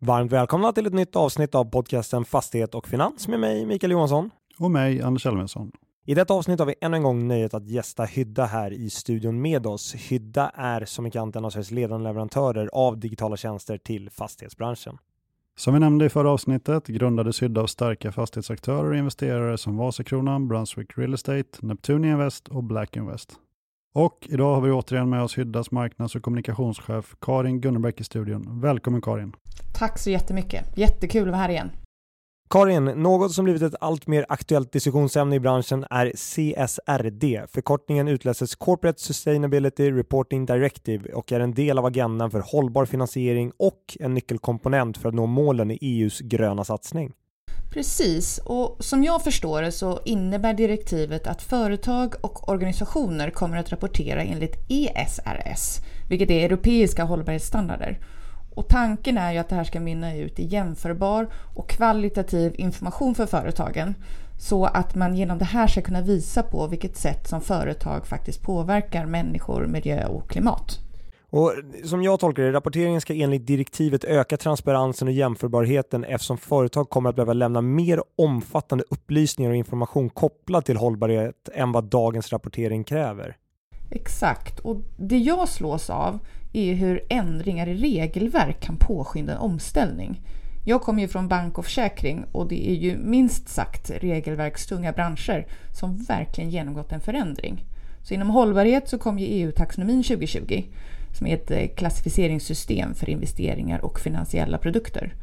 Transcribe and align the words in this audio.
Varmt 0.00 0.32
välkomna 0.32 0.72
till 0.72 0.86
ett 0.86 0.92
nytt 0.92 1.16
avsnitt 1.16 1.54
av 1.54 1.64
podcasten 1.64 2.24
Fastighet 2.24 2.74
och 2.74 2.88
Finans 2.88 3.28
med 3.28 3.40
mig 3.40 3.66
Mikael 3.66 3.90
Johansson. 3.90 4.30
Och 4.58 4.70
mig 4.70 5.02
Anders 5.02 5.26
Elfvinsson. 5.26 5.72
I 6.06 6.14
detta 6.14 6.34
avsnitt 6.34 6.58
har 6.58 6.66
vi 6.66 6.74
än 6.80 6.94
en 6.94 7.02
gång 7.02 7.28
nöjet 7.28 7.54
att 7.54 7.68
gästa 7.68 8.04
Hydda 8.04 8.44
här 8.44 8.72
i 8.72 8.90
studion 8.90 9.40
med 9.40 9.66
oss. 9.66 9.94
Hydda 9.94 10.50
är 10.54 10.84
som 10.84 11.04
bekant 11.04 11.36
en 11.36 11.44
av 11.44 11.50
Sveriges 11.50 11.70
ledande 11.70 12.08
leverantörer 12.08 12.70
av 12.72 12.98
digitala 12.98 13.36
tjänster 13.36 13.78
till 13.78 14.10
fastighetsbranschen. 14.10 14.98
Som 15.56 15.74
vi 15.74 15.80
nämnde 15.80 16.04
i 16.04 16.08
förra 16.08 16.30
avsnittet 16.30 16.86
grundades 16.86 17.42
Hydda 17.42 17.60
av 17.60 17.66
starka 17.66 18.12
fastighetsaktörer 18.12 18.90
och 18.90 18.96
investerare 18.96 19.58
som 19.58 19.76
Vasakronan, 19.76 20.48
Brunswick 20.48 20.98
Real 20.98 21.14
Estate, 21.14 21.58
Neptune 21.60 22.10
Invest 22.10 22.48
och 22.48 22.64
Black 22.64 22.96
Invest. 22.96 23.32
Och 23.94 24.26
idag 24.30 24.54
har 24.54 24.60
vi 24.60 24.70
återigen 24.70 25.10
med 25.10 25.22
oss 25.22 25.38
Hyddas 25.38 25.70
marknads 25.70 26.16
och 26.16 26.22
kommunikationschef 26.22 27.14
Karin 27.20 27.60
Gunnerbäck 27.60 28.00
i 28.00 28.04
studion. 28.04 28.60
Välkommen 28.60 29.00
Karin! 29.02 29.32
Tack 29.74 29.98
så 29.98 30.10
jättemycket! 30.10 30.78
Jättekul 30.78 31.22
att 31.22 31.28
vara 31.28 31.36
här 31.36 31.48
igen. 31.48 31.70
Karin, 32.50 32.84
något 32.84 33.32
som 33.32 33.44
blivit 33.44 33.62
ett 33.62 33.74
allt 33.80 34.06
mer 34.06 34.26
aktuellt 34.28 34.72
diskussionsämne 34.72 35.36
i 35.36 35.40
branschen 35.40 35.86
är 35.90 36.10
CSRD. 36.10 37.46
Förkortningen 37.48 38.08
utläses 38.08 38.54
Corporate 38.54 39.00
Sustainability 39.00 39.90
Reporting 39.92 40.46
Directive 40.46 41.12
och 41.12 41.32
är 41.32 41.40
en 41.40 41.54
del 41.54 41.78
av 41.78 41.86
agendan 41.86 42.30
för 42.30 42.40
hållbar 42.40 42.84
finansiering 42.84 43.52
och 43.56 43.96
en 44.00 44.14
nyckelkomponent 44.14 44.98
för 44.98 45.08
att 45.08 45.14
nå 45.14 45.26
målen 45.26 45.70
i 45.70 45.78
EUs 45.80 46.20
gröna 46.20 46.64
satsning. 46.64 47.12
Precis, 47.78 48.38
och 48.38 48.76
som 48.80 49.04
jag 49.04 49.24
förstår 49.24 49.62
det 49.62 49.72
så 49.72 50.00
innebär 50.04 50.54
direktivet 50.54 51.26
att 51.26 51.42
företag 51.42 52.14
och 52.20 52.48
organisationer 52.48 53.30
kommer 53.30 53.56
att 53.56 53.72
rapportera 53.72 54.22
enligt 54.22 54.56
ESRS, 54.68 55.80
vilket 56.08 56.30
är 56.30 56.44
europeiska 56.44 57.04
hållbarhetsstandarder. 57.04 57.98
Och 58.54 58.68
tanken 58.68 59.18
är 59.18 59.32
ju 59.32 59.38
att 59.38 59.48
det 59.48 59.54
här 59.54 59.64
ska 59.64 59.80
mynna 59.80 60.14
ut 60.14 60.38
i 60.38 60.46
jämförbar 60.46 61.28
och 61.54 61.68
kvalitativ 61.68 62.54
information 62.58 63.14
för 63.14 63.26
företagen 63.26 63.94
så 64.38 64.64
att 64.64 64.94
man 64.94 65.16
genom 65.16 65.38
det 65.38 65.44
här 65.44 65.66
ska 65.66 65.82
kunna 65.82 66.02
visa 66.02 66.42
på 66.42 66.66
vilket 66.66 66.96
sätt 66.96 67.28
som 67.28 67.40
företag 67.40 68.06
faktiskt 68.06 68.42
påverkar 68.42 69.06
människor, 69.06 69.66
miljö 69.66 70.06
och 70.06 70.30
klimat. 70.30 70.87
Och 71.30 71.52
som 71.84 72.02
jag 72.02 72.20
tolkar 72.20 72.42
det, 72.42 72.52
rapporteringen 72.52 73.00
ska 73.00 73.14
enligt 73.14 73.46
direktivet 73.46 74.04
öka 74.04 74.36
transparensen 74.36 75.08
och 75.08 75.14
jämförbarheten 75.14 76.04
eftersom 76.04 76.38
företag 76.38 76.90
kommer 76.90 77.10
att 77.10 77.16
behöva 77.16 77.32
lämna 77.32 77.60
mer 77.60 78.02
omfattande 78.16 78.84
upplysningar 78.90 79.50
och 79.50 79.56
information 79.56 80.10
kopplad 80.10 80.64
till 80.64 80.76
hållbarhet 80.76 81.48
än 81.54 81.72
vad 81.72 81.84
dagens 81.84 82.32
rapportering 82.32 82.84
kräver. 82.84 83.36
Exakt, 83.90 84.60
och 84.60 84.76
det 84.96 85.18
jag 85.18 85.48
slås 85.48 85.90
av 85.90 86.18
är 86.52 86.74
hur 86.74 87.04
ändringar 87.08 87.66
i 87.66 87.74
regelverk 87.74 88.60
kan 88.60 88.76
påskynda 88.76 89.32
en 89.32 89.38
omställning. 89.38 90.20
Jag 90.66 90.82
kommer 90.82 91.02
ju 91.02 91.08
från 91.08 91.28
bank 91.28 91.58
och 91.58 91.64
försäkring 91.64 92.24
och 92.32 92.48
det 92.48 92.70
är 92.70 92.74
ju 92.74 92.96
minst 92.96 93.48
sagt 93.48 93.90
regelverkstunga 93.90 94.92
branscher 94.92 95.46
som 95.80 95.96
verkligen 95.96 96.50
genomgått 96.50 96.92
en 96.92 97.00
förändring. 97.00 97.64
Så 98.02 98.14
inom 98.14 98.30
hållbarhet 98.30 98.88
så 98.88 98.98
kom 98.98 99.18
ju 99.18 99.26
EU-taxonomin 99.26 100.02
2020 100.02 100.62
som 101.18 101.26
är 101.26 101.34
ett 101.34 101.50
eh, 101.50 101.66
klassificeringssystem 101.76 102.94
för 102.94 103.10
investeringar 103.10 103.84
och 103.84 104.00
finansiella 104.00 104.58
produkter. 104.58 105.14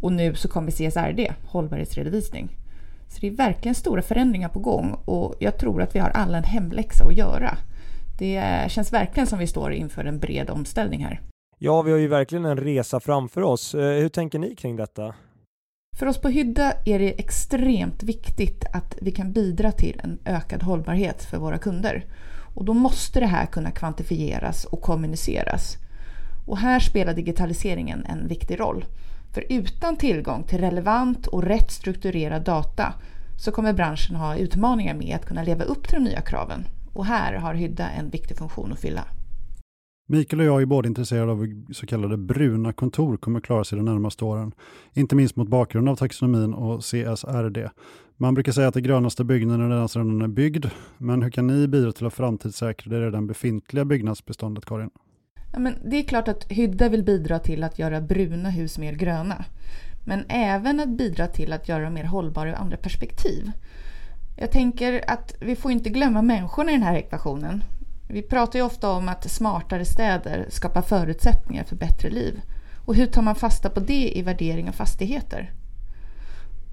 Och 0.00 0.12
nu 0.12 0.34
så 0.34 0.48
kommer 0.48 0.70
CSRD, 0.70 1.32
hållbarhetsredovisning. 1.46 2.48
Så 3.08 3.20
det 3.20 3.26
är 3.26 3.30
verkligen 3.30 3.74
stora 3.74 4.02
förändringar 4.02 4.48
på 4.48 4.58
gång 4.58 4.96
och 5.04 5.34
jag 5.38 5.58
tror 5.58 5.82
att 5.82 5.94
vi 5.94 5.98
har 5.98 6.10
alla 6.10 6.38
en 6.38 6.44
hemläxa 6.44 7.04
att 7.04 7.16
göra. 7.16 7.58
Det 8.18 8.64
känns 8.68 8.92
verkligen 8.92 9.26
som 9.26 9.38
vi 9.38 9.46
står 9.46 9.72
inför 9.72 10.04
en 10.04 10.18
bred 10.18 10.50
omställning 10.50 11.04
här. 11.04 11.20
Ja, 11.58 11.82
vi 11.82 11.90
har 11.90 11.98
ju 11.98 12.08
verkligen 12.08 12.44
en 12.44 12.56
resa 12.56 13.00
framför 13.00 13.42
oss. 13.42 13.74
Eh, 13.74 14.00
hur 14.00 14.08
tänker 14.08 14.38
ni 14.38 14.54
kring 14.54 14.76
detta? 14.76 15.14
För 15.96 16.06
oss 16.06 16.18
på 16.18 16.28
Hydda 16.28 16.72
är 16.84 16.98
det 16.98 17.20
extremt 17.20 18.02
viktigt 18.02 18.64
att 18.72 18.96
vi 19.00 19.10
kan 19.10 19.32
bidra 19.32 19.72
till 19.72 20.00
en 20.04 20.18
ökad 20.24 20.62
hållbarhet 20.62 21.24
för 21.24 21.38
våra 21.38 21.58
kunder. 21.58 22.04
Och 22.56 22.64
då 22.64 22.74
måste 22.74 23.20
det 23.20 23.26
här 23.26 23.46
kunna 23.46 23.70
kvantifieras 23.70 24.64
och 24.64 24.80
kommuniceras. 24.80 25.76
Och 26.46 26.58
här 26.58 26.80
spelar 26.80 27.14
digitaliseringen 27.14 28.04
en 28.04 28.28
viktig 28.28 28.60
roll. 28.60 28.84
För 29.34 29.44
utan 29.48 29.96
tillgång 29.96 30.42
till 30.42 30.58
relevant 30.58 31.26
och 31.26 31.42
rätt 31.42 31.70
strukturerad 31.70 32.44
data 32.44 32.94
så 33.38 33.52
kommer 33.52 33.72
branschen 33.72 34.16
ha 34.16 34.36
utmaningar 34.36 34.94
med 34.94 35.16
att 35.16 35.26
kunna 35.26 35.42
leva 35.42 35.64
upp 35.64 35.88
till 35.88 35.98
de 35.98 36.04
nya 36.04 36.20
kraven. 36.20 36.64
Och 36.92 37.06
här 37.06 37.34
har 37.34 37.54
Hydda 37.54 37.88
en 37.88 38.10
viktig 38.10 38.36
funktion 38.36 38.72
att 38.72 38.80
fylla. 38.80 39.04
Mikael 40.08 40.40
och 40.40 40.46
jag 40.46 40.62
är 40.62 40.66
båda 40.66 40.88
intresserade 40.88 41.32
av 41.32 41.38
hur 41.40 41.72
så 41.72 41.86
kallade 41.86 42.16
bruna 42.16 42.72
kontor 42.72 43.16
kommer 43.16 43.40
klara 43.40 43.64
sig 43.64 43.76
de 43.76 43.84
närmaste 43.84 44.24
åren. 44.24 44.52
Inte 44.94 45.16
minst 45.16 45.36
mot 45.36 45.48
bakgrund 45.48 45.88
av 45.88 45.96
taxonomin 45.96 46.54
och 46.54 46.80
CSRD. 46.80 47.68
Man 48.18 48.34
brukar 48.34 48.52
säga 48.52 48.68
att 48.68 48.74
det 48.74 48.80
grönaste 48.80 49.24
byggnaden 49.24 49.72
är 49.72 49.76
den 49.76 49.88
som 49.88 50.02
redan 50.02 50.22
är 50.22 50.28
byggd. 50.28 50.66
Men 50.98 51.22
hur 51.22 51.30
kan 51.30 51.46
ni 51.46 51.68
bidra 51.68 51.92
till 51.92 52.06
att 52.06 52.14
framtidssäkra 52.14 52.98
det 52.98 53.06
redan 53.06 53.26
befintliga 53.26 53.84
byggnadsbeståndet, 53.84 54.64
Karin? 54.64 54.90
Ja, 55.52 55.58
men 55.58 55.74
det 55.84 55.96
är 55.96 56.02
klart 56.02 56.28
att 56.28 56.44
Hydda 56.48 56.88
vill 56.88 57.04
bidra 57.04 57.38
till 57.38 57.64
att 57.64 57.78
göra 57.78 58.00
bruna 58.00 58.50
hus 58.50 58.78
mer 58.78 58.92
gröna. 58.92 59.44
Men 60.06 60.24
även 60.28 60.80
att 60.80 60.88
bidra 60.88 61.26
till 61.26 61.52
att 61.52 61.68
göra 61.68 61.84
dem 61.84 61.94
mer 61.94 62.04
hållbara 62.04 62.50
ur 62.50 62.54
andra 62.54 62.76
perspektiv. 62.76 63.50
Jag 64.36 64.50
tänker 64.50 65.10
att 65.10 65.34
vi 65.40 65.56
får 65.56 65.72
inte 65.72 65.90
glömma 65.90 66.22
människorna 66.22 66.70
i 66.70 66.74
den 66.74 66.82
här 66.82 66.96
ekvationen. 66.96 67.64
Vi 68.08 68.22
pratar 68.22 68.58
ju 68.58 68.64
ofta 68.64 68.90
om 68.90 69.08
att 69.08 69.30
smartare 69.30 69.84
städer 69.84 70.46
skapar 70.48 70.82
förutsättningar 70.82 71.64
för 71.64 71.76
bättre 71.76 72.10
liv. 72.10 72.40
Och 72.84 72.94
hur 72.94 73.06
tar 73.06 73.22
man 73.22 73.34
fasta 73.34 73.70
på 73.70 73.80
det 73.80 74.18
i 74.18 74.22
värdering 74.22 74.68
av 74.68 74.72
fastigheter? 74.72 75.52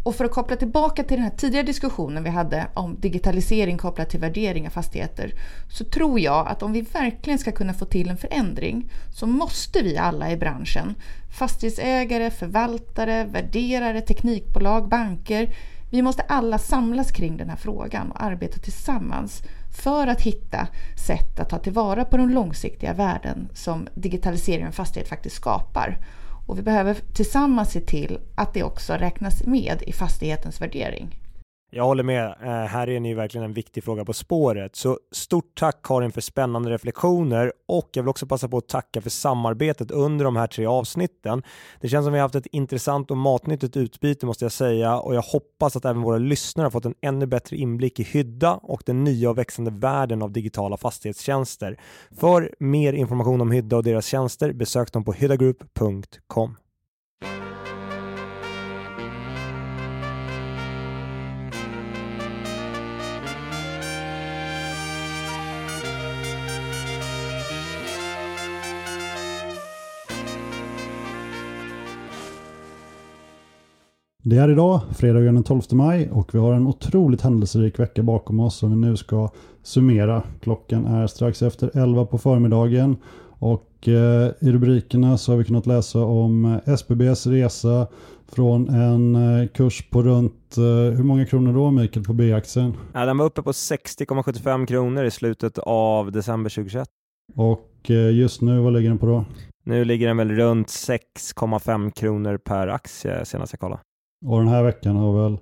Och 0.03 0.15
för 0.15 0.25
att 0.25 0.31
koppla 0.31 0.55
tillbaka 0.55 1.03
till 1.03 1.17
den 1.17 1.23
här 1.23 1.37
tidigare 1.37 1.65
diskussionen 1.65 2.23
vi 2.23 2.29
hade 2.29 2.67
om 2.73 2.95
digitalisering 2.99 3.77
kopplat 3.77 4.09
till 4.09 4.19
värdering 4.19 4.67
av 4.67 4.71
fastigheter 4.71 5.33
så 5.69 5.83
tror 5.83 6.19
jag 6.19 6.47
att 6.47 6.63
om 6.63 6.73
vi 6.73 6.81
verkligen 6.81 7.39
ska 7.39 7.51
kunna 7.51 7.73
få 7.73 7.85
till 7.85 8.09
en 8.09 8.17
förändring 8.17 8.91
så 9.13 9.27
måste 9.27 9.81
vi 9.81 9.97
alla 9.97 10.31
i 10.31 10.37
branschen, 10.37 10.95
fastighetsägare, 11.37 12.29
förvaltare, 12.29 13.23
värderare, 13.23 14.01
teknikbolag, 14.01 14.89
banker, 14.89 15.55
vi 15.91 16.01
måste 16.01 16.21
alla 16.21 16.57
samlas 16.57 17.11
kring 17.11 17.37
den 17.37 17.49
här 17.49 17.55
frågan 17.55 18.11
och 18.11 18.23
arbeta 18.23 18.59
tillsammans 18.59 19.41
för 19.73 20.07
att 20.07 20.21
hitta 20.21 20.67
sätt 21.07 21.39
att 21.39 21.49
ta 21.49 21.57
tillvara 21.57 22.05
på 22.05 22.17
de 22.17 22.29
långsiktiga 22.29 22.93
värden 22.93 23.49
som 23.53 23.87
digitalisering 23.95 24.67
av 24.67 24.71
fastighet 24.71 25.09
faktiskt 25.09 25.35
skapar. 25.35 25.97
Och 26.45 26.57
vi 26.57 26.61
behöver 26.61 26.97
tillsammans 27.13 27.71
se 27.71 27.79
till 27.79 28.19
att 28.35 28.53
det 28.53 28.63
också 28.63 28.93
räknas 28.93 29.43
med 29.43 29.83
i 29.87 29.93
fastighetens 29.93 30.61
värdering. 30.61 31.15
Jag 31.75 31.83
håller 31.83 32.03
med. 32.03 32.25
Eh, 32.25 32.49
här 32.49 32.89
är 32.89 32.99
ni 32.99 33.13
verkligen 33.13 33.45
en 33.45 33.53
viktig 33.53 33.83
fråga 33.83 34.05
på 34.05 34.13
spåret. 34.13 34.75
Så 34.75 34.99
stort 35.11 35.55
tack 35.55 35.79
Karin 35.83 36.11
för 36.11 36.21
spännande 36.21 36.69
reflektioner 36.69 37.53
och 37.65 37.89
jag 37.93 38.03
vill 38.03 38.09
också 38.09 38.27
passa 38.27 38.47
på 38.47 38.57
att 38.57 38.67
tacka 38.67 39.01
för 39.01 39.09
samarbetet 39.09 39.91
under 39.91 40.25
de 40.25 40.35
här 40.35 40.47
tre 40.47 40.65
avsnitten. 40.65 41.43
Det 41.81 41.87
känns 41.89 42.05
som 42.05 42.13
vi 42.13 42.19
har 42.19 42.25
haft 42.25 42.35
ett 42.35 42.47
intressant 42.51 43.11
och 43.11 43.17
matnyttigt 43.17 43.77
utbyte 43.77 44.25
måste 44.25 44.45
jag 44.45 44.51
säga 44.51 44.99
och 44.99 45.15
jag 45.15 45.21
hoppas 45.21 45.75
att 45.75 45.85
även 45.85 46.01
våra 46.01 46.17
lyssnare 46.17 46.65
har 46.65 46.71
fått 46.71 46.85
en 46.85 46.95
ännu 47.01 47.25
bättre 47.25 47.57
inblick 47.57 47.99
i 47.99 48.03
Hydda 48.03 48.53
och 48.53 48.83
den 48.85 49.03
nya 49.03 49.29
och 49.29 49.37
växande 49.37 49.71
världen 49.71 50.21
av 50.21 50.31
digitala 50.31 50.77
fastighetstjänster. 50.77 51.79
För 52.19 52.55
mer 52.59 52.93
information 52.93 53.41
om 53.41 53.51
Hydda 53.51 53.77
och 53.77 53.83
deras 53.83 54.05
tjänster 54.05 54.53
besök 54.53 54.91
dem 54.91 55.03
på 55.03 55.13
hyddagroup.com. 55.13 56.55
Det 74.25 74.37
är 74.37 74.49
idag, 74.49 74.81
fredagen 74.95 75.35
den 75.35 75.43
12 75.43 75.61
maj 75.71 76.09
och 76.11 76.35
vi 76.35 76.39
har 76.39 76.53
en 76.53 76.67
otroligt 76.67 77.21
händelserik 77.21 77.79
vecka 77.79 78.03
bakom 78.03 78.39
oss 78.39 78.55
som 78.55 78.69
vi 78.69 78.87
nu 78.87 78.97
ska 78.97 79.29
summera. 79.63 80.23
Klockan 80.41 80.85
är 80.85 81.07
strax 81.07 81.41
efter 81.41 81.71
11 81.73 82.05
på 82.05 82.17
förmiddagen 82.17 82.97
och 83.39 83.87
eh, 83.87 84.31
i 84.39 84.51
rubrikerna 84.51 85.17
så 85.17 85.31
har 85.31 85.37
vi 85.37 85.43
kunnat 85.43 85.65
läsa 85.65 85.99
om 85.99 86.45
eh, 86.45 86.73
SBBs 86.73 87.27
resa 87.27 87.87
från 88.27 88.69
en 88.69 89.15
eh, 89.15 89.47
kurs 89.47 89.89
på 89.89 90.01
runt, 90.01 90.53
hur 90.95 91.03
många 91.03 91.25
kronor 91.25 91.53
då 91.53 91.71
Mikael 91.71 92.05
på 92.05 92.13
B-aktien? 92.13 92.73
Ja, 92.93 93.05
den 93.05 93.17
var 93.17 93.25
uppe 93.25 93.41
på 93.41 93.51
60,75 93.51 94.65
kronor 94.65 95.03
i 95.03 95.11
slutet 95.11 95.57
av 95.57 96.11
december 96.11 96.49
2021. 96.49 96.87
Och 97.35 97.89
just 98.13 98.41
nu, 98.41 98.59
vad 98.59 98.73
ligger 98.73 98.89
den 98.89 98.97
på 98.97 99.05
då? 99.05 99.25
Nu 99.65 99.85
ligger 99.85 100.07
den 100.07 100.17
väl 100.17 100.31
runt 100.31 100.67
6,5 100.67 101.91
kronor 101.91 102.37
per 102.37 102.67
aktie 102.67 103.25
senast 103.25 103.53
jag 103.53 103.59
kollade. 103.59 103.81
Och 104.25 104.39
den 104.39 104.47
här 104.47 104.63
veckan 104.63 104.95
har 104.95 105.23
väl 105.23 105.37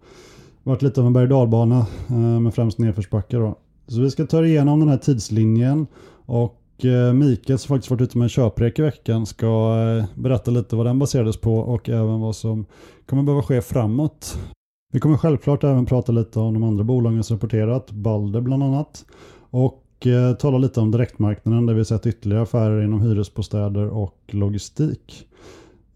varit 0.63 0.81
lite 0.81 1.01
av 1.01 1.07
en 1.07 1.13
berg 1.13 1.27
dalbana 1.27 1.85
eh, 2.09 2.39
med 2.39 2.53
främst 2.53 2.77
nedförsbackar. 2.79 3.39
Då. 3.39 3.55
Så 3.87 4.01
vi 4.01 4.11
ska 4.11 4.25
ta 4.25 4.45
igenom 4.45 4.79
den 4.79 4.89
här 4.89 4.97
tidslinjen 4.97 5.87
och 6.25 6.85
eh, 6.85 7.13
Mikael 7.13 7.59
som 7.59 7.67
faktiskt 7.67 7.91
varit 7.91 8.01
ute 8.01 8.17
med 8.17 8.25
en 8.25 8.29
köprek 8.29 8.79
i 8.79 8.81
veckan 8.81 9.25
ska 9.25 9.77
eh, 9.99 10.05
berätta 10.15 10.51
lite 10.51 10.75
vad 10.75 10.85
den 10.85 10.99
baserades 10.99 11.37
på 11.37 11.55
och 11.55 11.89
även 11.89 12.19
vad 12.19 12.35
som 12.35 12.65
kommer 13.05 13.23
behöva 13.23 13.43
ske 13.43 13.61
framåt. 13.61 14.37
Vi 14.93 14.99
kommer 14.99 15.17
självklart 15.17 15.63
även 15.63 15.85
prata 15.85 16.11
lite 16.11 16.39
om 16.39 16.53
de 16.53 16.63
andra 16.63 16.83
bolagen 16.83 17.23
som 17.23 17.37
rapporterat, 17.37 17.91
Balder 17.91 18.41
bland 18.41 18.63
annat. 18.63 19.05
Och 19.49 19.77
tala 20.39 20.57
lite 20.57 20.79
om 20.79 20.91
direktmarknaden 20.91 21.65
där 21.65 21.73
vi 21.73 21.85
sett 21.85 22.05
ytterligare 22.05 22.43
affärer 22.43 22.83
inom 22.83 23.01
hyresbostäder 23.01 23.87
och 23.87 24.19
logistik. 24.27 25.27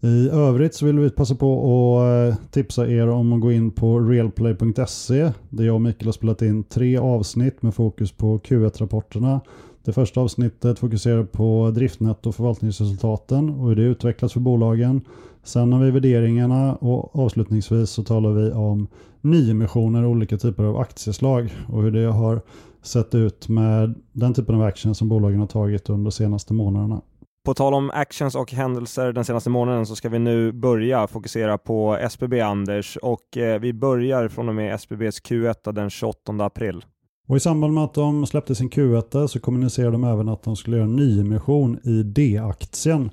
I 0.06 0.28
övrigt 0.28 0.74
så 0.74 0.86
vill 0.86 0.98
vi 0.98 1.10
passa 1.10 1.34
på 1.34 1.98
att 1.98 2.32
eh, 2.32 2.38
tipsa 2.50 2.88
er 2.88 3.08
om 3.08 3.32
att 3.32 3.40
gå 3.40 3.52
in 3.52 3.70
på 3.70 4.00
realplay.se 4.00 5.32
där 5.50 5.64
jag 5.64 5.74
och 5.74 5.80
Mikael 5.80 6.06
har 6.06 6.12
spelat 6.12 6.42
in 6.42 6.64
tre 6.64 6.96
avsnitt 6.96 7.62
med 7.62 7.74
fokus 7.74 8.12
på 8.12 8.38
Q1-rapporterna. 8.38 9.40
Det 9.84 9.92
första 9.92 10.20
avsnittet 10.20 10.78
fokuserar 10.78 11.24
på 11.24 11.70
driftnetto 11.74 12.28
och 12.28 12.34
förvaltningsresultaten 12.34 13.50
och 13.50 13.68
hur 13.68 13.76
det 13.76 13.82
utvecklas 13.82 14.32
för 14.32 14.40
bolagen. 14.40 15.00
Sen 15.44 15.72
har 15.72 15.84
vi 15.84 15.90
värderingarna 15.90 16.74
och 16.74 17.16
avslutningsvis 17.16 17.90
så 17.90 18.02
talar 18.04 18.30
vi 18.30 18.50
om 18.50 18.86
nyemissioner 19.20 20.04
och 20.04 20.10
olika 20.10 20.36
typer 20.36 20.64
av 20.64 20.76
aktieslag 20.76 21.54
och 21.68 21.82
hur 21.82 21.90
det 21.90 22.06
har 22.06 22.40
sett 22.82 23.14
ut 23.14 23.48
med 23.48 23.94
den 24.12 24.34
typen 24.34 24.54
av 24.54 24.62
action 24.62 24.94
som 24.94 25.08
bolagen 25.08 25.40
har 25.40 25.46
tagit 25.46 25.90
under 25.90 26.04
de 26.04 26.12
senaste 26.12 26.54
månaderna. 26.54 27.00
På 27.46 27.54
tal 27.54 27.74
om 27.74 27.90
actions 27.90 28.34
och 28.34 28.52
händelser 28.52 29.12
den 29.12 29.24
senaste 29.24 29.50
månaden 29.50 29.86
så 29.86 29.96
ska 29.96 30.08
vi 30.08 30.18
nu 30.18 30.52
börja 30.52 31.06
fokusera 31.06 31.58
på 31.58 31.96
SBB 31.96 32.40
Anders 32.40 32.96
och 32.96 33.36
eh, 33.36 33.60
vi 33.60 33.72
börjar 33.72 34.28
från 34.28 34.48
och 34.48 34.54
med 34.54 34.74
SBBs 34.74 35.22
Q1 35.22 35.72
den 35.72 35.90
28 35.90 36.32
april. 36.38 36.84
Och 37.28 37.36
I 37.36 37.40
samband 37.40 37.74
med 37.74 37.84
att 37.84 37.94
de 37.94 38.26
släppte 38.26 38.54
sin 38.54 38.70
Q1 38.70 39.26
så 39.26 39.40
kommunicerade 39.40 39.92
de 39.92 40.04
även 40.04 40.28
att 40.28 40.42
de 40.42 40.56
skulle 40.56 40.76
göra 40.76 40.84
en 40.84 40.96
nyemission 40.96 41.78
i 41.84 42.02
D-aktien 42.02 43.10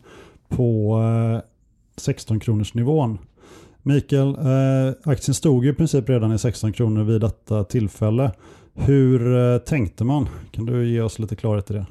på 0.50 1.00
eh, 1.36 1.42
16 1.98 2.40
kronors 2.40 2.74
nivån. 2.74 3.18
Mikael, 3.84 4.30
eh, 4.30 4.94
aktien 5.04 5.36
stod 5.36 5.66
ju 5.66 5.72
i 5.72 5.74
princip 5.74 6.10
redan 6.10 6.34
i 6.34 6.40
16 6.40 6.74
kronor 6.74 7.04
vid 7.04 7.22
detta 7.22 7.64
tillfälle. 7.64 8.32
Hur 8.74 9.38
eh, 9.38 9.58
tänkte 9.58 10.04
man? 10.04 10.30
Kan 10.52 10.66
du 10.66 10.90
ge 10.90 11.02
oss 11.02 11.20
lite 11.20 11.36
klarhet 11.36 11.72
i 11.72 11.74
det? 11.74 11.86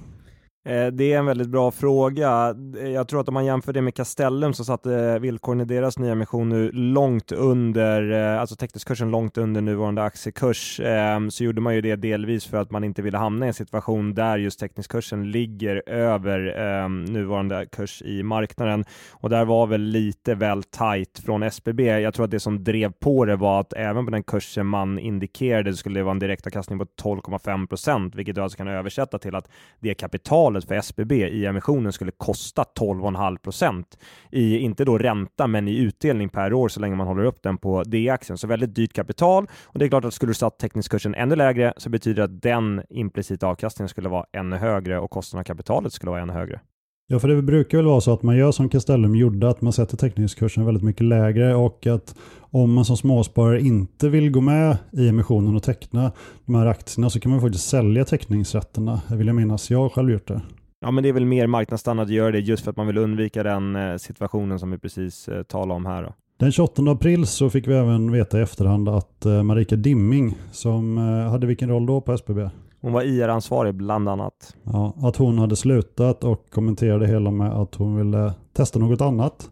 Eh, 0.64 0.87
det 0.87 1.12
är 1.12 1.19
en 1.19 1.26
väldigt 1.26 1.49
bra 1.49 1.70
fråga. 1.70 2.55
Jag 2.94 3.09
tror 3.09 3.20
att 3.20 3.29
om 3.29 3.35
man 3.35 3.44
jämför 3.44 3.73
det 3.73 3.82
med 3.82 3.94
Castellum 3.94 4.55
så 4.55 4.64
satte 4.64 5.19
villkoren 5.19 5.61
i 5.61 5.64
deras 5.64 5.99
nyemission 5.99 6.49
nu 6.49 6.70
långt 6.73 7.32
under, 7.32 8.12
eh, 8.12 8.41
alltså 8.41 8.56
alltså 8.64 8.79
kursen 8.87 9.11
långt 9.11 9.38
under 9.38 9.61
nuvarande 9.61 10.03
aktiekurs. 10.03 10.81
Ehm, 10.81 11.31
så 11.31 11.44
gjorde 11.44 11.61
man 11.61 11.75
ju 11.75 11.81
det 11.81 11.97
delvis 11.97 12.47
för 12.47 12.56
att 12.56 12.70
man 12.70 12.85
inte 12.85 13.03
ville 13.03 13.19
hamna 13.19 13.47
i 13.47 13.49
en 13.49 13.55
situation 13.55 14.14
där 14.14 14.38
just 14.38 14.61
teckningskursen 14.61 15.31
ligger 15.31 15.82
över 15.88 16.59
ehm, 16.59 17.05
nuvarande 17.05 17.67
kurs 17.73 18.03
i 18.03 18.23
marknaden. 18.23 18.85
Och 19.11 19.31
där 19.31 19.44
var 19.44 19.67
väl 19.67 19.81
lite 19.81 20.35
väl 20.35 20.62
tight 20.62 21.19
från 21.25 21.43
SBB. 21.43 22.00
Jag 22.00 22.15
tror 22.15 22.25
att 22.25 22.31
det 22.31 22.41
som 22.41 22.65
drev 22.65 22.93
på 22.93 23.25
det 23.25 23.37
var 23.37 23.61
att 23.61 23.73
även 23.73 24.05
på 24.05 24.11
den 24.11 24.23
kursen 24.23 24.67
man 24.67 24.99
indikerade 24.99 25.75
skulle 25.76 26.00
det 26.00 26.05
vara 26.05 26.12
en 26.12 26.19
direktavkastning 26.19 26.79
på 26.79 26.85
12,5 26.85 27.67
procent, 27.67 28.15
vilket 28.15 28.35
du 28.35 28.41
alltså 28.41 28.58
kan 28.58 28.69
översätta 28.69 29.19
till 29.19 29.35
att 29.35 29.49
det 29.81 29.94
kapital 29.94 30.52
kapitalet 30.53 30.69
för 30.69 30.75
SBB 30.75 31.13
i 31.13 31.47
emissionen 31.47 31.93
skulle 31.93 32.13
kosta 32.13 32.65
12,5 32.81 33.39
procent 33.39 33.99
i, 34.31 34.59
inte 34.59 34.85
då 34.85 34.99
ränta, 34.99 35.47
men 35.47 35.69
i 35.69 35.77
utdelning 35.77 36.29
per 36.29 36.53
år 36.53 36.69
så 36.69 36.81
länge 36.81 36.97
man 36.97 37.07
håller 37.07 37.25
upp 37.25 37.43
den 37.43 37.59
på 37.59 37.83
D-aktien. 37.85 38.39
Så 38.39 38.47
väldigt 38.47 38.75
dyrt 38.75 38.93
kapital 38.93 39.47
och 39.73 39.79
det 39.79 39.85
är 39.85 39.89
klart 39.89 40.05
att 40.05 40.15
skulle 40.15 40.31
du 40.31 40.35
satt 40.35 40.59
teckningskursen 40.59 41.15
ännu 41.15 41.37
lägre 41.37 41.73
så 41.77 41.91
betyder 41.91 42.17
det 42.17 42.25
att 42.25 42.43
den 42.43 42.83
implicita 42.91 43.47
avkastningen 43.47 43.89
skulle 43.89 44.09
vara 44.09 44.27
ännu 44.33 44.57
högre 44.57 44.99
och 44.99 45.11
kostnaden 45.11 45.41
av 45.41 45.45
kapitalet 45.45 45.93
skulle 45.93 46.11
vara 46.11 46.23
ännu 46.23 46.33
högre. 46.33 46.61
Ja, 47.07 47.19
för 47.19 47.29
det 47.29 47.43
brukar 47.43 47.79
väl 47.79 47.87
vara 47.87 48.01
så 48.01 48.13
att 48.13 48.23
man 48.23 48.37
gör 48.37 48.53
som 48.53 48.69
Castellum 48.69 49.17
gjorde, 49.17 49.49
att 49.49 49.61
man 49.61 49.73
sätter 49.73 49.97
teckningskursen 49.97 50.65
väldigt 50.65 50.85
mycket 50.85 51.07
lägre 51.07 51.55
och 51.55 51.87
att 51.87 52.15
om 52.41 52.73
man 52.73 52.85
som 52.85 52.97
småsparare 52.97 53.61
inte 53.61 54.09
vill 54.09 54.31
gå 54.31 54.41
med 54.41 54.77
i 54.93 55.09
emissionen 55.09 55.57
och 55.57 55.63
teckna 55.63 56.13
de 56.47 56.55
här 56.55 56.67
aktierna 56.67 57.11
så 57.11 57.21
kan 57.21 57.31
man 57.31 57.41
faktiskt 57.41 57.69
sälja 57.69 58.05
teckningsrätterna. 58.05 59.01
Vill 59.11 59.27
jag 59.27 59.37
minnas. 59.37 59.71
Jag 59.71 59.79
har 59.79 59.89
själv 59.89 60.11
gjort 60.11 60.29
det. 60.29 60.41
Ja, 60.81 60.91
men 60.91 61.03
det 61.03 61.09
är 61.09 61.13
väl 61.13 61.27
mer 61.27 61.47
marknadsstandard 61.47 62.07
att 62.07 62.13
göra 62.13 62.31
det 62.31 62.39
just 62.39 62.65
för 62.65 62.71
att 62.71 62.77
man 62.77 62.87
vill 62.87 62.99
undvika 62.99 63.43
den 63.43 63.77
eh, 63.77 63.97
situationen 63.97 64.59
som 64.59 64.71
vi 64.71 64.79
precis 64.79 65.29
eh, 65.29 65.43
talade 65.43 65.75
om 65.75 65.87
här. 65.87 66.03
Då. 66.03 66.15
Den 66.39 66.53
28 66.53 66.83
april 66.83 67.27
så 67.27 67.51
fick 67.51 67.69
vi 67.69 67.75
även 67.75 68.13
veta 68.13 68.39
i 68.39 68.43
efterhand 68.43 68.89
att 68.89 69.27
eh, 69.27 69.43
Marika 69.43 69.77
Dimming, 69.77 70.35
som 70.53 70.97
hade 71.31 71.47
vilken 71.47 71.69
roll 71.69 71.87
då 71.87 72.01
på 72.01 72.13
SBB? 72.13 72.51
Hon 72.82 72.93
var 72.93 73.02
IR-ansvarig 73.02 73.75
bland 73.75 74.08
annat. 74.08 74.56
Ja, 74.64 74.94
att 75.02 75.17
hon 75.17 75.38
hade 75.38 75.56
slutat 75.56 76.25
och 76.25 76.50
kommenterade 76.50 77.06
hela 77.06 77.31
med 77.31 77.52
att 77.52 77.75
hon 77.75 77.96
ville 77.96 78.32
testa 78.52 78.79
något 78.79 79.00
annat. 79.00 79.50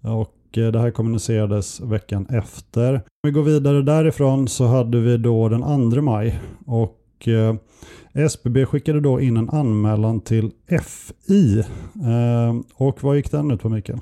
Och 0.00 0.58
eh, 0.58 0.72
det 0.72 0.80
här 0.80 0.90
kommunicerades 0.90 1.80
veckan 1.80 2.26
efter. 2.30 2.94
Om 2.94 3.00
vi 3.22 3.30
går 3.30 3.42
vidare 3.42 3.82
därifrån 3.82 4.48
så 4.48 4.66
hade 4.66 5.00
vi 5.00 5.16
då 5.16 5.48
den 5.48 5.90
2 5.92 6.02
maj 6.02 6.40
och 6.66 7.28
eh, 7.28 7.54
SBB 8.12 8.66
skickade 8.66 9.00
då 9.00 9.20
in 9.20 9.36
en 9.36 9.50
anmälan 9.50 10.20
till 10.20 10.50
FI. 10.82 11.58
Eh, 11.94 12.60
och 12.74 13.02
vad 13.02 13.16
gick 13.16 13.30
den 13.30 13.50
ut 13.50 13.62
på 13.62 13.68
Mikael? 13.68 14.00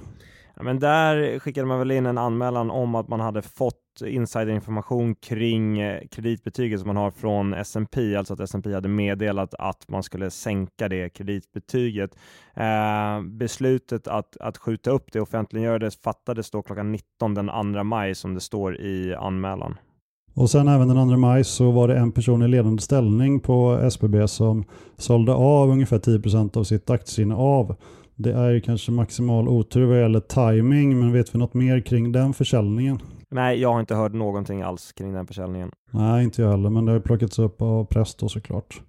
Men 0.62 0.78
där 0.78 1.38
skickade 1.38 1.66
man 1.66 1.78
väl 1.78 1.90
in 1.90 2.06
en 2.06 2.18
anmälan 2.18 2.70
om 2.70 2.94
att 2.94 3.08
man 3.08 3.20
hade 3.20 3.42
fått 3.42 3.78
insiderinformation 4.06 5.14
kring 5.14 5.80
eh, 5.80 6.00
kreditbetyget 6.10 6.80
som 6.80 6.86
man 6.86 6.96
har 6.96 7.10
från 7.10 7.54
S&P, 7.54 8.16
alltså 8.16 8.34
att 8.34 8.40
S&P 8.40 8.74
hade 8.74 8.88
meddelat 8.88 9.54
att 9.54 9.88
man 9.88 10.02
skulle 10.02 10.30
sänka 10.30 10.88
det 10.88 11.08
kreditbetyget. 11.08 12.10
Eh, 12.54 13.22
beslutet 13.22 14.08
att, 14.08 14.36
att 14.36 14.58
skjuta 14.58 14.90
upp 14.90 15.12
det 15.12 15.20
offentliggördes 15.20 15.96
fattades 15.96 16.50
då 16.50 16.62
klockan 16.62 16.92
19 16.92 17.34
den 17.34 17.74
2 17.74 17.84
maj 17.84 18.14
som 18.14 18.34
det 18.34 18.40
står 18.40 18.80
i 18.80 19.14
anmälan. 19.14 19.76
Och 20.34 20.50
sen 20.50 20.68
även 20.68 20.88
den 20.88 21.08
2 21.08 21.16
maj 21.16 21.44
så 21.44 21.70
var 21.70 21.88
det 21.88 21.96
en 21.96 22.12
person 22.12 22.42
i 22.42 22.48
ledande 22.48 22.82
ställning 22.82 23.40
på 23.40 23.78
SBB 23.82 24.28
som 24.28 24.64
sålde 24.96 25.34
av 25.34 25.70
ungefär 25.70 25.98
10% 25.98 26.56
av 26.56 26.64
sitt 26.64 26.90
aktieinnehav 26.90 27.76
det 28.16 28.32
är 28.32 28.60
kanske 28.60 28.92
maximal 28.92 29.48
otur 29.48 29.84
vad 29.84 30.00
gäller 30.00 30.20
timing, 30.20 30.98
men 30.98 31.12
vet 31.12 31.34
vi 31.34 31.38
något 31.38 31.54
mer 31.54 31.80
kring 31.80 32.12
den 32.12 32.32
försäljningen? 32.32 32.98
Nej, 33.30 33.60
jag 33.60 33.72
har 33.72 33.80
inte 33.80 33.94
hört 33.94 34.12
någonting 34.12 34.62
alls 34.62 34.92
kring 34.92 35.12
den 35.12 35.26
försäljningen. 35.26 35.70
Nej, 35.90 36.24
inte 36.24 36.42
jag 36.42 36.50
heller, 36.50 36.70
men 36.70 36.84
det 36.84 36.92
har 36.92 37.00
plockats 37.00 37.38
upp 37.38 37.62
av 37.62 37.84
press 37.84 38.14
då 38.14 38.28
såklart. 38.28 38.80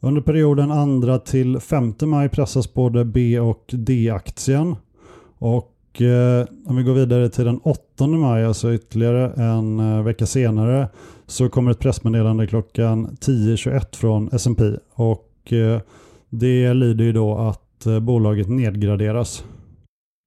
Under 0.00 0.20
perioden 0.20 1.02
2 1.02 1.18
till 1.18 1.60
5 1.60 1.94
maj 2.02 2.28
pressas 2.28 2.74
både 2.74 3.04
B 3.04 3.40
och 3.40 3.64
D-aktien. 3.68 4.76
Och 5.38 6.02
eh, 6.02 6.46
om 6.66 6.76
vi 6.76 6.82
går 6.82 6.94
vidare 6.94 7.28
till 7.28 7.44
den 7.44 7.58
8 7.58 8.06
maj, 8.06 8.44
alltså 8.44 8.74
ytterligare 8.74 9.32
en 9.42 9.80
eh, 9.80 10.02
vecka 10.02 10.26
senare, 10.26 10.88
så 11.26 11.48
kommer 11.48 11.70
ett 11.70 11.78
pressmeddelande 11.78 12.46
klockan 12.46 13.06
10.21 13.06 13.96
från 13.96 14.28
S&P 14.32 14.64
och 14.94 15.52
eh, 15.52 15.80
det 16.30 16.74
lyder 16.74 17.04
ju 17.04 17.12
då 17.12 17.38
att 17.38 17.65
bolaget 17.86 18.48
nedgraderas. 18.48 19.44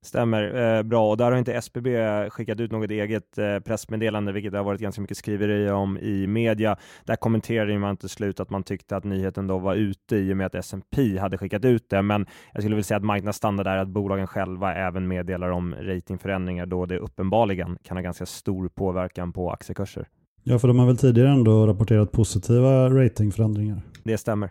Stämmer 0.06 0.78
eh, 0.78 0.84
bra 0.84 1.10
och 1.10 1.18
där 1.18 1.32
har 1.32 1.38
inte 1.38 1.54
SBB 1.54 1.88
skickat 2.30 2.60
ut 2.60 2.72
något 2.72 2.92
eget 2.92 3.38
eh, 3.38 3.60
pressmeddelande, 3.60 4.32
vilket 4.32 4.52
det 4.52 4.58
har 4.58 4.66
varit 4.66 4.82
ganska 4.82 5.02
mycket 5.02 5.18
skriverier 5.18 5.74
om 5.74 5.98
i 5.98 6.28
media. 6.28 6.78
Där 7.06 7.16
kommenterade 7.16 7.80
man 7.80 7.98
till 7.98 8.10
slut 8.10 8.40
att 8.40 8.50
man 8.50 8.64
tyckte 8.64 8.98
att 8.98 9.04
nyheten 9.04 9.48
då 9.48 9.58
var 9.58 9.76
ute 9.76 10.16
i 10.16 10.34
och 10.34 10.38
med 10.38 10.46
att 10.46 10.56
S&P 10.56 11.18
hade 11.18 11.38
skickat 11.38 11.66
ut 11.66 11.90
det. 11.90 12.02
Men 12.02 12.26
jag 12.54 12.64
skulle 12.64 12.76
vilja 12.76 12.84
säga 12.84 12.98
att 12.98 13.04
marknadsstandard 13.04 13.68
är 13.68 13.78
att 13.78 13.88
bolagen 13.88 14.28
själva 14.28 14.76
även 14.76 15.08
meddelar 15.08 15.50
om 15.50 15.76
ratingförändringar 15.76 16.66
då 16.66 16.86
det 16.86 16.98
uppenbarligen 16.98 17.78
kan 17.84 17.98
ha 17.98 18.02
ganska 18.02 18.26
stor 18.26 18.68
påverkan 18.68 19.34
på 19.34 19.52
aktiekurser. 19.52 20.08
Ja, 20.44 20.60
för 20.60 20.68
de 20.68 20.80
har 20.80 20.86
väl 20.86 20.98
tidigare 20.98 21.30
ändå 21.30 21.68
rapporterat 21.68 22.12
positiva 22.12 22.90
ratingförändringar? 22.90 23.82
Det 24.04 24.18
stämmer. 24.18 24.50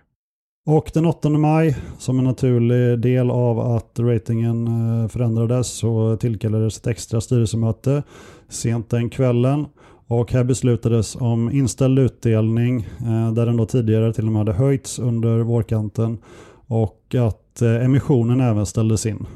Och 0.70 0.90
den 0.94 1.06
8 1.06 1.28
maj, 1.28 1.76
som 1.98 2.18
en 2.18 2.24
naturlig 2.24 2.98
del 2.98 3.30
av 3.30 3.60
att 3.60 3.98
ratingen 3.98 4.66
eh, 4.66 5.08
förändrades, 5.08 5.68
så 5.68 6.16
tillkallades 6.16 6.78
ett 6.78 6.86
extra 6.86 7.20
styrelsemöte 7.20 8.02
sent 8.48 8.90
den 8.90 9.10
kvällen. 9.10 9.66
Och 10.06 10.32
här 10.32 10.44
beslutades 10.44 11.16
om 11.16 11.50
inställd 11.50 11.98
utdelning, 11.98 12.80
eh, 13.00 13.32
där 13.32 13.46
den 13.46 13.56
då 13.56 13.66
tidigare 13.66 14.12
till 14.12 14.26
och 14.26 14.32
med 14.32 14.40
hade 14.40 14.52
höjts 14.52 14.98
under 14.98 15.38
vårkanten. 15.38 16.18
Och 16.66 17.14
att 17.14 17.62
eh, 17.62 17.84
emissionen 17.84 18.40
även 18.40 18.66
ställdes 18.66 19.06
in. 19.06 19.26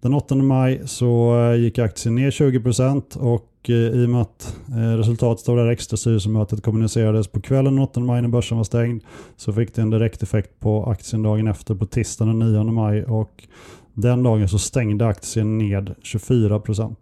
Den 0.00 0.14
8 0.14 0.34
maj 0.34 0.82
så 0.84 1.36
gick 1.58 1.78
aktien 1.78 2.14
ner 2.14 2.30
20% 2.30 3.16
och 3.16 3.55
Eh, 3.70 3.76
i 3.76 4.06
och 4.06 4.10
med 4.10 4.20
att 4.20 4.56
eh, 4.68 4.96
resultatet 4.96 5.48
av 5.48 5.56
det 5.56 5.62
här 5.62 5.70
extra 5.70 5.96
styrelsemötet 5.96 6.62
kommunicerades 6.62 7.28
på 7.28 7.40
kvällen 7.40 7.74
den 7.74 7.84
8 7.84 8.00
maj 8.00 8.22
när 8.22 8.28
börsen 8.28 8.56
var 8.56 8.64
stängd 8.64 9.02
så 9.36 9.52
fick 9.52 9.74
det 9.74 9.82
en 9.82 9.90
direkt 9.90 10.22
effekt 10.22 10.60
på 10.60 10.86
aktien 10.86 11.22
dagen 11.22 11.48
efter 11.48 11.74
på 11.74 11.86
tisdagen 11.86 12.38
den 12.38 12.52
9 12.52 12.64
maj 12.64 13.04
och 13.04 13.48
den 13.94 14.22
dagen 14.22 14.48
så 14.48 14.58
stängde 14.58 15.06
aktien 15.06 15.58
ned 15.58 15.94
24% 16.02 16.96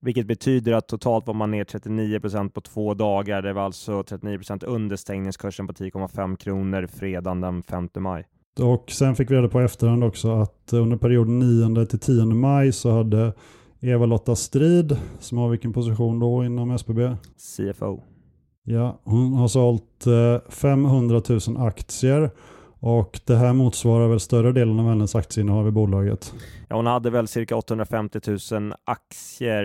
Vilket 0.00 0.26
betyder 0.26 0.72
att 0.72 0.88
totalt 0.88 1.26
var 1.26 1.34
man 1.34 1.50
ner 1.50 1.64
39% 1.64 2.50
på 2.50 2.60
två 2.60 2.94
dagar. 2.94 3.42
Det 3.42 3.52
var 3.52 3.62
alltså 3.62 4.02
39 4.02 4.38
under 4.66 4.96
stängningskursen 4.96 5.66
på 5.66 5.72
10,5 5.72 6.36
kronor 6.36 6.86
fredagen 6.86 7.40
den 7.40 7.62
5 7.62 7.88
maj. 7.98 8.24
Och 8.60 8.90
sen 8.90 9.16
fick 9.16 9.30
vi 9.30 9.36
reda 9.36 9.48
på 9.48 9.60
efterhand 9.60 10.04
också 10.04 10.30
att 10.30 10.72
under 10.72 10.96
perioden 10.96 11.38
9 11.38 11.86
till 11.86 11.98
10 11.98 12.24
maj 12.24 12.72
så 12.72 12.90
hade 12.90 13.32
Eva-Lotta 13.84 14.36
Strid, 14.36 14.96
som 15.18 15.38
har 15.38 15.48
vilken 15.48 15.72
position 15.72 16.18
då 16.18 16.44
inom 16.44 16.70
SBB? 16.70 17.16
CFO. 17.36 18.00
Ja, 18.64 19.00
hon 19.04 19.32
har 19.32 19.48
sålt 19.48 20.04
500 20.48 21.16
eh, 21.16 21.38
000 21.48 21.66
aktier 21.66 22.30
och 22.80 23.20
det 23.26 23.36
här 23.36 23.52
motsvarar 23.52 24.08
väl 24.08 24.20
större 24.20 24.52
delen 24.52 24.80
av 24.80 24.88
hennes 24.88 25.14
aktieinnehav 25.14 25.68
i 25.68 25.70
bolaget. 25.70 26.34
Ja, 26.68 26.76
hon 26.76 26.86
hade 26.86 27.10
väl 27.10 27.28
cirka 27.28 27.56
850 27.56 28.20
000 28.52 28.74
aktier 28.84 29.64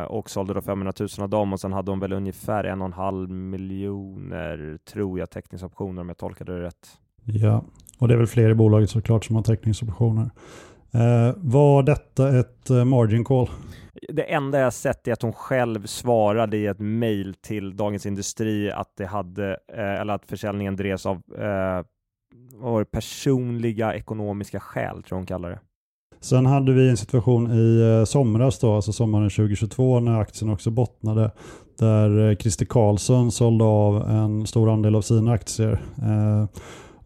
eh, 0.00 0.06
och 0.06 0.30
sålde 0.30 0.54
då 0.54 0.60
500 0.60 0.92
000 1.00 1.08
av 1.18 1.28
dem 1.28 1.52
och 1.52 1.60
sen 1.60 1.72
hade 1.72 1.90
hon 1.90 2.00
väl 2.00 2.12
ungefär 2.12 2.64
en 2.64 2.80
och 2.80 2.86
en 2.86 2.92
halv 2.92 3.30
miljoner, 3.30 4.78
tror 4.92 5.18
jag, 5.18 5.30
teckningsoptioner 5.30 6.02
om 6.02 6.08
jag 6.08 6.18
tolkade 6.18 6.54
det 6.54 6.62
rätt. 6.62 6.88
Ja, 7.24 7.64
och 7.98 8.08
det 8.08 8.14
är 8.14 8.18
väl 8.18 8.26
fler 8.26 8.50
i 8.50 8.54
bolaget 8.54 8.90
såklart 8.90 9.24
som 9.24 9.36
har 9.36 9.42
teckningsoptioner. 9.42 10.30
Eh, 10.94 11.34
var 11.36 11.82
detta 11.82 12.38
ett 12.38 12.70
eh, 12.70 12.84
margin 12.84 13.24
call? 13.24 13.50
Det 14.08 14.22
enda 14.22 14.60
jag 14.60 14.72
sett 14.72 15.08
är 15.08 15.12
att 15.12 15.22
hon 15.22 15.32
själv 15.32 15.86
svarade 15.86 16.56
i 16.56 16.66
ett 16.66 16.78
mejl 16.78 17.34
till 17.34 17.76
Dagens 17.76 18.06
Industri 18.06 18.70
att 18.70 18.96
det 18.96 19.06
hade, 19.06 19.50
eh, 19.72 20.00
eller 20.00 20.14
att 20.14 20.26
försäljningen 20.26 20.76
drevs 20.76 21.06
av 21.06 21.22
eh, 21.38 22.84
personliga 22.84 23.94
ekonomiska 23.94 24.60
skäl, 24.60 25.02
tror 25.02 25.16
hon 25.16 25.26
kallar 25.26 25.50
det. 25.50 25.58
Sen 26.20 26.46
hade 26.46 26.72
vi 26.72 26.90
en 26.90 26.96
situation 26.96 27.50
i 27.52 27.98
eh, 27.98 28.04
somras 28.04 28.58
då, 28.58 28.74
alltså 28.74 28.92
sommaren 28.92 29.30
2022 29.30 30.00
när 30.00 30.20
aktien 30.20 30.50
också 30.50 30.70
bottnade, 30.70 31.30
där 31.78 32.30
eh, 32.30 32.36
Christer 32.36 32.66
Karlsson 32.66 33.32
sålde 33.32 33.64
av 33.64 34.10
en 34.10 34.46
stor 34.46 34.70
andel 34.70 34.94
av 34.94 35.02
sina 35.02 35.32
aktier. 35.32 35.80
Eh, 36.02 36.46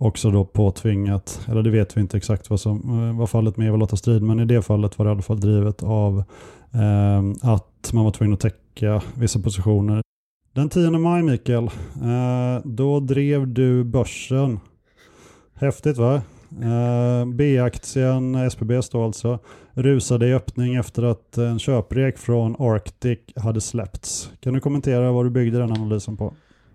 också 0.02 0.30
då 0.30 0.44
påtvingat, 0.44 1.40
eller 1.48 1.62
det 1.62 1.70
vet 1.70 1.96
vi 1.96 2.00
inte 2.00 2.16
exakt 2.16 2.50
vad 2.50 2.60
som 2.60 3.08
eh, 3.08 3.18
var 3.18 3.26
fallet 3.26 3.56
med 3.56 3.66
Eva-Lotta 3.68 3.96
Strid, 3.96 4.22
men 4.22 4.40
i 4.40 4.44
det 4.44 4.62
fallet 4.62 4.98
var 4.98 5.06
det 5.06 5.10
i 5.10 5.12
alla 5.12 5.22
fall 5.22 5.40
drivet 5.40 5.82
av 5.82 6.24
eh, 6.72 7.52
att 7.52 7.92
man 7.92 8.04
var 8.04 8.10
tvungen 8.10 8.34
att 8.34 8.40
täcka 8.40 9.02
vissa 9.14 9.40
positioner. 9.40 10.02
Den 10.52 10.68
10 10.68 10.90
maj 10.90 11.22
Mikael, 11.22 11.64
eh, 11.64 12.64
då 12.64 13.00
drev 13.00 13.48
du 13.48 13.84
börsen. 13.84 14.60
Häftigt 15.54 15.98
va? 15.98 16.22
Eh, 16.62 17.26
B-aktien, 17.26 18.34
SBB 18.34 18.80
då 18.92 19.04
alltså, 19.04 19.38
rusade 19.72 20.28
i 20.28 20.34
öppning 20.34 20.74
efter 20.74 21.02
att 21.02 21.38
en 21.38 21.58
köprek 21.58 22.18
från 22.18 22.56
Arctic 22.58 23.18
hade 23.36 23.60
släppts. 23.60 24.32
Kan 24.40 24.54
du 24.54 24.60
kommentera 24.60 25.12
vad 25.12 25.26
du 25.26 25.30
byggde 25.30 25.58
den 25.58 25.72
analysen 25.72 26.16
på? 26.16 26.34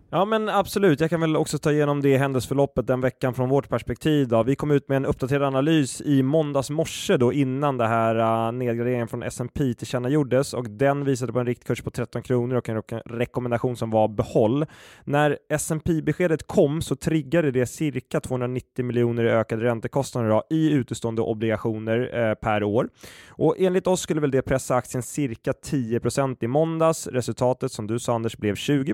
Ja 0.09 0.25
men 0.25 0.49
absolut, 0.49 0.99
jag 0.99 1.09
kan 1.09 1.21
väl 1.21 1.35
också 1.35 1.57
ta 1.57 1.71
igenom 1.71 2.01
det 2.01 2.17
händelseförloppet 2.17 2.87
den 2.87 3.01
veckan 3.01 3.33
från 3.33 3.49
vårt 3.49 3.69
perspektiv. 3.69 4.27
Då. 4.27 4.43
Vi 4.43 4.55
kom 4.55 4.71
ut 4.71 4.89
med 4.89 4.95
en 4.95 5.05
uppdaterad 5.05 5.43
analys 5.43 6.01
i 6.01 6.23
måndags 6.23 6.69
morse 6.69 7.17
då 7.17 7.33
innan 7.33 7.77
det 7.77 7.87
här 7.87 8.47
uh, 8.47 8.51
nedgraderingen 8.51 9.07
från 9.07 9.23
S&P 9.23 9.73
tillkännagjordes 9.73 10.53
och 10.53 10.69
den 10.69 11.05
visade 11.05 11.33
på 11.33 11.39
en 11.39 11.45
riktkurs 11.45 11.81
på 11.81 11.91
13 11.91 12.21
kronor 12.21 12.55
och 12.55 12.69
en 12.69 12.81
rekommendation 13.05 13.77
som 13.77 13.89
var 13.89 14.07
behåll. 14.07 14.65
När 15.03 15.37
S&P 15.49 16.01
beskedet 16.01 16.47
kom 16.47 16.81
så 16.81 16.95
triggade 16.95 17.51
det 17.51 17.65
cirka 17.65 18.19
290 18.19 18.85
miljoner 18.85 19.23
i 19.23 19.29
ökade 19.29 19.63
räntekostnader 19.63 20.29
då, 20.29 20.43
i 20.49 20.71
utestående 20.71 21.21
obligationer 21.21 22.29
eh, 22.29 22.33
per 22.33 22.63
år. 22.63 22.89
Och 23.29 23.55
enligt 23.59 23.87
oss 23.87 24.01
skulle 24.01 24.21
väl 24.21 24.31
det 24.31 24.41
pressa 24.41 24.75
aktien 24.75 25.03
cirka 25.03 25.53
10 25.53 25.99
procent 25.99 26.43
i 26.43 26.47
måndags. 26.47 27.07
Resultatet 27.07 27.71
som 27.71 27.87
du 27.87 27.99
sa 27.99 28.15
Anders 28.15 28.37
blev 28.37 28.55
20 28.55 28.93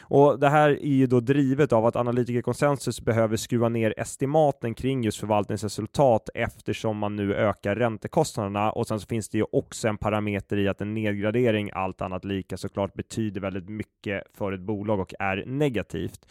och 0.00 0.35
och 0.36 0.40
det 0.40 0.48
här 0.48 0.70
är 0.70 0.94
ju 0.94 1.06
då 1.06 1.20
drivet 1.20 1.72
av 1.72 1.86
att 1.86 1.96
analytikerkonsensus 1.96 3.00
behöver 3.00 3.36
skruva 3.36 3.68
ner 3.68 3.94
estimaten 3.96 4.74
kring 4.74 5.02
just 5.02 5.20
förvaltningsresultat 5.20 6.28
eftersom 6.34 6.98
man 6.98 7.16
nu 7.16 7.34
ökar 7.34 7.74
räntekostnaderna 7.74 8.72
och 8.72 8.86
sen 8.86 9.00
så 9.00 9.06
finns 9.06 9.28
det 9.28 9.38
ju 9.38 9.44
också 9.52 9.88
en 9.88 9.98
parameter 9.98 10.56
i 10.56 10.68
att 10.68 10.80
en 10.80 10.94
nedgradering 10.94 11.70
allt 11.74 12.00
annat 12.00 12.24
lika 12.24 12.56
såklart 12.56 12.94
betyder 12.94 13.40
väldigt 13.40 13.68
mycket 13.68 14.22
för 14.34 14.52
ett 14.52 14.60
bolag 14.60 15.00
och 15.00 15.14
är 15.18 15.44
negativt. 15.46 16.26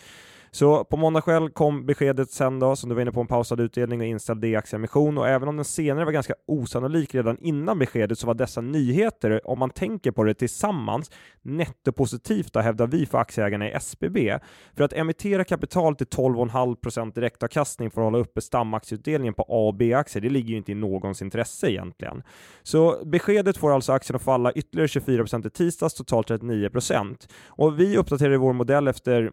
Så 0.52 0.84
på 0.84 0.98
måndag 0.98 1.22
kväll 1.22 1.50
kom 1.50 1.86
beskedet 1.86 2.32
sen 2.32 2.60
då, 2.60 2.76
som 2.76 2.90
du 2.90 2.96
var 2.96 3.02
inne 3.02 3.12
på, 3.12 3.22
en 3.22 3.28
pausad 3.28 3.60
utdelning 3.60 4.00
och 4.00 4.06
inställd 4.06 4.42
D-aktieemission 4.42 5.18
och 5.18 5.28
även 5.28 5.48
om 5.48 5.56
den 5.56 5.66
senare 5.66 6.06
var 6.06 6.12
ganska 6.12 6.34
osannolik 6.48 7.16
redan 7.16 7.38
innan 7.38 7.80
beskedet 7.80 8.20
så 8.20 8.28
var 8.28 8.34
dessa 8.34 8.62
nyheter, 8.62 9.42
om 9.48 9.60
man 9.60 9.70
tänker 9.70 10.12
på 10.12 10.24
det 10.24 10.34
tillsammans, 10.34 11.12
nettopositivt 11.42 12.54
då, 12.54 12.60
hävdar 12.60 12.88
vi 12.88 13.06
för 13.06 13.18
aktieägarna 13.18 13.70
i 13.70 13.72
SBB. 13.72 14.40
För 14.78 14.84
att 14.84 14.94
emittera 14.94 15.44
kapital 15.44 15.96
till 15.96 16.08
12,5% 16.08 17.14
direktavkastning 17.14 17.92
för 17.92 18.02
att 18.02 18.06
hålla 18.06 18.18
uppe 18.18 18.42
stamaktieutdelningen 18.42 19.34
på 19.34 19.42
A 19.42 19.68
och 19.68 19.76
B-aktier, 19.76 20.22
det 20.22 20.30
ligger 20.30 20.50
ju 20.50 20.58
inte 20.58 20.72
i 20.72 20.76
någons 20.76 21.22
intresse 21.22 21.72
egentligen. 21.72 22.24
Så 22.64 23.06
beskedet 23.06 23.58
får 23.58 23.74
alltså 23.74 23.92
aktien 23.92 24.16
att 24.16 24.22
falla 24.22 24.52
ytterligare 24.52 24.88
24% 24.88 25.48
i 25.48 25.50
tisdags, 25.50 25.94
totalt 25.94 26.30
39%. 26.30 27.28
Och 27.48 27.80
vi 27.80 27.98
uppdaterade 27.98 28.38
vår 28.38 28.54
modell 28.54 28.88
efter 28.88 29.32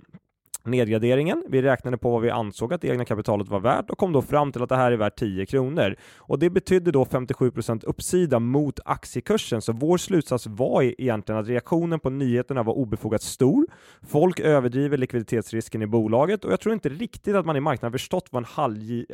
nedgraderingen. 0.64 1.44
Vi 1.48 1.62
räknade 1.62 1.98
på 1.98 2.10
vad 2.10 2.22
vi 2.22 2.30
ansåg 2.30 2.74
att 2.74 2.80
det 2.80 2.88
egna 2.88 3.04
kapitalet 3.04 3.48
var 3.48 3.60
värt 3.60 3.90
och 3.90 3.98
kom 3.98 4.12
då 4.12 4.22
fram 4.22 4.52
till 4.52 4.62
att 4.62 4.68
det 4.68 4.76
här 4.76 4.92
är 4.92 4.96
värt 4.96 5.16
10 5.16 5.46
kronor. 5.46 5.96
Och 6.18 6.38
det 6.38 6.50
betydde 6.50 6.90
då 6.90 7.04
57 7.04 7.50
procent 7.50 7.84
uppsida 7.84 8.38
mot 8.38 8.80
aktiekursen, 8.84 9.62
så 9.62 9.72
vår 9.72 9.98
slutsats 9.98 10.46
var 10.46 10.82
e- 10.82 10.94
egentligen 10.98 11.40
att 11.40 11.48
reaktionen 11.48 12.00
på 12.00 12.10
nyheterna 12.10 12.62
var 12.62 12.74
obefogat 12.74 13.22
stor. 13.22 13.66
Folk 14.02 14.40
överdriver 14.40 14.96
likviditetsrisken 14.96 15.82
i 15.82 15.86
bolaget 15.86 16.44
och 16.44 16.52
jag 16.52 16.60
tror 16.60 16.72
inte 16.72 16.88
riktigt 16.88 17.34
att 17.34 17.46
man 17.46 17.56
i 17.56 17.60
marknaden 17.60 17.92
förstått 17.92 18.28
vad 18.30 18.44
en 18.44 18.48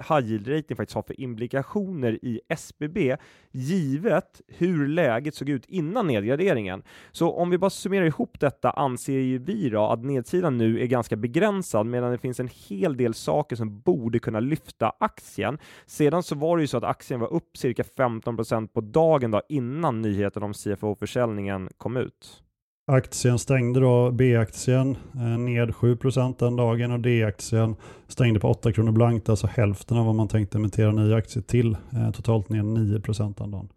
high 0.09 0.31
yield 0.31 0.49
rating 0.49 0.77
faktiskt 0.77 0.95
har 0.95 1.03
för 1.03 1.21
implikationer 1.21 2.19
i 2.25 2.41
SBB, 2.49 3.17
givet 3.53 4.41
hur 4.49 4.89
läget 4.89 5.35
såg 5.35 5.49
ut 5.49 5.65
innan 5.67 6.07
nedgraderingen. 6.07 6.83
Så 7.13 7.33
om 7.33 7.51
vi 7.51 7.59
bara 7.59 7.71
summerar 7.71 8.05
ihop 8.05 8.41
detta 8.41 8.71
anser 8.71 9.13
ju 9.13 9.39
vi 9.39 9.71
då 9.71 9.87
att 9.87 10.05
nedsidan 10.05 10.59
nu 10.59 10.81
är 10.81 10.87
ganska 10.87 11.17
begränsad 11.17 11.38
begränsad 11.39 11.87
medan 11.87 12.11
det 12.13 12.19
finns 12.19 12.41
en 12.41 12.49
hel 12.69 12.97
del 12.97 13.15
saker 13.15 13.57
som 13.57 13.81
borde 13.81 14.19
kunna 14.19 14.41
lyfta 14.41 14.93
aktien. 15.01 15.59
Sedan 15.87 16.23
så 16.23 16.35
var 16.35 16.57
det 16.57 16.61
ju 16.61 16.67
så 16.67 16.77
att 16.77 16.85
aktien 16.85 17.21
var 17.21 17.33
upp 17.33 17.57
cirka 17.57 17.83
15% 17.83 18.67
på 18.67 18.81
dagen 18.81 19.31
då 19.31 19.43
innan 19.49 20.03
nyheten 20.03 20.43
om 20.43 20.53
CFO-försäljningen 20.55 21.69
kom 21.79 21.97
ut. 21.97 22.43
Aktien 22.87 23.39
stängde 23.39 23.81
då, 23.81 24.11
B-aktien 24.11 24.97
eh, 25.15 25.39
ned 25.39 25.75
7 25.75 25.97
den 26.39 26.57
dagen 26.57 26.93
och 26.93 27.01
D-aktien 27.01 27.77
stängde 28.09 28.41
på 28.41 28.49
8 28.49 28.73
kronor 28.73 28.93
blankt, 28.93 29.29
alltså 29.29 29.47
hälften 29.47 29.97
av 29.97 30.07
vad 30.07 30.15
man 30.15 30.29
tänkte 30.29 30.59
emittera 30.59 30.93
nya 30.93 31.17
aktier 31.17 31.43
till. 31.43 31.77
Eh, 31.93 32.11
totalt 32.11 32.49
ner 32.49 32.63
9 32.63 33.01
den 33.37 33.51
dagen. 33.51 33.69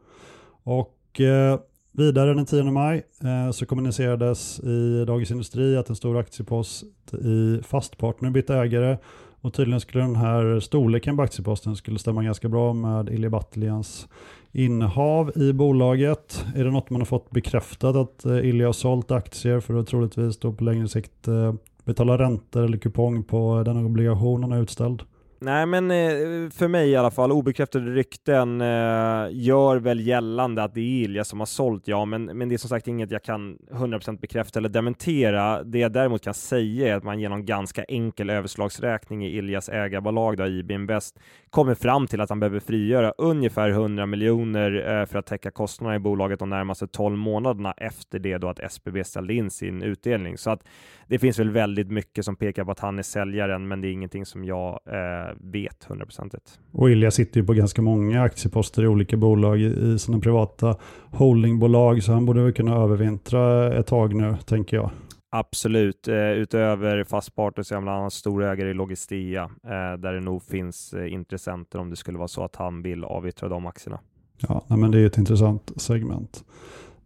Och 0.63 1.21
eh, 1.21 1.59
Vidare 1.93 2.33
den 2.33 2.45
10 2.45 2.63
maj 2.63 3.03
eh, 3.23 3.51
så 3.51 3.65
kommunicerades 3.65 4.59
i 4.59 5.05
Dagens 5.07 5.31
Industri 5.31 5.77
att 5.77 5.89
en 5.89 5.95
stor 5.95 6.17
aktiepost 6.17 6.83
i 7.13 7.59
Fastpartner 7.63 8.29
bytte 8.29 8.55
ägare 8.55 8.97
och 9.41 9.53
tydligen 9.53 9.81
skulle 9.81 10.03
den 10.03 10.15
här 10.15 10.59
storleken 10.59 11.17
på 11.17 11.23
aktieposten 11.23 11.75
skulle 11.75 11.99
stämma 11.99 12.23
ganska 12.23 12.49
bra 12.49 12.73
med 12.73 13.09
Ilja 13.09 13.29
Battlians 13.29 14.07
innehav 14.51 15.31
i 15.35 15.53
bolaget. 15.53 16.45
Är 16.55 16.63
det 16.63 16.71
något 16.71 16.89
man 16.89 17.01
har 17.01 17.05
fått 17.05 17.31
bekräftat 17.31 17.95
att 17.95 18.25
eh, 18.25 18.49
Ilja 18.49 18.65
har 18.65 18.73
sålt 18.73 19.11
aktier 19.11 19.59
för 19.59 19.73
att 19.73 19.87
troligtvis 19.87 20.39
då 20.39 20.53
på 20.53 20.63
längre 20.63 20.87
sikt 20.87 21.27
eh, 21.27 21.53
betala 21.83 22.17
räntor 22.17 22.63
eller 22.63 22.77
kupong 22.77 23.23
på 23.23 23.57
eh, 23.57 23.63
den 23.63 23.85
obligation 23.85 24.43
han 24.43 24.51
har 24.51 24.59
utställd? 24.59 25.03
Nej, 25.43 25.65
men 25.65 25.91
eh, 25.91 26.49
för 26.49 26.67
mig 26.67 26.89
i 26.89 26.95
alla 26.95 27.11
fall, 27.11 27.31
obekräftade 27.31 27.91
rykten 27.91 28.61
eh, 28.61 29.27
gör 29.31 29.77
väl 29.77 30.07
gällande 30.07 30.63
att 30.63 30.73
det 30.73 30.79
är 30.79 31.03
Ilja 31.03 31.23
som 31.23 31.39
har 31.39 31.45
sålt, 31.45 31.87
ja, 31.87 32.05
men, 32.05 32.25
men 32.25 32.49
det 32.49 32.55
är 32.55 32.57
som 32.57 32.69
sagt 32.69 32.87
inget 32.87 33.11
jag 33.11 33.23
kan 33.23 33.57
100% 33.71 34.19
bekräfta 34.19 34.59
eller 34.59 34.69
dementera. 34.69 35.63
Det 35.63 35.79
jag 35.79 35.91
däremot 35.91 36.23
kan 36.23 36.33
säga 36.33 36.87
är 36.87 36.95
att 36.95 37.03
man 37.03 37.19
genom 37.19 37.45
ganska 37.45 37.83
enkel 37.83 38.29
överslagsräkning 38.29 39.25
i 39.25 39.37
Iljas 39.37 39.69
ägarbolag, 39.69 40.37
då, 40.37 40.47
IB 40.47 40.71
Invest, 40.71 41.19
kommer 41.49 41.75
fram 41.75 42.07
till 42.07 42.21
att 42.21 42.29
han 42.29 42.39
behöver 42.39 42.59
frigöra 42.59 43.13
ungefär 43.17 43.69
100 43.69 44.05
miljoner 44.05 44.99
eh, 44.99 45.05
för 45.05 45.19
att 45.19 45.25
täcka 45.25 45.51
kostnaderna 45.51 45.95
i 45.95 45.99
bolaget 45.99 46.39
de 46.39 46.49
närmaste 46.49 46.87
12 46.87 47.17
månaderna 47.17 47.73
efter 47.77 48.19
det 48.19 48.37
då 48.37 48.49
att 48.49 48.59
SBB 48.59 49.03
ställde 49.03 49.33
in 49.33 49.51
sin 49.51 49.81
utdelning. 49.81 50.37
Så 50.37 50.49
att 50.49 50.63
det 51.07 51.19
finns 51.19 51.39
väl 51.39 51.49
väldigt 51.49 51.91
mycket 51.91 52.25
som 52.25 52.35
pekar 52.35 52.65
på 52.65 52.71
att 52.71 52.79
han 52.79 52.99
är 52.99 53.03
säljaren, 53.03 53.67
men 53.67 53.81
det 53.81 53.87
är 53.87 53.91
ingenting 53.91 54.25
som 54.25 54.45
jag 54.45 54.79
eh, 54.85 55.30
vet 55.39 55.83
hundraprocentigt. 55.83 56.59
Och 56.71 56.91
Ilja 56.91 57.11
sitter 57.11 57.39
ju 57.39 57.45
på 57.45 57.53
ganska 57.53 57.81
många 57.81 58.21
aktieposter 58.21 58.83
i 58.83 58.87
olika 58.87 59.17
bolag 59.17 59.61
i 59.61 59.99
sina 59.99 60.19
privata 60.19 60.75
holdingbolag, 61.11 62.03
så 62.03 62.11
han 62.11 62.25
borde 62.25 62.43
väl 62.43 62.53
kunna 62.53 62.75
övervintra 62.75 63.73
ett 63.79 63.87
tag 63.87 64.15
nu, 64.15 64.35
tänker 64.45 64.77
jag. 64.77 64.91
Absolut. 65.33 66.07
Eh, 66.07 66.31
utöver 66.31 67.03
Fastpartner 67.03 67.63
så 67.63 67.73
är 67.73 67.75
han 67.75 67.83
bland 67.83 67.99
annat 67.99 68.13
storägare 68.13 68.69
i 68.69 68.73
Logistea, 68.73 69.43
eh, 69.43 69.99
där 69.99 70.13
det 70.13 70.19
nog 70.19 70.43
finns 70.43 70.93
eh, 70.93 71.13
intressenter 71.13 71.79
om 71.79 71.89
det 71.89 71.95
skulle 71.95 72.17
vara 72.17 72.27
så 72.27 72.43
att 72.43 72.55
han 72.55 72.81
vill 72.81 73.03
avyttra 73.03 73.49
de 73.49 73.65
aktierna. 73.65 73.99
Ja, 74.47 74.65
men 74.69 74.91
det 74.91 74.99
är 74.99 75.05
ett 75.05 75.17
intressant 75.17 75.71
segment. 75.75 76.43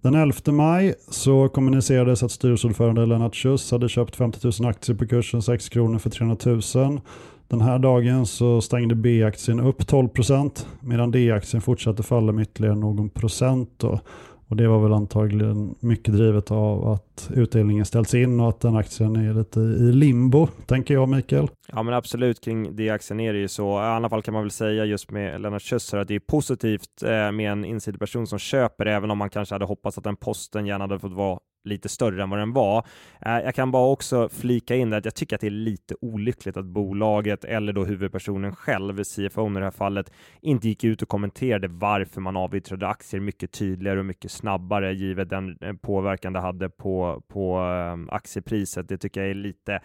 Den 0.02 0.16
11 0.16 0.52
maj 0.52 0.96
så 1.10 1.50
kommunicerades 1.50 2.24
att 2.24 2.32
styrelseordförande 2.32 3.06
Lennart 3.06 3.36
Schuss 3.36 3.72
hade 3.72 3.90
köpt 3.90 4.16
50 4.16 4.40
000 4.62 4.70
aktier 4.70 4.96
på 4.96 5.08
kursen 5.08 5.42
6 5.42 5.70
kronor 5.70 6.00
för 6.00 6.10
300 6.10 6.38
000. 6.76 7.02
Den 7.48 7.62
här 7.62 7.80
dagen 7.80 8.26
så 8.26 8.62
stängde 8.62 8.96
B-aktien 8.96 9.60
upp 9.60 9.82
12% 9.82 10.66
medan 10.80 11.12
D-aktien 11.12 11.62
fortsatte 11.62 12.04
falla 12.04 12.32
med 12.32 12.42
ytterligare 12.42 12.76
någon 12.76 13.10
procent. 13.10 13.70
Då. 13.78 14.00
Och 14.48 14.56
det 14.56 14.68
var 14.68 14.80
väl 14.80 14.94
antagligen 14.94 15.76
mycket 15.80 16.14
drivet 16.14 16.52
av 16.52 16.88
att 16.88 17.32
utdelningen 17.34 17.86
ställts 17.86 18.14
in 18.14 18.40
och 18.40 18.50
att 18.50 18.60
den 18.60 18.76
aktien 18.76 19.16
är 19.16 19.34
lite 19.34 19.60
i 19.60 19.92
limbo, 19.92 20.48
tänker 20.66 20.94
jag 20.94 21.10
Mikael. 21.10 21.48
Ja 21.68 21.84
men 21.84 21.94
absolut, 21.94 22.42
kring 22.42 22.76
D-aktien 22.76 23.20
är 23.20 23.34
det 23.34 23.40
ju 23.40 23.48
så. 23.48 23.80
I 23.82 23.84
alla 23.84 24.10
fall 24.10 24.22
kan 24.22 24.34
man 24.34 24.44
väl 24.44 24.52
säga 24.52 24.86
just 24.86 25.12
med 25.12 25.42
Lennart 25.42 25.62
Schüsser 25.62 25.98
att 25.98 26.08
det 26.08 26.16
är 26.16 26.20
positivt 26.20 27.04
eh, 27.04 27.32
med 27.32 27.52
en 27.52 27.66
insiderperson 27.66 28.28
som 28.28 28.40
köper, 28.40 28.86
även 28.86 29.12
om 29.12 29.18
man 29.18 29.30
kanske 29.30 29.56
hade 29.56 29.66
hoppats 29.66 29.98
att 29.98 30.04
den 30.04 30.16
posten 30.16 30.66
gärna 30.66 30.84
hade 30.84 31.00
fått 31.00 31.14
vara 31.14 31.40
lite 31.66 31.90
större 31.90 32.24
än 32.24 32.30
vad 32.30 32.40
den 32.40 32.54
var. 32.54 32.86
Eh, 33.22 33.40
jag 33.40 33.56
kan 33.56 33.72
bara 33.72 33.92
också 33.92 34.30
flika 34.30 34.76
in 34.76 34.94
att 34.94 35.06
jag 35.06 35.16
tycker 35.16 35.36
att 35.36 35.42
det 35.42 35.48
är 35.48 35.52
lite 35.52 35.96
olyckligt 36.02 36.58
att 36.58 36.66
bolaget 36.66 37.46
eller 37.46 37.74
då 37.74 37.86
huvudpersonen 37.86 38.56
själv, 38.56 39.04
CFO 39.04 39.52
i 39.52 39.54
det 39.54 39.64
här 39.64 39.72
fallet, 39.72 40.12
inte 40.42 40.68
gick 40.68 40.84
ut 40.84 41.02
och 41.02 41.10
kommenterade 41.10 41.68
varför 41.68 42.22
man 42.22 42.38
avyttrade 42.38 42.88
aktier 42.88 43.22
mycket 43.22 43.52
tydligare 43.52 44.00
och 44.00 44.06
mycket 44.06 44.32
snabbare 44.32 44.94
givet 44.94 45.30
den 45.30 45.58
eh, 45.62 45.74
påverkan 45.74 46.34
det 46.34 46.40
hade 46.40 46.70
på, 46.70 47.24
på 47.28 47.58
eh, 47.60 48.16
aktiepriset. 48.16 48.90
Det 48.90 48.98
tycker 48.98 49.22
jag 49.22 49.30
är 49.30 49.34
lite 49.34 49.80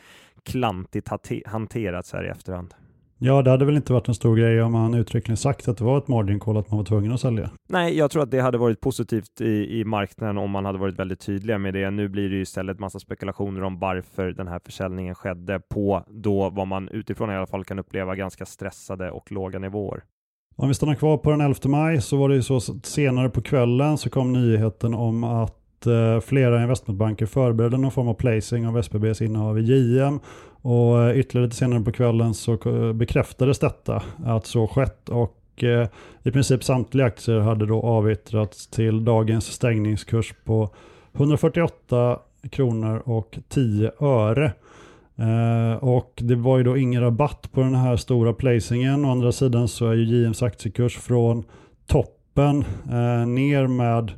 klantigt 0.45 1.09
hanterat 1.47 2.07
så 2.07 2.17
här 2.17 2.25
i 2.25 2.29
efterhand. 2.29 2.75
Ja, 3.23 3.43
det 3.43 3.51
hade 3.51 3.65
väl 3.65 3.77
inte 3.77 3.93
varit 3.93 4.09
en 4.09 4.15
stor 4.15 4.37
grej 4.37 4.63
om 4.63 4.73
man 4.73 4.95
uttryckligen 4.95 5.37
sagt 5.37 5.69
att 5.69 5.79
det 5.79 5.85
var 5.85 5.99
ett 5.99 6.09
margin 6.09 6.41
call, 6.41 6.57
att 6.57 6.71
man 6.71 6.79
var 6.79 6.85
tvungen 6.85 7.13
att 7.13 7.21
sälja. 7.21 7.51
Nej, 7.69 7.97
jag 7.99 8.11
tror 8.11 8.23
att 8.23 8.31
det 8.31 8.41
hade 8.41 8.59
varit 8.59 8.81
positivt 8.81 9.41
i, 9.41 9.81
i 9.81 9.85
marknaden 9.85 10.39
om 10.39 10.51
man 10.51 10.65
hade 10.65 10.79
varit 10.79 10.99
väldigt 10.99 11.21
tydliga 11.21 11.59
med 11.59 11.75
det. 11.75 11.91
Nu 11.91 12.09
blir 12.09 12.29
det 12.29 12.37
ju 12.37 12.43
istället 12.43 12.79
massa 12.79 12.99
spekulationer 12.99 13.63
om 13.63 13.79
varför 13.79 14.33
den 14.33 14.49
här 14.49 14.61
försäljningen 14.65 15.15
skedde 15.15 15.61
på 15.69 16.05
då 16.09 16.51
vad 16.51 16.67
man 16.67 16.89
utifrån 16.89 17.31
i 17.31 17.35
alla 17.35 17.47
fall 17.47 17.65
kan 17.65 17.79
uppleva 17.79 18.15
ganska 18.17 18.47
stressade 18.47 19.11
och 19.11 19.33
låga 19.33 19.59
nivåer. 19.59 20.05
Om 20.57 20.69
vi 20.69 20.75
stannar 20.75 20.95
kvar 20.95 21.17
på 21.17 21.31
den 21.31 21.41
11 21.41 21.57
maj 21.65 22.01
så 22.01 22.17
var 22.17 22.29
det 22.29 22.35
ju 22.35 22.43
så 22.43 22.61
senare 22.61 23.29
på 23.29 23.43
kvällen 23.43 23.99
så 23.99 24.11
kom 24.11 24.33
nyheten 24.33 24.95
om 24.95 25.25
att 25.25 25.60
Eh, 25.87 26.21
flera 26.21 26.63
investmentbanker 26.63 27.27
förberedde 27.27 27.79
någon 27.79 27.91
form 27.91 28.09
av 28.09 28.15
placing 28.15 28.67
av 28.67 28.79
SBBs 28.79 29.23
innehav 29.23 29.59
i 29.59 29.63
JM 29.63 30.21
och 30.63 31.03
eh, 31.03 31.19
ytterligare 31.19 31.47
lite 31.47 31.57
senare 31.57 31.81
på 31.81 31.93
kvällen 31.93 32.35
så 32.35 32.53
eh, 32.53 32.93
bekräftades 32.93 33.59
detta 33.59 34.03
att 34.25 34.47
så 34.47 34.67
skett 34.67 35.09
och 35.09 35.37
i 36.23 36.31
princip 36.31 36.65
samtliga 36.65 37.07
aktier 37.07 37.39
hade 37.39 37.67
då 37.67 37.83
avyttrats 37.83 38.67
till 38.67 39.05
dagens 39.05 39.45
stängningskurs 39.45 40.35
på 40.45 40.71
148 41.13 42.19
kronor 42.51 43.03
och 43.05 43.39
10 43.49 43.91
öre. 44.01 44.53
Eh, 45.17 45.85
och 45.85 46.13
det 46.17 46.35
var 46.35 46.59
ju 46.59 46.65
då 46.65 46.77
ingen 46.77 47.03
rabatt 47.03 47.53
på 47.53 47.61
den 47.61 47.75
här 47.75 47.97
stora 47.97 48.33
placingen. 48.33 49.05
Å 49.05 49.11
andra 49.11 49.33
sidan 49.33 49.69
så 49.69 49.89
är 49.89 49.95
ju 49.95 50.05
JMs 50.05 50.43
aktiekurs 50.43 50.97
från 50.97 51.45
toppen 51.87 52.65
ner 53.27 53.67
med 53.67 54.13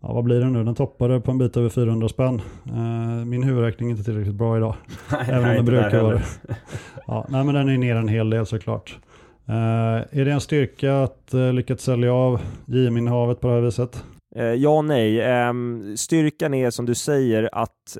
ja, 0.00 0.12
vad 0.12 0.24
blir 0.24 0.40
det 0.40 0.50
nu? 0.50 0.64
Den 0.64 0.74
toppade 0.74 1.20
på 1.20 1.30
en 1.30 1.38
bit 1.38 1.56
över 1.56 1.68
400 1.68 2.08
spänn. 2.08 2.42
Uh, 2.66 3.24
min 3.24 3.42
huvudräkning 3.42 3.88
är 3.88 3.90
inte 3.90 4.04
tillräckligt 4.04 4.34
bra 4.34 4.56
idag. 4.56 4.74
även 5.28 5.50
om 5.50 5.56
det 5.56 5.62
brukar 5.62 6.02
vara 6.02 6.20
ja, 7.06 7.26
nej, 7.28 7.44
men 7.44 7.54
den 7.54 7.68
är 7.68 7.78
ner 7.78 7.96
en 7.96 8.08
hel 8.08 8.30
del 8.30 8.46
såklart. 8.46 8.98
Uh, 9.48 9.54
är 9.54 10.24
det 10.24 10.32
en 10.32 10.40
styrka 10.40 11.02
att 11.02 11.30
uh, 11.34 11.52
lyckas 11.52 11.80
sälja 11.80 12.12
av 12.12 12.40
JM-innehavet 12.66 13.40
på 13.40 13.48
det 13.48 13.54
här 13.54 13.60
viset? 13.60 14.04
ja 14.56 14.70
och 14.70 14.84
nej. 14.84 15.46
Um, 15.48 15.96
styrkan 15.96 16.54
är 16.54 16.70
som 16.70 16.86
du 16.86 16.94
säger 16.94 17.48
att 17.52 17.96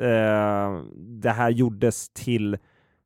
det 1.22 1.30
här 1.30 1.50
gjordes 1.50 2.08
till 2.08 2.56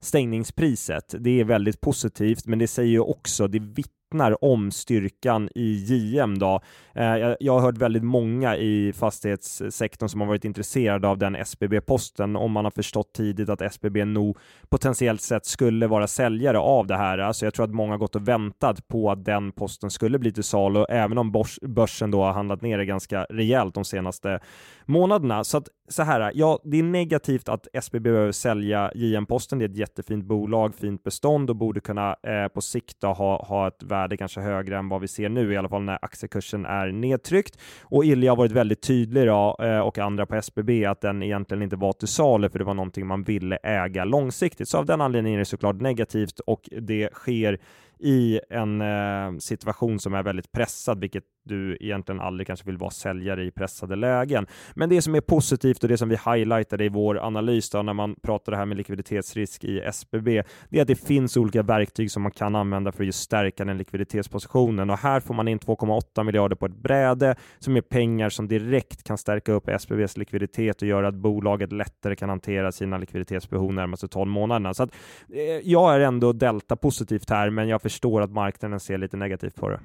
stängningspriset. 0.02 1.14
Det 1.18 1.40
är 1.40 1.44
väldigt 1.44 1.80
positivt, 1.80 2.46
men 2.46 2.58
det 2.58 2.66
säger 2.66 2.90
ju 2.90 3.00
också, 3.00 3.48
det 3.48 3.58
vittnar 3.58 3.99
vittnar 4.10 4.44
om 4.44 4.70
styrkan 4.70 5.48
i 5.54 5.84
JM. 5.84 6.38
Då. 6.38 6.60
Eh, 6.94 7.34
jag 7.40 7.52
har 7.52 7.60
hört 7.60 7.78
väldigt 7.78 8.02
många 8.02 8.56
i 8.56 8.92
fastighetssektorn 8.92 10.08
som 10.08 10.20
har 10.20 10.28
varit 10.28 10.44
intresserade 10.44 11.08
av 11.08 11.18
den 11.18 11.36
SBB-posten 11.36 12.36
om 12.36 12.52
man 12.52 12.64
har 12.64 12.70
förstått 12.70 13.12
tidigt 13.12 13.48
att 13.48 13.62
SBB 13.62 14.04
nog 14.04 14.36
potentiellt 14.68 15.20
sett 15.20 15.46
skulle 15.46 15.86
vara 15.86 16.06
säljare 16.06 16.58
av 16.58 16.86
det 16.86 16.96
här. 16.96 17.18
Alltså 17.18 17.46
jag 17.46 17.54
tror 17.54 17.64
att 17.64 17.74
många 17.74 17.96
gått 17.96 18.16
och 18.16 18.28
väntat 18.28 18.88
på 18.88 19.10
att 19.10 19.24
den 19.24 19.52
posten 19.52 19.90
skulle 19.90 20.18
bli 20.18 20.32
till 20.32 20.44
salu, 20.44 20.84
även 20.88 21.18
om 21.18 21.44
börsen 21.62 22.10
då 22.10 22.22
har 22.22 22.32
handlat 22.32 22.62
ner 22.62 22.78
det 22.78 22.84
ganska 22.84 23.26
rejält 23.30 23.74
de 23.74 23.84
senaste 23.84 24.40
månaderna. 24.86 25.44
Så 25.44 25.58
att 25.58 25.68
så 25.88 26.02
här, 26.02 26.32
ja, 26.34 26.58
det 26.64 26.78
är 26.78 26.82
negativt 26.82 27.48
att 27.48 27.66
SBB 27.72 28.10
behöver 28.10 28.32
sälja 28.32 28.92
JM-posten. 28.94 29.58
Det 29.58 29.64
är 29.64 29.68
ett 29.68 29.76
jättefint 29.76 30.24
bolag, 30.24 30.74
fint 30.74 31.02
bestånd 31.02 31.50
och 31.50 31.56
borde 31.56 31.80
kunna 31.80 32.16
eh, 32.22 32.48
på 32.54 32.60
sikt 32.60 33.02
ha, 33.02 33.44
ha 33.46 33.68
ett 33.68 33.82
värde 33.82 33.99
kanske 34.08 34.40
högre 34.40 34.78
än 34.78 34.88
vad 34.88 35.00
vi 35.00 35.08
ser 35.08 35.28
nu, 35.28 35.52
i 35.52 35.56
alla 35.56 35.68
fall 35.68 35.82
när 35.82 35.98
aktiekursen 36.02 36.66
är 36.66 36.92
nedtryckt. 36.92 37.58
Och 37.82 38.04
Ilja 38.04 38.30
har 38.30 38.36
varit 38.36 38.52
väldigt 38.52 38.82
tydlig 38.82 39.26
då, 39.26 39.56
eh, 39.62 39.78
och 39.78 39.98
andra 39.98 40.26
på 40.26 40.34
SBB 40.34 40.84
att 40.84 41.00
den 41.00 41.22
egentligen 41.22 41.62
inte 41.62 41.76
var 41.76 41.92
till 41.92 42.08
salu, 42.08 42.48
för 42.48 42.58
det 42.58 42.64
var 42.64 42.74
någonting 42.74 43.06
man 43.06 43.22
ville 43.22 43.56
äga 43.56 44.04
långsiktigt. 44.04 44.68
Så 44.68 44.78
av 44.78 44.86
den 44.86 45.00
anledningen 45.00 45.36
är 45.36 45.38
det 45.38 45.44
såklart 45.44 45.80
negativt 45.80 46.40
och 46.40 46.68
det 46.80 47.08
sker 47.12 47.58
i 48.00 48.40
en 48.50 48.80
eh, 48.80 49.38
situation 49.38 49.98
som 49.98 50.14
är 50.14 50.22
väldigt 50.22 50.52
pressad, 50.52 51.00
vilket 51.00 51.24
du 51.44 51.76
egentligen 51.80 52.20
aldrig 52.20 52.46
kanske 52.46 52.66
vill 52.66 52.76
vara 52.76 52.90
säljare 52.90 53.44
i 53.44 53.50
pressade 53.50 53.96
lägen. 53.96 54.46
Men 54.74 54.88
det 54.88 55.02
som 55.02 55.14
är 55.14 55.20
positivt 55.20 55.82
och 55.82 55.88
det 55.88 55.98
som 55.98 56.08
vi 56.08 56.16
highlightade 56.16 56.84
i 56.84 56.88
vår 56.88 57.18
analys 57.18 57.70
då, 57.70 57.82
när 57.82 57.92
man 57.92 58.14
pratar 58.22 58.52
det 58.52 58.58
här 58.58 58.66
med 58.66 58.76
likviditetsrisk 58.76 59.64
i 59.64 59.80
SBB, 59.80 60.42
det 60.68 60.78
är 60.78 60.82
att 60.82 60.88
det 60.88 61.06
finns 61.06 61.36
olika 61.36 61.62
verktyg 61.62 62.10
som 62.10 62.22
man 62.22 62.32
kan 62.32 62.56
använda 62.56 62.92
för 62.92 63.02
att 63.02 63.06
just 63.06 63.20
stärka 63.20 63.64
den 63.64 63.78
likviditetspositionen 63.78 64.90
och 64.90 64.98
här 64.98 65.20
får 65.20 65.34
man 65.34 65.48
in 65.48 65.58
2,8 65.58 66.24
miljarder 66.24 66.56
på 66.56 66.66
ett 66.66 66.76
bräde 66.76 67.34
som 67.58 67.76
är 67.76 67.80
pengar 67.80 68.28
som 68.28 68.48
direkt 68.48 69.02
kan 69.02 69.18
stärka 69.18 69.52
upp 69.52 69.68
SBBs 69.68 70.16
likviditet 70.16 70.82
och 70.82 70.88
göra 70.88 71.08
att 71.08 71.14
bolaget 71.14 71.72
lättare 71.72 72.16
kan 72.16 72.28
hantera 72.28 72.72
sina 72.72 72.98
likviditetsbehov 72.98 73.72
närmaste 73.72 74.08
12 74.08 74.30
månaderna. 74.30 74.74
Så 74.74 74.82
att, 74.82 74.90
eh, 75.32 75.40
jag 75.62 75.94
är 75.94 76.00
ändå 76.00 76.32
delta 76.32 76.76
positivt 76.76 77.30
här, 77.30 77.50
men 77.50 77.68
jag 77.68 77.82
förstår 77.90 78.20
att 78.20 78.30
marknaden 78.30 78.80
ser 78.80 78.98
lite 78.98 79.16
negativt 79.16 79.54
på 79.54 79.68
det. 79.68 79.80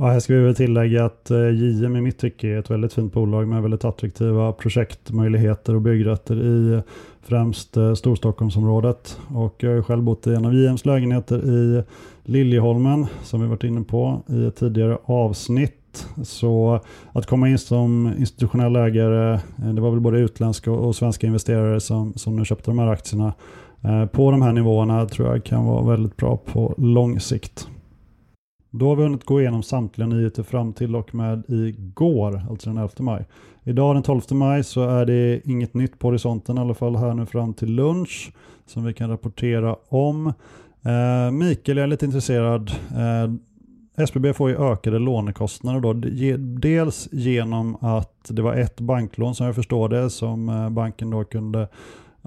Ja, 0.00 0.06
här 0.06 0.20
ska 0.20 0.34
vi 0.34 0.40
väl 0.40 0.54
tillägga 0.54 1.04
att 1.04 1.30
eh, 1.30 1.50
JM 1.50 1.96
i 1.96 2.00
mitt 2.00 2.18
tycke 2.18 2.48
är 2.48 2.58
ett 2.58 2.70
väldigt 2.70 2.92
fint 2.92 3.12
bolag 3.12 3.48
med 3.48 3.62
väldigt 3.62 3.84
attraktiva 3.84 4.52
projektmöjligheter 4.52 5.74
och 5.74 5.80
byggrätter 5.80 6.42
i 6.42 6.82
främst 7.22 7.76
eh, 7.76 7.94
Storstockholmsområdet. 7.94 9.20
Och 9.34 9.54
jag 9.58 9.74
har 9.74 9.82
själv 9.82 10.02
bott 10.02 10.26
i 10.26 10.34
en 10.34 10.46
av 10.46 10.54
JMs 10.54 10.84
lägenheter 10.84 11.38
i 11.50 11.82
Liljeholmen 12.22 13.06
som 13.22 13.40
vi 13.40 13.46
varit 13.46 13.64
inne 13.64 13.82
på 13.82 14.22
i 14.28 14.46
ett 14.46 14.56
tidigare 14.56 14.98
avsnitt. 15.04 16.06
Så 16.22 16.80
att 17.12 17.26
komma 17.26 17.48
in 17.48 17.58
som 17.58 18.14
institutionell 18.18 18.76
ägare, 18.76 19.34
eh, 19.34 19.74
det 19.74 19.80
var 19.80 19.90
väl 19.90 20.00
både 20.00 20.18
utländska 20.18 20.72
och 20.72 20.96
svenska 20.96 21.26
investerare 21.26 21.80
som, 21.80 22.14
som 22.14 22.36
nu 22.36 22.44
köpte 22.44 22.70
de 22.70 22.78
här 22.78 22.88
aktierna 22.88 23.32
Eh, 23.82 24.06
på 24.06 24.30
de 24.30 24.42
här 24.42 24.52
nivåerna 24.52 25.06
tror 25.06 25.28
jag 25.28 25.44
kan 25.44 25.64
vara 25.64 25.84
väldigt 25.84 26.16
bra 26.16 26.36
på 26.36 26.74
lång 26.78 27.20
sikt. 27.20 27.68
Då 28.70 28.88
har 28.88 28.96
vi 28.96 29.02
hunnit 29.02 29.24
gå 29.24 29.40
igenom 29.40 29.62
samtliga 29.62 30.06
nyheter 30.06 30.42
fram 30.42 30.72
till 30.72 30.96
och 30.96 31.14
med 31.14 31.42
igår, 31.48 32.42
alltså 32.50 32.70
den 32.70 32.78
11 32.78 32.90
maj. 32.98 33.26
Idag 33.64 33.96
den 33.96 34.02
12 34.02 34.20
maj 34.30 34.64
så 34.64 34.88
är 34.88 35.06
det 35.06 35.40
inget 35.44 35.74
nytt 35.74 35.98
på 35.98 36.08
horisonten, 36.08 36.58
i 36.58 36.60
alla 36.60 36.74
fall 36.74 36.96
här 36.96 37.14
nu 37.14 37.26
fram 37.26 37.54
till 37.54 37.74
lunch, 37.74 38.32
som 38.66 38.84
vi 38.84 38.94
kan 38.94 39.10
rapportera 39.10 39.76
om. 39.88 40.32
Eh, 40.82 41.30
Mikael, 41.30 41.78
jag 41.78 41.84
är 41.84 41.88
lite 41.88 42.06
intresserad. 42.06 42.70
Eh, 42.90 43.32
SBB 44.04 44.32
får 44.32 44.50
ju 44.50 44.72
ökade 44.72 44.98
lånekostnader 44.98 45.80
då. 45.80 45.92
Dels 46.58 47.08
genom 47.12 47.76
att 47.80 48.30
det 48.30 48.42
var 48.42 48.54
ett 48.54 48.80
banklån 48.80 49.34
som 49.34 49.46
jag 49.46 49.54
förstår 49.54 49.88
det 49.88 50.10
som 50.10 50.48
eh, 50.48 50.70
banken 50.70 51.10
då 51.10 51.24
kunde 51.24 51.68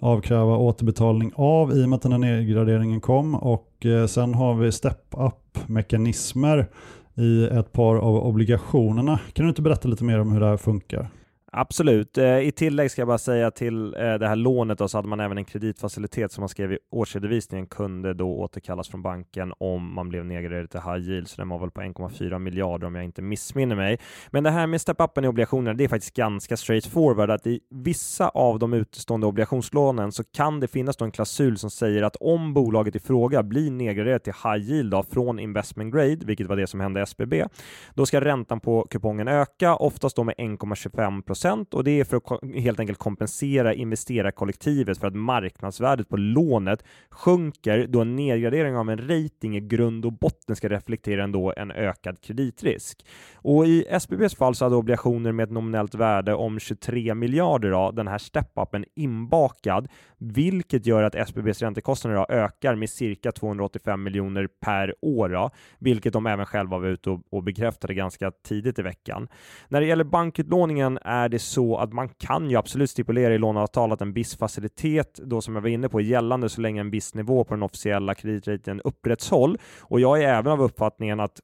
avkräva 0.02 0.58
återbetalning 0.58 1.32
av 1.36 1.78
i 1.78 1.86
och 1.86 1.90
med 1.90 1.98
att 1.98 2.02
den 2.02 2.12
här 2.12 2.20
nedgraderingen 2.20 3.02
kom 3.02 3.36
och 3.36 3.86
eh, 3.86 4.06
sen 4.06 4.34
har 4.34 4.54
vi 4.54 4.72
step-up 4.72 5.68
mekanismer 5.68 6.70
i 7.16 7.44
ett 7.46 7.72
par 7.72 7.96
av 7.96 8.16
obligationerna. 8.16 9.20
Kan 9.34 9.46
du 9.46 9.50
inte 9.50 9.62
berätta 9.62 9.88
lite 9.88 10.04
mer 10.04 10.20
om 10.20 10.32
hur 10.32 10.40
det 10.40 10.46
här 10.46 10.58
funkar? 10.58 11.10
Absolut. 11.54 12.18
Eh, 12.18 12.40
I 12.40 12.52
tillägg 12.52 12.92
ska 12.92 13.02
jag 13.02 13.08
bara 13.08 13.18
säga 13.18 13.52
till 13.52 13.94
eh, 13.94 14.14
det 14.14 14.28
här 14.28 14.36
lånet 14.36 14.78
då, 14.78 14.88
så 14.88 14.98
hade 14.98 15.08
man 15.08 15.20
även 15.20 15.38
en 15.38 15.46
kreditfacilitet 15.46 16.32
som 16.32 16.42
man 16.42 16.50
skrev 16.50 16.74
i 16.74 16.78
årsredovisningen 16.92 17.68
kunde 17.68 18.14
då 18.14 18.40
återkallas 18.40 18.90
från 18.90 19.02
banken 19.02 19.54
om 19.58 19.94
man 19.94 20.10
blev 20.10 20.26
nedgraderad 20.26 20.70
till 20.70 20.80
high 20.80 21.10
yield, 21.10 21.28
så 21.28 21.42
den 21.42 21.50
var 21.50 21.60
väl 21.60 21.72
på 21.72 21.82
1,4 21.82 22.40
miljarder 22.40 22.88
om 22.88 22.96
jag 22.96 23.04
inte 23.04 23.22
missminner 23.22 23.76
mig. 23.76 24.00
Men 24.30 24.44
det 24.44 24.50
här 24.50 24.68
med 24.68 24.80
step-upen 24.82 25.26
i 25.26 25.28
obligationerna, 25.28 25.74
det 25.74 25.84
är 25.84 25.88
faktiskt 25.88 26.16
ganska 26.16 26.58
straight 26.58 26.86
forward 26.86 27.32
att 27.32 27.48
i 27.48 27.60
vissa 27.70 28.30
av 28.30 28.60
de 28.60 28.74
utestående 28.74 29.28
obligationslånen 29.28 30.12
så 30.12 30.24
kan 30.24 30.60
det 30.60 30.68
finnas 30.68 30.98
då 30.98 31.06
en 31.06 31.12
klausul 31.12 31.58
som 31.58 31.70
säger 31.70 32.04
att 32.04 32.16
om 32.16 32.54
bolaget 32.54 32.96
i 32.96 33.00
fråga 33.00 33.44
blir 33.44 33.72
nedgraderat 33.72 34.24
till 34.24 34.34
high 34.44 34.72
yield 34.72 34.92
då, 34.92 35.04
från 35.04 35.40
investment 35.40 35.94
grade, 35.94 36.26
vilket 36.26 36.48
var 36.48 36.56
det 36.56 36.68
som 36.68 36.80
hände 36.80 37.02
SBB, 37.02 37.46
då 37.94 38.06
ska 38.06 38.22
räntan 38.22 38.60
på 38.60 38.88
kupongen 38.90 39.28
öka, 39.28 39.76
oftast 39.76 40.16
då 40.16 40.24
med 40.24 40.36
1,25 40.36 41.22
procent 41.41 41.73
och 41.73 41.84
det 41.84 41.99
är 41.99 42.04
för 42.04 42.17
att 42.17 42.54
helt 42.63 42.80
enkelt 42.80 42.99
kompensera 42.99 43.73
investerarkollektivet 43.73 44.97
för 44.97 45.08
att 45.08 45.15
marknadsvärdet 45.15 46.10
på 46.10 46.17
lånet 46.17 46.84
sjunker 47.10 47.88
då 47.88 48.01
en 48.01 48.15
nedgradering 48.15 48.75
av 48.75 48.89
en 48.89 49.10
rating 49.10 49.58
i 49.58 49.60
grund 49.60 50.06
och 50.06 50.13
botten 50.13 50.56
ska 50.56 50.69
reflektera 50.69 51.23
ändå 51.23 51.54
en 51.58 51.71
ökad 51.71 52.21
kreditrisk. 52.21 53.06
Och 53.36 53.65
i 53.65 53.86
SBBs 53.89 54.36
fall 54.36 54.56
så 54.56 54.65
hade 54.65 54.75
obligationer 54.75 55.32
med 55.32 55.43
ett 55.43 55.51
nominellt 55.51 55.95
värde 55.95 56.34
om 56.34 56.60
23 56.60 57.15
miljarder 57.15 57.71
då, 57.71 57.91
den 57.91 58.08
här 58.08 58.17
step-upen 58.17 58.86
inbakad, 58.95 59.88
vilket 60.17 60.86
gör 60.86 61.04
att 61.04 61.15
SBBs 61.15 61.62
räntekostnader 61.62 62.17
då 62.17 62.25
ökar 62.30 62.75
med 62.75 62.89
cirka 62.89 63.32
285 63.32 64.04
miljoner 64.04 64.47
per 64.65 64.95
år, 65.01 65.30
då, 65.30 65.49
vilket 65.80 66.13
de 66.13 66.25
även 66.25 66.45
själva 66.45 66.77
var 66.77 66.88
ute 66.88 67.10
och, 67.10 67.21
och 67.30 67.43
bekräftade 67.43 67.93
ganska 67.93 68.32
tidigt 68.32 68.80
i 68.80 68.82
veckan. 68.82 69.27
När 69.69 69.82
det 69.82 69.88
gäller 69.88 70.04
bankutlåningen 70.04 70.99
är 71.01 71.31
det 71.32 71.39
så 71.39 71.78
att 71.78 71.94
man 71.94 72.10
kan 72.10 72.50
ju 72.50 72.58
absolut 72.58 72.89
stipulera 72.89 73.34
i 73.34 73.38
låneavtal 73.38 73.91
att 73.91 74.02
en 74.02 74.13
viss 74.13 74.38
facilitet 74.38 75.20
då 75.24 75.41
som 75.41 75.56
jag 75.56 75.62
var 75.62 75.70
inne 75.70 75.89
på, 75.89 76.00
är 76.00 76.04
gällande 76.04 76.50
så 76.50 76.62
länge 76.62 76.82
en 76.82 76.91
viss 76.91 77.13
nivå 77.13 77.44
på 77.44 77.54
den 77.54 77.63
officiella 77.63 78.15
kreditraten 78.15 78.82
upprätthåll. 78.82 79.58
Och 79.80 80.00
jag 80.00 80.24
är 80.24 80.28
även 80.28 80.52
av 80.52 80.62
uppfattningen 80.62 81.20
att 81.20 81.41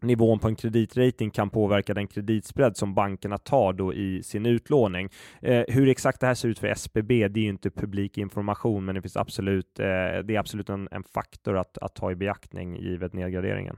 nivån 0.00 0.38
på 0.38 0.48
en 0.48 0.56
kreditrating 0.56 1.30
kan 1.30 1.50
påverka 1.50 1.94
den 1.94 2.06
kreditspread 2.06 2.76
som 2.76 2.94
bankerna 2.94 3.38
tar 3.38 3.72
då 3.72 3.94
i 3.94 4.22
sin 4.22 4.46
utlåning. 4.46 5.08
Eh, 5.42 5.64
hur 5.68 5.88
exakt 5.88 6.20
det 6.20 6.26
här 6.26 6.34
ser 6.34 6.48
ut 6.48 6.58
för 6.58 6.66
SBB, 6.66 7.28
det 7.28 7.40
är 7.40 7.44
ju 7.44 7.48
inte 7.48 7.70
publik 7.70 8.18
information, 8.18 8.84
men 8.84 8.94
det 8.94 9.02
finns 9.02 9.16
absolut, 9.16 9.78
eh, 9.80 9.84
det 10.24 10.34
är 10.34 10.38
absolut 10.38 10.68
en, 10.68 10.88
en 10.90 11.04
faktor 11.04 11.56
att, 11.56 11.78
att 11.78 11.94
ta 11.94 12.10
i 12.10 12.14
beaktning 12.14 12.76
givet 12.76 13.12
nedgraderingen. 13.12 13.76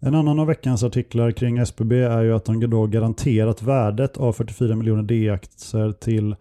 En 0.00 0.14
annan 0.14 0.38
av 0.38 0.46
veckans 0.46 0.82
artiklar 0.82 1.30
kring 1.30 1.58
SBB 1.58 1.92
är 1.92 2.22
ju 2.22 2.34
att 2.34 2.44
de 2.44 2.70
då 2.70 2.86
garanterat 2.86 3.62
värdet 3.62 4.16
av 4.16 4.32
44 4.32 4.76
miljoner 4.76 5.02
D-aktier 5.02 5.92
till 5.92 6.36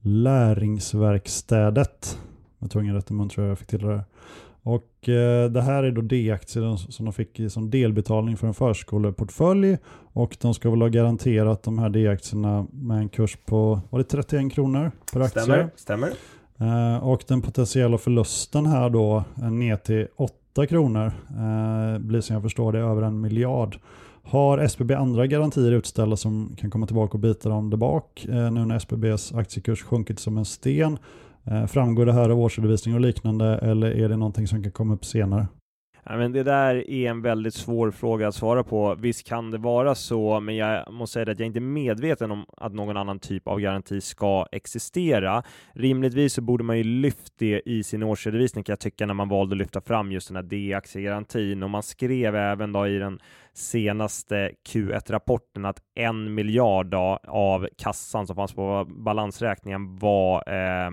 Läringsverkstädet. 0.00 2.18
Jag 2.58 2.70
tog 2.70 2.82
ingen 2.82 2.94
rätt 2.94 3.10
i 3.10 3.14
mun 3.14 3.28
tror 3.28 3.46
jag 3.46 3.50
jag 3.50 3.58
fick 3.58 3.68
till 3.68 3.78
det 3.78 3.88
där. 3.88 4.04
Och 4.62 5.08
eh, 5.08 5.50
det 5.50 5.62
här 5.62 5.82
är 5.82 5.90
då 5.90 6.00
D-aktier 6.00 6.76
som 6.76 7.04
de 7.04 7.12
fick 7.12 7.40
som 7.48 7.70
delbetalning 7.70 8.36
för 8.36 8.46
en 8.46 8.54
förskoleportfölj 8.54 9.78
och 10.12 10.36
de 10.40 10.54
ska 10.54 10.70
väl 10.70 10.80
ha 10.80 10.88
garanterat 10.88 11.62
de 11.62 11.78
här 11.78 11.88
D-aktierna 11.88 12.66
med 12.72 12.98
en 12.98 13.08
kurs 13.08 13.38
på, 13.44 13.80
var 13.90 13.98
det 13.98 14.04
31 14.04 14.52
kronor 14.52 14.90
per 15.12 15.20
aktie? 15.20 15.42
Stämmer, 15.42 15.70
stämmer. 15.76 16.10
Eh, 16.58 17.04
och 17.04 17.24
den 17.28 17.42
potentiella 17.42 17.98
förlusten 17.98 18.66
här 18.66 18.90
då 18.90 19.24
ner 19.36 19.76
till 19.76 20.06
8 20.16 20.34
kronor 20.54 21.12
eh, 21.28 21.98
blir 21.98 22.20
som 22.20 22.34
jag 22.34 22.42
förstår 22.42 22.72
det 22.72 22.78
över 22.78 23.02
en 23.02 23.20
miljard. 23.20 23.78
Har 24.22 24.58
SBB 24.58 24.94
andra 24.94 25.26
garantier 25.26 25.72
utställda 25.72 26.16
som 26.16 26.56
kan 26.58 26.70
komma 26.70 26.86
tillbaka 26.86 27.12
och 27.12 27.20
bita 27.20 27.48
dem 27.48 27.70
där 27.70 27.76
bak 27.76 28.26
eh, 28.28 28.50
nu 28.50 28.64
när 28.64 28.76
SBBs 28.76 29.32
aktiekurs 29.34 29.82
sjunkit 29.82 30.18
som 30.18 30.38
en 30.38 30.44
sten? 30.44 30.98
Eh, 31.44 31.66
framgår 31.66 32.06
det 32.06 32.12
här 32.12 32.30
av 32.30 32.40
årsredovisning 32.40 32.94
och 32.94 33.00
liknande 33.00 33.58
eller 33.58 33.90
är 33.90 34.08
det 34.08 34.16
någonting 34.16 34.46
som 34.46 34.62
kan 34.62 34.72
komma 34.72 34.94
upp 34.94 35.04
senare? 35.04 35.46
Ja, 36.04 36.16
men 36.16 36.32
det 36.32 36.42
där 36.42 36.90
är 36.90 37.10
en 37.10 37.22
väldigt 37.22 37.54
svår 37.54 37.90
fråga 37.90 38.28
att 38.28 38.34
svara 38.34 38.64
på. 38.64 38.94
Visst 38.94 39.26
kan 39.26 39.50
det 39.50 39.58
vara 39.58 39.94
så, 39.94 40.40
men 40.40 40.56
jag 40.56 40.92
måste 40.92 41.12
säga 41.12 41.32
att 41.32 41.38
jag 41.38 41.46
inte 41.46 41.58
är 41.58 41.60
medveten 41.60 42.30
om 42.30 42.44
att 42.56 42.72
någon 42.72 42.96
annan 42.96 43.18
typ 43.18 43.48
av 43.48 43.60
garanti 43.60 44.00
ska 44.00 44.46
existera. 44.52 45.42
Rimligtvis 45.72 46.34
så 46.34 46.40
borde 46.40 46.64
man 46.64 46.78
ju 46.78 46.84
lyft 46.84 47.32
det 47.38 47.62
i 47.66 47.82
sin 47.82 48.02
årsredovisning 48.02 48.64
kan 48.64 48.72
jag 48.72 48.80
tycka 48.80 49.06
när 49.06 49.14
man 49.14 49.28
valde 49.28 49.54
att 49.54 49.58
lyfta 49.58 49.80
fram 49.80 50.12
just 50.12 50.28
den 50.28 50.36
här 50.36 50.42
D-aktiegarantin 50.42 51.62
och 51.62 51.70
man 51.70 51.82
skrev 51.82 52.36
även 52.36 52.72
då 52.72 52.86
i 52.86 52.98
den 52.98 53.18
senaste 53.54 54.50
Q1-rapporten 54.68 55.64
att 55.64 55.78
en 55.94 56.34
miljard 56.34 56.94
av 57.28 57.68
kassan 57.78 58.26
som 58.26 58.36
fanns 58.36 58.52
på 58.52 58.86
balansräkningen 58.88 59.96
var 59.98 60.42
eh, 60.46 60.90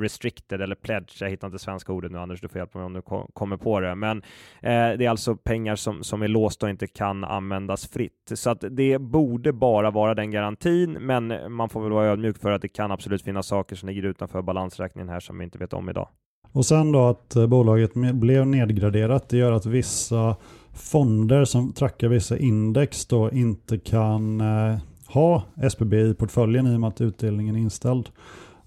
restricted 0.00 0.60
eller 0.60 0.74
pledge. 0.74 1.16
Jag 1.20 1.30
hittar 1.30 1.48
inte 1.48 1.58
svenska 1.58 1.92
ordet 1.92 2.12
nu 2.12 2.18
Anders, 2.18 2.40
du 2.40 2.48
får 2.48 2.58
hjälpa 2.58 2.78
mig 2.78 2.86
om 2.86 2.92
du 2.92 3.02
kommer 3.32 3.56
på 3.56 3.80
det. 3.80 3.94
Men 3.94 4.18
eh, 4.62 4.98
det 4.98 5.04
är 5.04 5.10
alltså 5.10 5.36
pengar 5.36 5.76
som, 5.76 6.04
som 6.04 6.22
är 6.22 6.28
låsta 6.28 6.66
och 6.66 6.70
inte 6.70 6.86
kan 6.86 7.24
användas 7.24 7.88
fritt. 7.88 8.32
Så 8.34 8.50
att 8.50 8.64
det 8.70 8.98
borde 8.98 9.52
bara 9.52 9.90
vara 9.90 10.14
den 10.14 10.30
garantin, 10.30 10.92
men 10.92 11.52
man 11.52 11.68
får 11.68 11.82
väl 11.82 11.92
vara 11.92 12.06
ödmjuk 12.06 12.38
för 12.38 12.50
att 12.50 12.62
det 12.62 12.68
kan 12.68 12.90
absolut 12.90 13.22
finnas 13.22 13.46
saker 13.46 13.76
som 13.76 13.88
ligger 13.88 14.02
utanför 14.02 14.42
balansräkningen 14.42 15.08
här 15.08 15.20
som 15.20 15.38
vi 15.38 15.44
inte 15.44 15.58
vet 15.58 15.72
om 15.72 15.88
idag. 15.88 16.08
Och 16.52 16.66
sen 16.66 16.92
då 16.92 17.06
att 17.06 17.36
eh, 17.36 17.46
bolaget 17.46 17.94
blev 17.94 18.46
nedgraderat, 18.46 19.28
det 19.28 19.36
gör 19.36 19.52
att 19.52 19.66
vissa 19.66 20.36
fonder 20.78 21.44
som 21.44 21.72
trackar 21.72 22.08
vissa 22.08 22.38
index 22.38 23.06
då 23.06 23.30
inte 23.30 23.78
kan 23.78 24.40
eh, 24.40 24.78
ha 25.06 25.42
SBB 25.62 25.96
i 25.96 26.14
portföljen 26.14 26.66
i 26.66 26.76
och 26.76 26.80
med 26.80 26.88
att 26.88 27.00
utdelningen 27.00 27.56
är 27.56 27.60
inställd. 27.60 28.08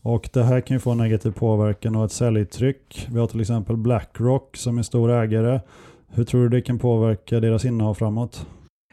Och 0.01 0.29
det 0.33 0.43
här 0.43 0.61
kan 0.61 0.75
ju 0.75 0.79
få 0.79 0.93
negativ 0.93 1.31
påverkan 1.31 1.95
och 1.95 2.05
ett 2.05 2.11
säljtryck. 2.11 3.07
Vi 3.11 3.19
har 3.19 3.27
till 3.27 3.41
exempel 3.41 3.77
Blackrock 3.77 4.57
som 4.57 4.77
är 4.77 4.83
stor 4.83 5.11
ägare. 5.11 5.59
Hur 6.07 6.23
tror 6.23 6.41
du 6.41 6.49
det 6.49 6.61
kan 6.61 6.79
påverka 6.79 7.39
deras 7.39 7.65
innehav 7.65 7.93
framåt? 7.93 8.47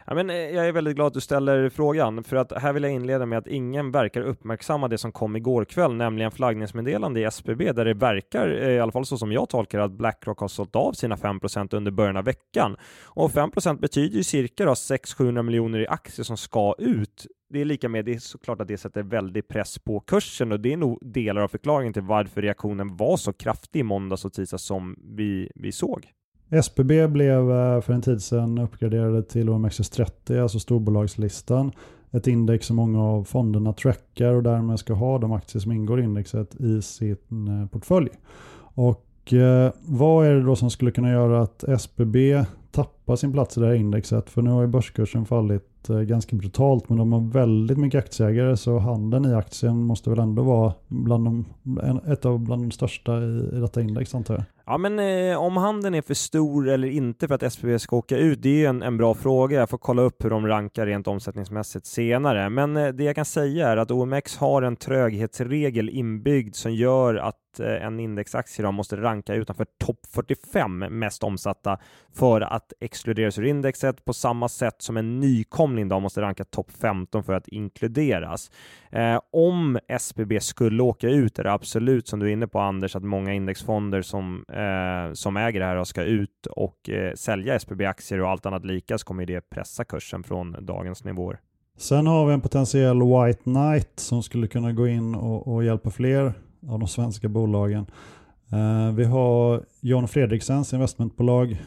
Ja, 0.09 0.15
men 0.15 0.29
eh, 0.29 0.35
jag 0.35 0.67
är 0.67 0.71
väldigt 0.71 0.95
glad 0.95 1.07
att 1.07 1.13
du 1.13 1.21
ställer 1.21 1.69
frågan, 1.69 2.23
för 2.23 2.35
att 2.35 2.51
här 2.61 2.73
vill 2.73 2.83
jag 2.83 2.91
inleda 2.91 3.25
med 3.25 3.37
att 3.37 3.47
ingen 3.47 3.91
verkar 3.91 4.21
uppmärksamma 4.21 4.87
det 4.87 4.97
som 4.97 5.11
kom 5.11 5.35
igår 5.35 5.65
kväll, 5.65 5.93
nämligen 5.93 6.31
flaggningsmeddelande 6.31 7.19
i 7.19 7.23
SBB, 7.23 7.71
där 7.71 7.85
det 7.85 7.93
verkar, 7.93 8.47
eh, 8.47 8.69
i 8.69 8.79
alla 8.79 8.91
fall 8.91 9.05
så 9.05 9.17
som 9.17 9.31
jag 9.31 9.49
tolkar 9.49 9.79
att 9.79 9.91
Blackrock 9.91 10.39
har 10.39 10.47
sålt 10.47 10.75
av 10.75 10.93
sina 10.93 11.15
5% 11.15 11.73
under 11.73 11.91
början 11.91 12.17
av 12.17 12.23
veckan. 12.25 12.77
Och 13.05 13.31
5% 13.31 13.79
betyder 13.79 14.17
ju 14.17 14.23
cirka 14.23 14.65
600-700 14.65 15.41
miljoner 15.41 15.79
i 15.79 15.87
aktier 15.87 16.23
som 16.23 16.37
ska 16.37 16.75
ut. 16.77 17.27
Det 17.49 17.61
är 17.61 17.65
lika 17.65 17.89
med, 17.89 18.05
det 18.05 18.13
är 18.13 18.19
såklart 18.19 18.61
att 18.61 18.67
det 18.67 18.77
sätter 18.77 19.03
väldigt 19.03 19.47
press 19.47 19.79
på 19.79 19.99
kursen 19.99 20.51
och 20.51 20.59
det 20.59 20.73
är 20.73 20.77
nog 20.77 20.99
delar 21.01 21.41
av 21.41 21.47
förklaringen 21.47 21.93
till 21.93 22.01
varför 22.01 22.41
reaktionen 22.41 22.95
var 22.95 23.17
så 23.17 23.33
kraftig 23.33 23.79
i 23.79 23.83
måndags 23.83 24.25
och 24.25 24.33
tisdags 24.33 24.63
som 24.63 24.95
vi, 25.17 25.51
vi 25.55 25.71
såg. 25.71 26.07
SBB 26.49 27.07
blev 27.07 27.51
eh, 27.51 27.81
för 27.81 27.93
en 27.93 28.01
tid 28.01 28.23
sedan 28.23 28.57
uppgraderade 28.57 29.23
till 29.23 29.49
OMXS30, 29.49 30.41
alltså 30.41 30.59
storbolagslistan. 30.59 31.71
Ett 32.11 32.27
index 32.27 32.65
som 32.65 32.75
många 32.75 33.03
av 33.03 33.23
fonderna 33.23 33.73
trackar 33.73 34.33
och 34.33 34.43
därmed 34.43 34.79
ska 34.79 34.93
ha 34.93 35.17
de 35.17 35.31
aktier 35.31 35.61
som 35.61 35.71
ingår 35.71 35.99
i 35.99 36.03
indexet 36.03 36.55
i 36.55 36.81
sin 36.81 37.61
eh, 37.61 37.67
portfölj. 37.67 38.09
Och 38.75 39.05
eh, 39.33 39.71
vad 39.81 40.27
är 40.27 40.33
det 40.33 40.43
då 40.43 40.55
som 40.55 40.69
skulle 40.69 40.91
kunna 40.91 41.11
göra 41.11 41.41
att 41.41 41.63
SBB 41.63 42.45
tappar 42.71 43.15
sin 43.15 43.33
plats 43.33 43.57
i 43.57 43.59
det 43.59 43.67
här 43.67 43.73
indexet? 43.73 44.29
För 44.29 44.41
nu 44.41 44.49
har 44.49 44.61
ju 44.61 44.67
börskursen 44.67 45.25
fallit 45.25 45.89
eh, 45.89 45.99
ganska 45.99 46.35
brutalt 46.35 46.89
men 46.89 46.97
de 46.97 47.13
har 47.13 47.31
väldigt 47.31 47.77
mycket 47.77 48.03
aktieägare 48.05 48.57
så 48.57 48.79
handeln 48.79 49.25
i 49.25 49.33
aktien 49.33 49.77
måste 49.77 50.09
väl 50.09 50.19
ändå 50.19 50.43
vara 50.43 50.73
bland 50.87 51.25
de, 51.25 51.45
ett 52.07 52.25
av 52.25 52.39
bland 52.39 52.63
de 52.63 52.71
största 52.71 53.17
i, 53.17 53.49
i 53.53 53.59
detta 53.59 53.81
index 53.81 54.15
antar 54.15 54.33
jag. 54.33 54.43
Ja, 54.69 54.77
men 54.77 54.99
eh, 54.99 55.37
om 55.37 55.57
handeln 55.57 55.95
är 55.95 56.01
för 56.01 56.13
stor 56.13 56.69
eller 56.69 56.87
inte 56.87 57.27
för 57.27 57.35
att 57.35 57.43
SBB 57.43 57.79
ska 57.79 57.95
åka 57.95 58.17
ut, 58.17 58.41
det 58.41 58.65
är 58.65 58.69
en, 58.69 58.83
en 58.83 58.97
bra 58.97 59.13
fråga. 59.13 59.59
Jag 59.59 59.69
får 59.69 59.77
kolla 59.77 60.01
upp 60.01 60.25
hur 60.25 60.29
de 60.29 60.47
rankar 60.47 60.85
rent 60.85 61.07
omsättningsmässigt 61.07 61.85
senare. 61.85 62.49
Men 62.49 62.77
eh, 62.77 62.87
det 62.87 63.03
jag 63.03 63.15
kan 63.15 63.25
säga 63.25 63.67
är 63.67 63.77
att 63.77 63.91
OMX 63.91 64.37
har 64.37 64.61
en 64.61 64.75
tröghetsregel 64.75 65.89
inbyggd 65.89 66.55
som 66.55 66.73
gör 66.73 67.15
att 67.15 67.35
Eh, 67.59 67.85
en 67.85 67.99
indexaktie 67.99 68.65
då 68.65 68.71
måste 68.71 68.95
ranka 68.95 69.33
utanför 69.33 69.65
topp 69.85 69.99
45 70.13 70.77
mest 70.79 71.23
omsatta 71.23 71.77
för 72.15 72.41
att 72.41 72.73
exkluderas 72.79 73.37
ur 73.39 73.43
indexet 73.43 74.05
på 74.05 74.13
samma 74.13 74.49
sätt 74.49 74.81
som 74.81 74.97
en 74.97 75.19
nykomling 75.19 75.87
då 75.87 75.99
måste 75.99 76.21
ranka 76.21 76.43
topp 76.43 76.71
15 76.81 77.23
för 77.23 77.33
att 77.33 77.47
inkluderas. 77.47 78.51
Eh, 78.91 79.19
om 79.31 79.79
SBB 79.87 80.39
skulle 80.39 80.83
åka 80.83 81.09
ut 81.09 81.39
är 81.39 81.43
det 81.43 81.51
absolut 81.51 82.07
som 82.07 82.19
du 82.19 82.27
är 82.27 82.33
inne 82.33 82.47
på 82.47 82.59
Anders 82.59 82.95
att 82.95 83.03
många 83.03 83.33
indexfonder 83.33 84.01
som 84.01 84.45
eh, 84.49 85.13
som 85.13 85.37
äger 85.37 85.59
det 85.59 85.65
här 85.65 85.83
ska 85.83 86.03
ut 86.03 86.45
och 86.45 86.89
eh, 86.89 87.13
sälja 87.13 87.55
SBB-aktier 87.55 88.21
och 88.21 88.29
allt 88.29 88.45
annat 88.45 88.65
lika 88.65 88.97
så 88.97 89.05
kommer 89.05 89.25
det 89.25 89.49
pressa 89.49 89.83
kursen 89.83 90.23
från 90.23 90.65
dagens 90.65 91.03
nivåer. 91.03 91.39
Sen 91.77 92.07
har 92.07 92.25
vi 92.25 92.33
en 92.33 92.41
potentiell 92.41 93.01
White 93.01 93.43
Knight 93.43 93.91
som 93.95 94.23
skulle 94.23 94.47
kunna 94.47 94.71
gå 94.71 94.87
in 94.87 95.15
och, 95.15 95.53
och 95.53 95.63
hjälpa 95.63 95.89
fler 95.89 96.33
av 96.67 96.79
de 96.79 96.87
svenska 96.87 97.29
bolagen. 97.29 97.85
Eh, 98.51 98.91
vi 98.95 99.05
har 99.05 99.63
John 99.81 100.07
Fredriksens 100.07 100.73
investmentbolag 100.73 101.61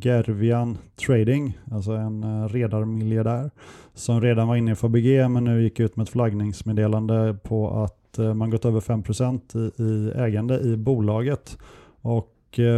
Gervian 0.00 0.78
Trading, 1.06 1.58
alltså 1.70 1.92
en 1.92 2.22
eh, 2.22 2.48
redarmiljardär 2.48 3.50
som 3.94 4.20
redan 4.20 4.48
var 4.48 4.56
inne 4.56 4.72
i 4.72 4.74
Fabege 4.74 5.28
men 5.28 5.44
nu 5.44 5.62
gick 5.62 5.80
ut 5.80 5.96
med 5.96 6.04
ett 6.04 6.10
flaggningsmeddelande 6.10 7.36
på 7.42 7.70
att 7.70 8.18
eh, 8.18 8.34
man 8.34 8.50
gått 8.50 8.64
över 8.64 8.80
5% 8.80 9.58
i, 9.58 9.82
i 9.82 10.12
ägande 10.16 10.60
i 10.60 10.76
bolaget 10.76 11.58
och 12.00 12.28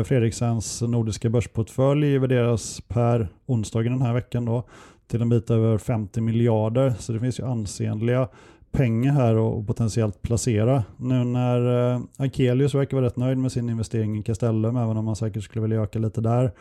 Fredriksens 0.04 0.82
nordiska 0.82 1.30
börsportfölj 1.30 2.18
värderas 2.18 2.80
per 2.88 3.28
onsdagen 3.46 3.92
den 3.92 4.02
här 4.02 4.14
veckan 4.14 4.44
då 4.44 4.64
till 5.06 5.22
en 5.22 5.28
bit 5.28 5.50
över 5.50 5.78
50 5.78 6.20
miljarder. 6.20 6.94
Så 6.98 7.12
det 7.12 7.20
finns 7.20 7.40
ju 7.40 7.46
ansenliga 7.46 8.28
pengar 8.74 9.12
här 9.12 9.36
och 9.36 9.66
potentiellt 9.66 10.22
placera. 10.22 10.84
Nu 10.96 11.24
när 11.24 11.92
eh, 11.94 12.00
Akelius 12.16 12.74
verkar 12.74 12.96
vara 12.96 13.06
rätt 13.06 13.16
nöjd 13.16 13.38
med 13.38 13.52
sin 13.52 13.70
investering 13.70 14.18
i 14.18 14.22
Castellum, 14.22 14.76
även 14.76 14.96
om 14.96 15.04
man 15.04 15.16
säkert 15.16 15.44
skulle 15.44 15.62
vilja 15.62 15.82
öka 15.82 15.98
lite 15.98 16.20
där. 16.20 16.52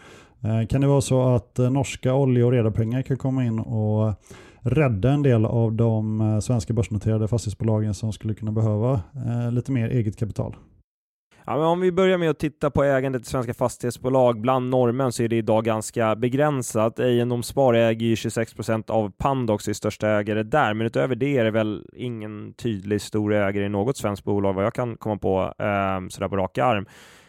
Eh, 0.41 0.67
kan 0.67 0.81
det 0.81 0.87
vara 0.87 1.01
så 1.01 1.35
att 1.35 1.59
eh, 1.59 1.69
norska 1.69 2.13
olje 2.13 2.43
och 2.43 2.51
redarpengar 2.51 3.01
kan 3.01 3.17
komma 3.17 3.45
in 3.45 3.59
och 3.59 4.13
rädda 4.61 5.11
en 5.11 5.23
del 5.23 5.45
av 5.45 5.73
de 5.73 6.21
eh, 6.21 6.39
svenska 6.39 6.73
börsnoterade 6.73 7.27
fastighetsbolagen 7.27 7.93
som 7.93 8.13
skulle 8.13 8.33
kunna 8.33 8.51
behöva 8.51 9.01
eh, 9.15 9.51
lite 9.51 9.71
mer 9.71 9.89
eget 9.89 10.17
kapital. 10.17 10.55
Ja, 11.45 11.57
men 11.57 11.65
om 11.65 11.79
vi 11.79 11.91
börjar 11.91 12.17
med 12.17 12.29
att 12.29 12.39
titta 12.39 12.71
på 12.71 12.83
ägandet 12.83 13.21
i 13.21 13.25
svenska 13.25 13.53
fastighetsbolag 13.53 14.41
bland 14.41 14.69
norrmän 14.69 15.11
så 15.11 15.23
är 15.23 15.27
det 15.27 15.35
idag 15.35 15.65
ganska 15.65 16.15
begränsat. 16.15 16.99
Egendomsspar 16.99 17.73
äger 17.73 18.05
ju 18.05 18.15
26 18.15 18.53
procent 18.53 18.89
av 18.89 19.11
Pandox, 19.17 19.67
är 19.67 19.73
största 19.73 20.09
ägare 20.09 20.43
där, 20.43 20.73
men 20.73 20.87
utöver 20.87 21.15
det 21.15 21.37
är 21.37 21.43
det 21.43 21.51
väl 21.51 21.85
ingen 21.93 22.53
tydlig 22.53 23.01
stor 23.01 23.33
ägare 23.33 23.65
i 23.65 23.69
något 23.69 23.97
svenskt 23.97 24.23
bolag 24.23 24.53
vad 24.53 24.65
jag 24.65 24.73
kan 24.73 24.97
komma 24.97 25.17
på 25.17 25.53
eh, 25.59 26.07
sådär 26.09 26.27
på 26.27 26.37
rak 26.37 26.57
arm. 26.57 26.85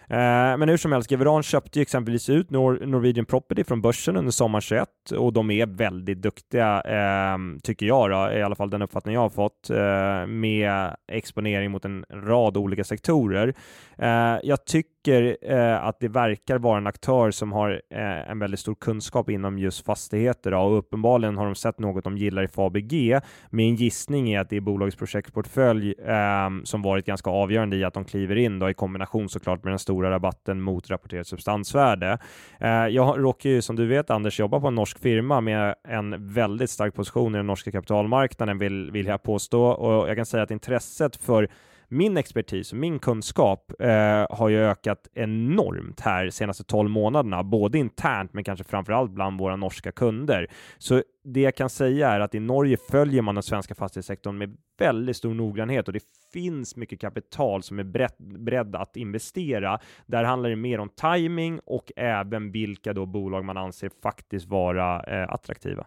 Eh, 0.09 0.57
men 0.57 0.69
hur 0.69 0.77
som 0.77 0.93
helst, 0.93 1.11
Geveran 1.11 1.43
köpte 1.43 1.79
ju 1.79 1.83
exempelvis 1.83 2.29
ut 2.29 2.51
Nor 2.51 2.87
Norwegian 2.87 3.27
Property 3.27 3.64
från 3.64 3.81
börsen 3.81 4.17
under 4.17 4.33
sommaren 4.33 4.61
21 4.61 4.88
och 5.17 5.33
de 5.33 5.51
är 5.51 5.67
väldigt 5.67 6.23
duktiga, 6.23 6.81
eh, 6.81 7.38
tycker 7.62 7.87
jag 7.87 8.11
då, 8.11 8.33
i 8.33 8.43
alla 8.43 8.55
fall 8.55 8.71
den 8.71 8.83
uppfattning 8.83 9.14
jag 9.14 9.21
har 9.21 9.31
fått, 9.31 9.71
eh, 9.71 10.27
med 10.27 10.97
exponering 11.12 11.71
mot 11.71 11.85
en 11.85 12.05
rad 12.11 12.57
olika 12.57 12.85
sektorer. 12.85 13.55
Eh, 13.99 14.38
jag 14.43 14.64
tycker 14.64 14.94
eh, 15.09 15.85
att 15.85 16.01
det 16.01 16.09
verkar 16.09 16.59
vara 16.59 16.79
en 16.79 16.87
aktör 16.87 17.31
som 17.31 17.53
har 17.53 17.83
eh, 17.90 18.31
en 18.31 18.38
väldigt 18.38 18.61
stor 18.61 18.75
kunskap 18.75 19.31
inom 19.31 19.59
just 19.59 19.87
fastigheter 19.87 20.51
då, 20.51 20.59
och 20.59 20.79
uppenbarligen 20.79 21.37
har 21.37 21.45
de 21.45 21.55
sett 21.55 21.79
något 21.79 22.05
de 22.05 22.19
gillar 22.19 22.43
i 22.43 22.49
Fabg. 22.49 23.21
Min 23.51 23.75
gissning 23.75 24.33
är 24.33 24.40
att 24.40 24.51
det 24.51 24.57
är 24.57 24.61
bolagets 24.61 24.97
projektportfölj 24.97 25.95
ehm, 26.07 26.64
som 26.64 26.83
varit 26.83 27.07
ganska 27.07 27.31
avgörande 27.31 27.77
i 27.77 27.85
att 27.85 27.95
de 27.95 28.05
kliver 28.05 28.37
in 28.37 28.59
då, 28.59 28.71
i 28.71 28.75
kombination 28.75 29.29
såklart 29.29 29.64
med 29.64 29.73
den 29.73 29.79
stora 29.79 30.11
rabatten 30.11 30.61
mot 30.61 30.90
rapporterat 30.90 31.27
substansvärde. 31.27 32.19
Eh, 32.61 32.69
jag 32.71 33.25
råkar 33.25 33.51
ju 33.51 33.62
som 33.62 33.77
du 33.77 33.87
vet 33.87 34.11
Anders 34.11 34.40
jobba 34.40 34.61
på 34.61 34.67
en 34.67 34.75
norsk 34.75 34.99
firma 34.99 35.40
med 35.40 35.75
en 35.88 36.33
väldigt 36.33 36.71
stark 36.71 36.95
position 36.95 37.35
i 37.35 37.38
den 37.38 37.47
norska 37.47 37.71
kapitalmarknaden 37.71 38.59
vill, 38.59 38.90
vill 38.90 39.07
jag 39.07 39.23
påstå 39.23 39.62
och 39.64 40.09
jag 40.09 40.17
kan 40.17 40.27
säga 40.27 40.43
att 40.43 40.51
intresset 40.51 41.17
för 41.17 41.49
min 41.88 42.16
expertis 42.16 42.73
och 42.73 42.79
min 42.79 42.99
kunskap 42.99 43.73
eh, 43.79 44.27
har 44.31 44.49
ju 44.49 44.59
ökat 44.59 45.09
enormt 45.14 46.01
här 46.01 46.31
senaste 46.31 46.64
12 46.64 46.90
månaderna, 46.90 47.42
både 47.42 47.79
internt 47.79 48.33
men 48.33 48.44
kanske 48.44 48.64
framförallt 48.64 49.11
bland 49.11 49.38
våra 49.40 49.57
norska 49.57 49.92
kunder. 49.92 50.51
Så 50.79 51.03
det 51.25 51.40
jag 51.40 51.57
kan 51.57 51.70
säga 51.70 52.11
är 52.11 52.20
att 52.20 52.35
i 52.35 52.40
Norge 52.40 52.77
följer 52.90 53.23
man 53.23 53.35
den 53.35 53.42
svenska 53.42 53.75
fastighetssektorn 53.75 54.38
med 54.38 54.57
väldigt 54.79 55.16
stor 55.16 55.35
noggrannhet 55.35 55.87
och 55.88 55.94
det 55.94 56.03
finns 56.33 56.77
mycket 56.77 57.01
kapital 57.01 57.62
som 57.62 57.79
är 57.79 57.85
beredd, 57.85 58.12
beredd 58.18 58.77
att 58.77 58.97
investera. 58.97 59.79
Där 60.07 60.25
handlar 60.25 60.51
det 60.51 60.57
mer 60.57 60.81
om 60.81 60.88
timing 60.88 61.61
och 61.66 61.92
även 61.97 62.53
vilka 62.53 62.92
då 62.92 63.07
bolag 63.07 63.44
man 63.44 63.57
anser 63.57 63.90
faktiskt 64.03 64.49
vara 64.49 65.03
eh, 65.03 65.33
attraktiva. 65.33 65.87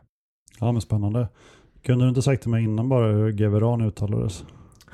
Ja, 0.59 0.71
men 0.71 0.81
spännande. 0.81 1.27
Kunde 1.81 2.05
du 2.05 2.09
inte 2.09 2.21
sagt 2.21 2.41
till 2.41 2.51
mig 2.51 2.63
innan 2.63 2.89
bara 2.89 3.11
hur 3.11 3.31
Geveran 3.31 3.81
uttalades? 3.81 4.45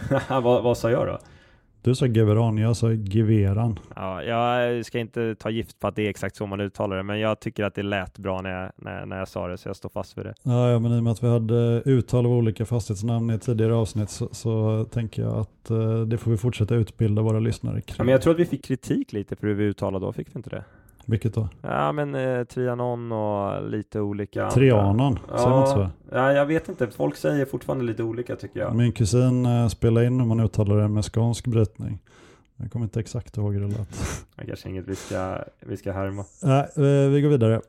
vad, 0.30 0.64
vad 0.64 0.78
sa 0.78 0.92
jag 0.92 1.08
då? 1.08 1.20
Du 1.84 1.96
sa 1.96 2.06
Geveran, 2.06 2.58
jag 2.58 2.78
sa 2.78 2.92
Geveran. 2.92 3.80
Ja, 3.96 4.24
jag 4.24 4.86
ska 4.86 5.00
inte 5.00 5.36
ta 5.36 5.50
gift 5.50 5.80
på 5.80 5.88
att 5.88 5.96
det 5.96 6.02
är 6.02 6.10
exakt 6.10 6.36
så 6.36 6.46
man 6.46 6.62
uttalar 6.62 6.98
det, 6.98 7.04
men 7.04 7.20
jag 7.20 7.40
tycker 7.40 7.64
att 7.64 7.76
det 7.76 7.84
lät 7.84 8.18
bra 8.18 8.42
när 8.42 8.62
jag, 8.62 8.72
när, 8.76 9.06
när 9.06 9.18
jag 9.20 9.28
sa 9.28 9.48
det, 9.48 9.58
så 9.58 9.70
jag 9.70 9.76
står 9.76 9.90
fast 9.90 10.18
vid 10.18 10.26
det. 10.26 10.34
Ja, 10.44 10.70
ja 10.70 10.80
men 10.80 10.92
i 10.92 11.00
och 11.00 11.04
med 11.04 11.12
att 11.12 11.24
vi 11.24 11.28
hade 11.28 11.82
uttal 11.86 12.26
av 12.26 12.32
olika 12.32 12.66
fastighetsnamn 12.66 13.32
i 13.32 13.40
tidigare 13.40 13.76
avsnitt 13.76 14.10
så, 14.10 14.30
så 14.32 14.86
tänker 14.86 15.22
jag 15.22 15.38
att 15.38 15.72
uh, 15.72 16.02
det 16.02 16.18
får 16.18 16.32
vi 16.32 16.38
fortsätta 16.38 16.76
utbilda 16.76 17.22
våra 17.22 17.40
lyssnare 17.40 17.82
kring. 17.82 17.96
Ja, 17.98 18.04
men 18.04 18.12
jag 18.12 18.22
tror 18.22 18.34
att 18.34 18.40
vi 18.40 18.46
fick 18.46 18.66
kritik 18.66 19.14
lite 19.14 19.36
för 19.36 19.48
hur 19.48 19.54
vi 19.54 19.64
uttalade 19.64 20.06
då, 20.06 20.14
fick 20.14 20.28
vi 20.28 20.40
inte 20.40 20.50
det? 20.50 20.64
Vilket 21.06 21.34
då? 21.34 21.50
Ja 21.62 21.92
men 21.92 22.16
eh, 22.16 22.44
Trianon 22.44 23.12
och 23.12 23.70
lite 23.70 24.00
olika 24.00 24.50
Trianon, 24.50 25.20
ja, 25.30 25.38
säger 25.38 25.50
man 25.50 25.60
inte 25.60 25.72
så? 25.72 25.90
Ja, 26.16 26.34
jag 26.34 26.46
vet 26.46 26.70
inte, 26.70 26.88
folk 26.88 27.16
säger 27.16 27.46
fortfarande 27.46 27.86
lite 27.86 28.04
olika 28.04 28.36
tycker 28.36 28.60
jag. 28.60 28.76
Min 28.76 28.92
kusin 28.92 29.46
eh, 29.46 29.68
spelade 29.68 30.06
in 30.06 30.20
hur 30.20 30.28
man 30.28 30.40
uttalar 30.40 30.78
det 30.78 30.88
med 30.88 31.06
skånsk 31.06 31.48
brytning. 31.48 32.00
Jag 32.58 32.72
kommer 32.72 32.84
inte 32.86 33.00
exakt 33.00 33.38
ihåg 33.38 33.54
hur 33.54 33.62
det 33.62 33.68
lät. 33.68 34.26
Det 34.36 34.46
kanske 34.46 34.70
inget 34.70 34.88
vi 34.88 34.96
ska, 34.96 35.38
vi 35.60 35.78
ska 35.78 35.92
härma. 35.92 36.26
Nej, 36.44 36.68
äh, 36.76 37.10
vi 37.10 37.22
går 37.22 37.30
vidare. 37.30 37.62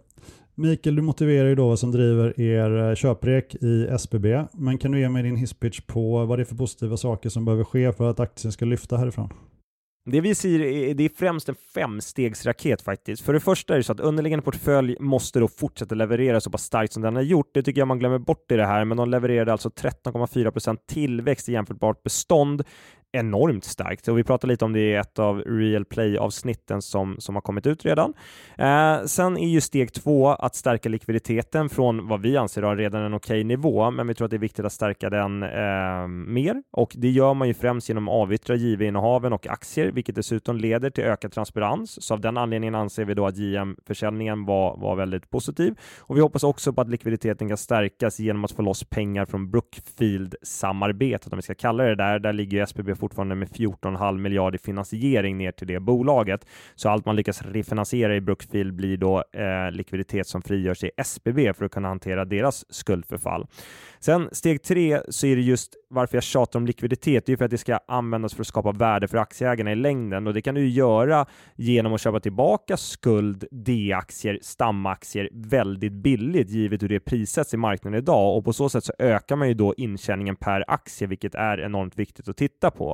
Mikael, 0.54 0.96
du 0.96 1.02
motiverar 1.02 1.48
ju 1.48 1.54
då 1.54 1.68
vad 1.68 1.78
som 1.78 1.92
driver 1.92 2.40
er 2.40 2.90
eh, 2.90 2.94
köprek 2.94 3.54
i 3.54 3.86
SBB, 3.86 4.44
men 4.52 4.78
kan 4.78 4.92
du 4.92 5.00
ge 5.00 5.08
mig 5.08 5.22
din 5.22 5.36
hisspitch 5.36 5.80
på 5.80 6.24
vad 6.24 6.38
det 6.38 6.42
är 6.42 6.44
för 6.44 6.56
positiva 6.56 6.96
saker 6.96 7.28
som 7.28 7.44
behöver 7.44 7.64
ske 7.64 7.92
för 7.92 8.10
att 8.10 8.20
aktien 8.20 8.52
ska 8.52 8.64
lyfta 8.64 8.96
härifrån? 8.96 9.28
Det 10.06 10.20
vi 10.20 10.34
ser 10.34 10.60
är, 10.60 10.94
det 10.94 11.04
är 11.04 11.08
främst 11.08 11.48
en 11.48 11.54
femstegsraket 11.74 12.82
faktiskt. 12.82 13.22
För 13.22 13.32
det 13.32 13.40
första 13.40 13.74
är 13.74 13.78
det 13.78 13.84
så 13.84 13.92
att 13.92 14.00
underliggande 14.00 14.42
portfölj 14.42 14.96
måste 15.00 15.38
då 15.40 15.48
fortsätta 15.48 15.94
leverera 15.94 16.40
så 16.40 16.50
pass 16.50 16.62
starkt 16.64 16.92
som 16.92 17.02
den 17.02 17.16
har 17.16 17.22
gjort. 17.22 17.50
Det 17.54 17.62
tycker 17.62 17.80
jag 17.80 17.88
man 17.88 17.98
glömmer 17.98 18.18
bort 18.18 18.52
i 18.52 18.56
det 18.56 18.66
här, 18.66 18.84
men 18.84 18.96
de 18.96 19.10
levererade 19.10 19.52
alltså 19.52 19.68
13,4% 19.68 20.78
tillväxt 20.88 21.48
i 21.48 21.52
jämförbart 21.52 22.02
bestånd 22.02 22.64
enormt 23.14 23.64
starkt 23.64 24.08
och 24.08 24.18
vi 24.18 24.24
pratar 24.24 24.48
lite 24.48 24.64
om 24.64 24.72
det 24.72 24.80
i 24.80 24.94
ett 24.94 25.18
av 25.18 25.40
Real 25.40 25.84
Play-avsnitten 25.84 26.82
som, 26.82 27.16
som 27.18 27.34
har 27.34 27.42
kommit 27.42 27.66
ut 27.66 27.84
redan. 27.84 28.14
Eh, 28.58 29.04
sen 29.04 29.38
är 29.38 29.48
ju 29.48 29.60
steg 29.60 29.92
två 29.92 30.28
att 30.28 30.54
stärka 30.54 30.88
likviditeten 30.88 31.68
från 31.68 32.08
vad 32.08 32.20
vi 32.20 32.36
anser 32.36 32.62
har 32.62 32.76
redan 32.76 33.02
en 33.02 33.14
okej 33.14 33.34
okay 33.34 33.44
nivå, 33.44 33.90
men 33.90 34.06
vi 34.06 34.14
tror 34.14 34.24
att 34.24 34.30
det 34.30 34.36
är 34.36 34.38
viktigt 34.38 34.64
att 34.64 34.72
stärka 34.72 35.10
den 35.10 35.42
eh, 35.42 36.08
mer 36.08 36.62
och 36.72 36.92
det 36.96 37.10
gör 37.10 37.34
man 37.34 37.48
ju 37.48 37.54
främst 37.54 37.88
genom 37.88 38.08
att 38.08 38.14
avyttra 38.14 38.54
JV-innehaven 38.54 39.32
och 39.32 39.46
aktier, 39.46 39.92
vilket 39.92 40.14
dessutom 40.14 40.56
leder 40.56 40.90
till 40.90 41.04
ökad 41.04 41.32
transparens. 41.32 42.02
Så 42.02 42.14
av 42.14 42.20
den 42.20 42.36
anledningen 42.36 42.74
anser 42.74 43.04
vi 43.04 43.14
då 43.14 43.26
att 43.26 43.36
JM-försäljningen 43.36 44.44
var, 44.44 44.76
var 44.76 44.96
väldigt 44.96 45.30
positiv 45.30 45.74
och 46.00 46.16
vi 46.16 46.20
hoppas 46.20 46.44
också 46.44 46.72
på 46.72 46.80
att 46.80 46.88
likviditeten 46.88 47.48
kan 47.48 47.56
stärkas 47.56 48.20
genom 48.20 48.44
att 48.44 48.52
få 48.52 48.62
loss 48.62 48.84
pengar 48.84 49.24
från 49.24 49.50
Brookfield-samarbetet, 49.50 51.32
om 51.32 51.36
vi 51.36 51.42
ska 51.42 51.54
kalla 51.54 51.84
det 51.84 51.94
där. 51.94 52.18
Där 52.18 52.32
ligger 52.32 52.58
ju 52.58 52.62
SBB 52.62 52.94
fortfarande 53.04 53.34
med 53.34 53.48
14,5 53.48 54.18
miljard 54.18 54.54
i 54.54 54.58
finansiering 54.58 55.38
ner 55.38 55.52
till 55.52 55.66
det 55.66 55.80
bolaget. 55.80 56.46
Så 56.74 56.88
allt 56.88 57.06
man 57.06 57.16
lyckas 57.16 57.42
refinansiera 57.42 58.16
i 58.16 58.20
Brookfield 58.20 58.74
blir 58.74 58.96
då 58.96 59.24
eh, 59.32 59.70
likviditet 59.70 60.26
som 60.26 60.42
frigörs 60.42 60.84
i 60.84 60.90
SBB 60.96 61.54
för 61.54 61.64
att 61.64 61.72
kunna 61.72 61.88
hantera 61.88 62.24
deras 62.24 62.64
skuldförfall. 62.74 63.46
Sen 64.00 64.28
steg 64.32 64.62
tre 64.62 65.00
så 65.08 65.26
är 65.26 65.36
det 65.36 65.42
just 65.42 65.74
varför 65.90 66.16
jag 66.16 66.24
tjatar 66.24 66.58
om 66.58 66.66
likviditet. 66.66 67.26
Det 67.26 67.32
är 67.32 67.36
för 67.36 67.44
att 67.44 67.50
det 67.50 67.58
ska 67.58 67.78
användas 67.88 68.34
för 68.34 68.40
att 68.40 68.46
skapa 68.46 68.72
värde 68.72 69.08
för 69.08 69.18
aktieägarna 69.18 69.72
i 69.72 69.74
längden 69.74 70.26
och 70.26 70.34
det 70.34 70.42
kan 70.42 70.54
du 70.54 70.68
göra 70.68 71.26
genom 71.56 71.94
att 71.94 72.00
köpa 72.00 72.20
tillbaka 72.20 72.76
skuld, 72.76 73.44
D-aktier, 73.50 74.38
stamaktier 74.42 75.28
väldigt 75.32 75.92
billigt 75.92 76.50
givet 76.50 76.82
hur 76.82 76.88
det 76.88 77.00
prissätts 77.00 77.54
i 77.54 77.56
marknaden 77.56 77.98
idag 77.98 78.36
och 78.36 78.44
på 78.44 78.52
så 78.52 78.68
sätt 78.68 78.84
så 78.84 78.92
ökar 78.98 79.36
man 79.36 79.48
ju 79.48 79.54
då 79.54 79.74
intjäningen 79.76 80.36
per 80.36 80.64
aktie, 80.68 81.06
vilket 81.06 81.34
är 81.34 81.60
enormt 81.60 81.98
viktigt 81.98 82.28
att 82.28 82.36
titta 82.36 82.70
på. 82.70 82.93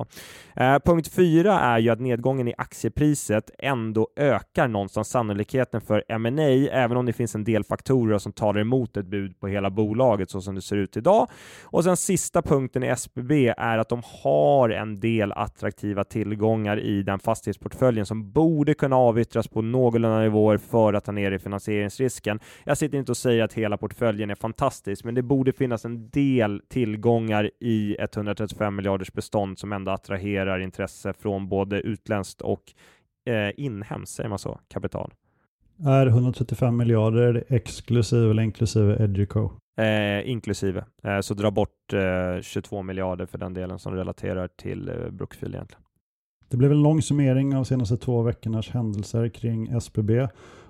Eh, 0.57 0.79
punkt 0.85 1.09
fyra 1.09 1.61
är 1.61 1.79
ju 1.79 1.91
att 1.91 2.01
nedgången 2.01 2.49
i 2.49 2.55
aktiepriset 2.59 3.51
ändå 3.59 4.09
ökar 4.17 4.69
någonstans 4.69 5.09
sannolikheten 5.09 5.81
för 5.81 6.05
M&A, 6.09 6.69
även 6.73 6.97
om 6.97 7.07
det 7.07 7.13
finns 7.13 7.35
en 7.35 7.45
del 7.45 7.65
faktorer 7.65 8.19
som 8.19 8.33
talar 8.33 8.61
emot 8.61 8.97
ett 8.97 9.07
bud 9.07 9.41
på 9.41 9.49
hela 9.49 9.71
bolaget 9.71 10.31
så 10.31 10.41
som 10.41 10.55
det 10.55 10.63
ser 10.63 10.77
ut 10.77 10.97
idag. 10.97 11.29
Och 11.63 11.85
sen 11.85 11.97
sista 11.97 12.43
punkten 12.43 12.83
i 12.83 12.87
SBB 12.87 13.55
är 13.57 13.79
att 13.79 13.89
de 13.89 14.03
har 14.23 14.71
en 14.71 15.01
del 15.01 15.33
attraktiva 15.33 16.05
tillgångar 16.05 16.81
i 16.81 17.03
den 17.03 17.19
fastighetsportföljen 17.19 18.07
som 18.07 18.33
borde 18.33 18.75
kunna 18.75 18.97
avyttras 18.97 19.49
på 19.49 19.63
någorlunda 19.63 20.21
nivåer 20.21 20.57
för 20.57 20.93
att 20.93 21.05
ta 21.05 21.13
ner 21.13 21.33
i 21.33 21.39
finansieringsrisken. 21.39 22.41
Jag 22.65 22.79
sitter 22.79 22.99
inte 22.99 23.13
och 23.13 23.17
säger 23.17 23.45
att 23.45 23.53
hela 23.53 23.77
portföljen 23.77 24.31
är 24.31 24.35
fantastisk, 24.35 25.05
men 25.05 25.15
det 25.15 25.23
borde 25.23 25.53
finnas 25.53 25.85
en 25.85 26.11
del 26.11 26.63
tillgångar 26.69 27.51
i 27.61 27.97
135 27.99 28.77
miljarders 28.77 29.13
bestånd 29.13 29.59
som 29.59 29.73
ändå 29.81 29.93
attraherar 29.93 30.59
intresse 30.59 31.13
från 31.13 31.49
både 31.49 31.81
utländskt 31.81 32.41
och 32.41 32.63
eh, 33.31 33.51
inhemskt, 33.57 34.15
säger 34.15 34.29
man 34.29 34.39
så, 34.39 34.61
kapital. 34.69 35.13
Är 35.87 36.07
135 36.07 36.77
miljarder 36.77 37.45
exklusive 37.49 38.31
eller 38.31 38.43
inklusive 38.43 39.05
Educo? 39.05 39.51
Eh, 39.79 40.31
inklusive. 40.31 40.85
Eh, 41.05 41.21
så 41.21 41.35
dra 41.35 41.51
bort 41.51 41.93
eh, 41.93 42.43
22 42.43 42.83
miljarder 42.83 43.27
för 43.27 43.39
den 43.39 43.55
delen 43.55 43.79
som 43.79 43.95
relaterar 43.95 44.49
till 44.49 44.89
eh, 44.89 45.11
Brookfield 45.11 45.55
egentligen. 45.55 45.83
Det 46.49 46.57
blev 46.57 46.73
en 46.73 46.83
lång 46.83 47.03
summering 47.03 47.57
av 47.57 47.65
senaste 47.65 47.97
två 47.97 48.23
veckornas 48.23 48.69
händelser 48.69 49.29
kring 49.29 49.69
SBB 49.69 50.29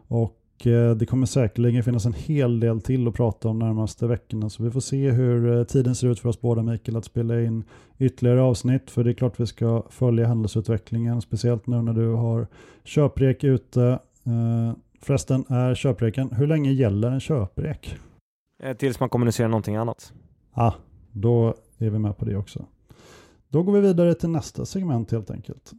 och 0.08 0.22
eh, 0.22 0.39
det 0.64 1.08
kommer 1.08 1.26
säkerligen 1.26 1.84
finnas 1.84 2.06
en 2.06 2.12
hel 2.12 2.60
del 2.60 2.80
till 2.80 3.08
att 3.08 3.14
prata 3.14 3.48
om 3.48 3.58
närmaste 3.58 4.06
veckorna 4.06 4.50
så 4.50 4.62
vi 4.62 4.70
får 4.70 4.80
se 4.80 5.10
hur 5.10 5.58
eh, 5.58 5.64
tiden 5.64 5.94
ser 5.94 6.08
ut 6.08 6.20
för 6.20 6.28
oss 6.28 6.40
båda 6.40 6.62
Mikael 6.62 6.96
att 6.96 7.04
spela 7.04 7.40
in 7.40 7.64
ytterligare 7.98 8.42
avsnitt 8.42 8.90
för 8.90 9.04
det 9.04 9.10
är 9.10 9.14
klart 9.14 9.40
vi 9.40 9.46
ska 9.46 9.82
följa 9.90 10.26
händelseutvecklingen 10.26 11.22
speciellt 11.22 11.66
nu 11.66 11.82
när 11.82 11.92
du 11.92 12.08
har 12.08 12.46
köprek 12.84 13.44
ute. 13.44 13.82
Eh, 14.24 14.72
förresten, 15.00 15.44
är 15.48 15.74
köpreken, 15.74 16.32
hur 16.32 16.46
länge 16.46 16.72
gäller 16.72 17.10
en 17.10 17.20
köprek? 17.20 17.96
Eh, 18.62 18.76
tills 18.76 19.00
man 19.00 19.08
kommunicerar 19.08 19.48
någonting 19.48 19.76
annat. 19.76 20.12
Ja, 20.54 20.62
ah, 20.62 20.74
då 21.12 21.54
är 21.78 21.90
vi 21.90 21.98
med 21.98 22.16
på 22.16 22.24
det 22.24 22.36
också. 22.36 22.66
Då 23.48 23.62
går 23.62 23.72
vi 23.72 23.80
vidare 23.80 24.14
till 24.14 24.28
nästa 24.28 24.66
segment 24.66 25.12
helt 25.12 25.30
enkelt. 25.30 25.72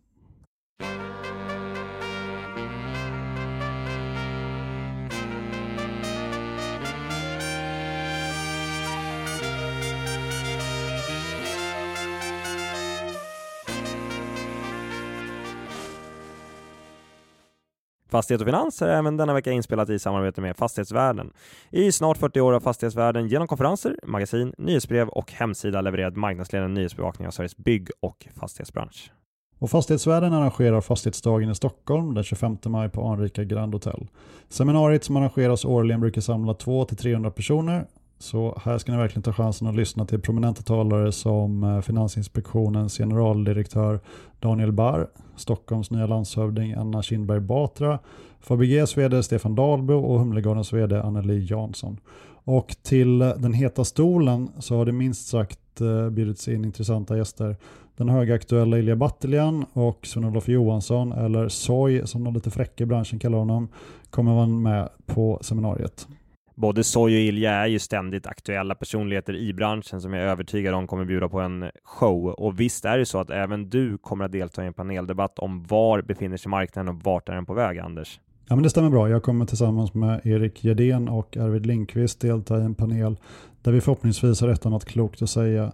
Fastighet 18.11 18.41
och 18.41 18.47
Finans 18.47 18.81
är 18.81 18.87
även 18.87 19.17
denna 19.17 19.33
vecka 19.33 19.51
inspelat 19.51 19.89
i 19.89 19.99
samarbete 19.99 20.41
med 20.41 20.57
Fastighetsvärlden. 20.57 21.33
I 21.69 21.91
snart 21.91 22.17
40 22.17 22.41
år 22.41 22.53
har 22.53 22.59
Fastighetsvärlden 22.59 23.27
genom 23.27 23.47
konferenser, 23.47 23.95
magasin, 24.03 24.53
nyhetsbrev 24.57 25.07
och 25.07 25.31
hemsida 25.31 25.81
levererat 25.81 26.15
marknadsledande 26.15 26.79
nyhetsbevakning 26.79 27.27
av 27.27 27.31
Sveriges 27.31 27.57
bygg 27.57 27.89
och 27.99 28.27
fastighetsbransch. 28.39 29.11
Och 29.59 29.69
Fastighetsvärlden 29.69 30.33
arrangerar 30.33 30.81
Fastighetsdagen 30.81 31.49
i 31.49 31.55
Stockholm 31.55 32.13
den 32.13 32.23
25 32.23 32.57
maj 32.65 32.89
på 32.89 33.07
anrika 33.07 33.43
Grand 33.43 33.73
Hotel. 33.73 34.07
Seminariet 34.49 35.03
som 35.03 35.17
arrangeras 35.17 35.65
årligen 35.65 35.99
brukar 36.01 36.21
samla 36.21 36.53
200-300 36.53 37.29
personer 37.29 37.85
så 38.21 38.59
här 38.63 38.77
ska 38.77 38.91
ni 38.91 38.97
verkligen 38.97 39.23
ta 39.23 39.33
chansen 39.33 39.67
att 39.67 39.75
lyssna 39.75 40.05
till 40.05 40.21
prominenta 40.21 40.61
talare 40.61 41.11
som 41.11 41.63
eh, 41.63 41.81
Finansinspektionens 41.81 42.97
generaldirektör 42.97 43.99
Daniel 44.39 44.71
Barr, 44.71 45.07
Stockholms 45.41 45.91
nya 45.91 46.07
landshövding 46.07 46.73
Anna 46.73 47.01
Kinberg 47.01 47.39
Batra, 47.39 47.99
Fabeges 48.39 48.97
vd 48.97 49.23
Stefan 49.23 49.55
Dahlbo 49.55 49.93
och 49.93 50.19
Humlegårdens 50.19 50.73
vd 50.73 50.99
Anneli 50.99 51.47
Jansson. 51.49 51.97
Och 52.43 52.75
till 52.83 53.19
den 53.19 53.53
heta 53.53 53.85
stolen 53.85 54.49
så 54.59 54.75
har 54.75 54.85
det 54.85 54.91
minst 54.91 55.27
sagt 55.27 55.81
eh, 55.81 56.09
bjudits 56.09 56.47
in 56.47 56.65
intressanta 56.65 57.17
gäster. 57.17 57.55
Den 57.97 58.09
högaktuella 58.09 58.77
Ilja 58.77 58.95
Battelian 58.95 59.65
och 59.73 60.07
Sven-Olof 60.07 60.47
Johansson, 60.47 61.11
eller 61.11 61.49
Soy 61.49 62.07
som 62.07 62.23
de 62.23 62.33
lite 62.33 62.51
fräcka 62.51 62.83
i 62.83 62.87
branschen 62.87 63.19
kallar 63.19 63.37
honom, 63.37 63.67
kommer 64.09 64.33
vara 64.33 64.47
med 64.47 64.89
på 65.05 65.39
seminariet. 65.41 66.07
Både 66.55 66.83
Soy 66.83 67.15
och 67.15 67.21
Ilja 67.21 67.51
är 67.51 67.67
ju 67.67 67.79
ständigt 67.79 68.27
aktuella 68.27 68.75
personligheter 68.75 69.35
i 69.35 69.53
branschen 69.53 70.01
som 70.01 70.13
jag 70.13 70.23
är 70.23 70.27
övertygad 70.27 70.73
om 70.73 70.87
kommer 70.87 71.05
bjuda 71.05 71.29
på 71.29 71.39
en 71.39 71.71
show. 71.83 72.27
Och 72.27 72.59
visst 72.59 72.85
är 72.85 72.97
det 72.97 73.05
så 73.05 73.19
att 73.19 73.29
även 73.29 73.69
du 73.69 73.97
kommer 73.97 74.25
att 74.25 74.31
delta 74.31 74.63
i 74.63 74.67
en 74.67 74.73
paneldebatt 74.73 75.39
om 75.39 75.63
var 75.63 76.01
befinner 76.01 76.37
sig 76.37 76.49
marknaden 76.49 76.95
och 76.95 77.03
vart 77.03 77.29
är 77.29 77.33
den 77.33 77.45
på 77.45 77.53
väg, 77.53 77.79
Anders? 77.79 78.19
Ja, 78.47 78.55
men 78.55 78.63
det 78.63 78.69
stämmer 78.69 78.89
bra. 78.89 79.09
Jag 79.09 79.23
kommer 79.23 79.45
tillsammans 79.45 79.93
med 79.93 80.25
Erik 80.25 80.63
Gedén 80.63 81.09
och 81.09 81.37
Arvid 81.37 81.65
Lindqvist 81.65 82.21
delta 82.21 82.57
i 82.57 82.61
en 82.61 82.75
panel 82.75 83.17
där 83.61 83.71
vi 83.71 83.81
förhoppningsvis 83.81 84.41
har 84.41 84.47
rättat 84.47 84.71
något 84.71 84.85
klokt 84.85 85.21
att 85.21 85.29
säga. 85.29 85.71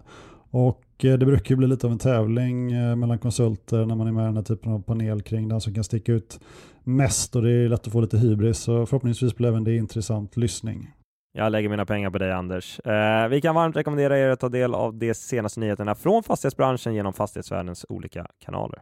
Och 0.50 1.04
eh, 1.04 1.18
det 1.18 1.26
brukar 1.26 1.56
bli 1.56 1.66
lite 1.66 1.86
av 1.86 1.92
en 1.92 1.98
tävling 1.98 2.72
eh, 2.72 2.96
mellan 2.96 3.18
konsulter 3.18 3.86
när 3.86 3.94
man 3.94 4.06
är 4.06 4.12
med 4.12 4.22
i 4.22 4.26
den 4.26 4.36
här 4.36 4.42
typen 4.42 4.72
av 4.72 4.82
panel 4.82 5.22
kring 5.22 5.48
den 5.48 5.60
som 5.60 5.74
kan 5.74 5.84
sticka 5.84 6.12
ut 6.12 6.40
mest 6.88 7.36
och 7.36 7.42
det 7.42 7.50
är 7.50 7.68
lätt 7.68 7.86
att 7.86 7.92
få 7.92 8.00
lite 8.00 8.18
hybris. 8.18 8.58
Så 8.58 8.86
förhoppningsvis 8.86 9.36
blir 9.36 9.48
även 9.48 9.64
det 9.64 9.76
intressant 9.76 10.36
lyssning. 10.36 10.90
Jag 11.32 11.52
lägger 11.52 11.68
mina 11.68 11.86
pengar 11.86 12.10
på 12.10 12.18
dig 12.18 12.32
Anders. 12.32 12.80
Eh, 12.80 13.28
vi 13.28 13.40
kan 13.40 13.54
varmt 13.54 13.76
rekommendera 13.76 14.18
er 14.18 14.28
att 14.28 14.40
ta 14.40 14.48
del 14.48 14.74
av 14.74 14.94
de 14.94 15.14
senaste 15.14 15.60
nyheterna 15.60 15.94
från 15.94 16.22
fastighetsbranschen 16.22 16.94
genom 16.94 17.12
fastighetsvärldens 17.12 17.86
olika 17.88 18.26
kanaler. 18.38 18.80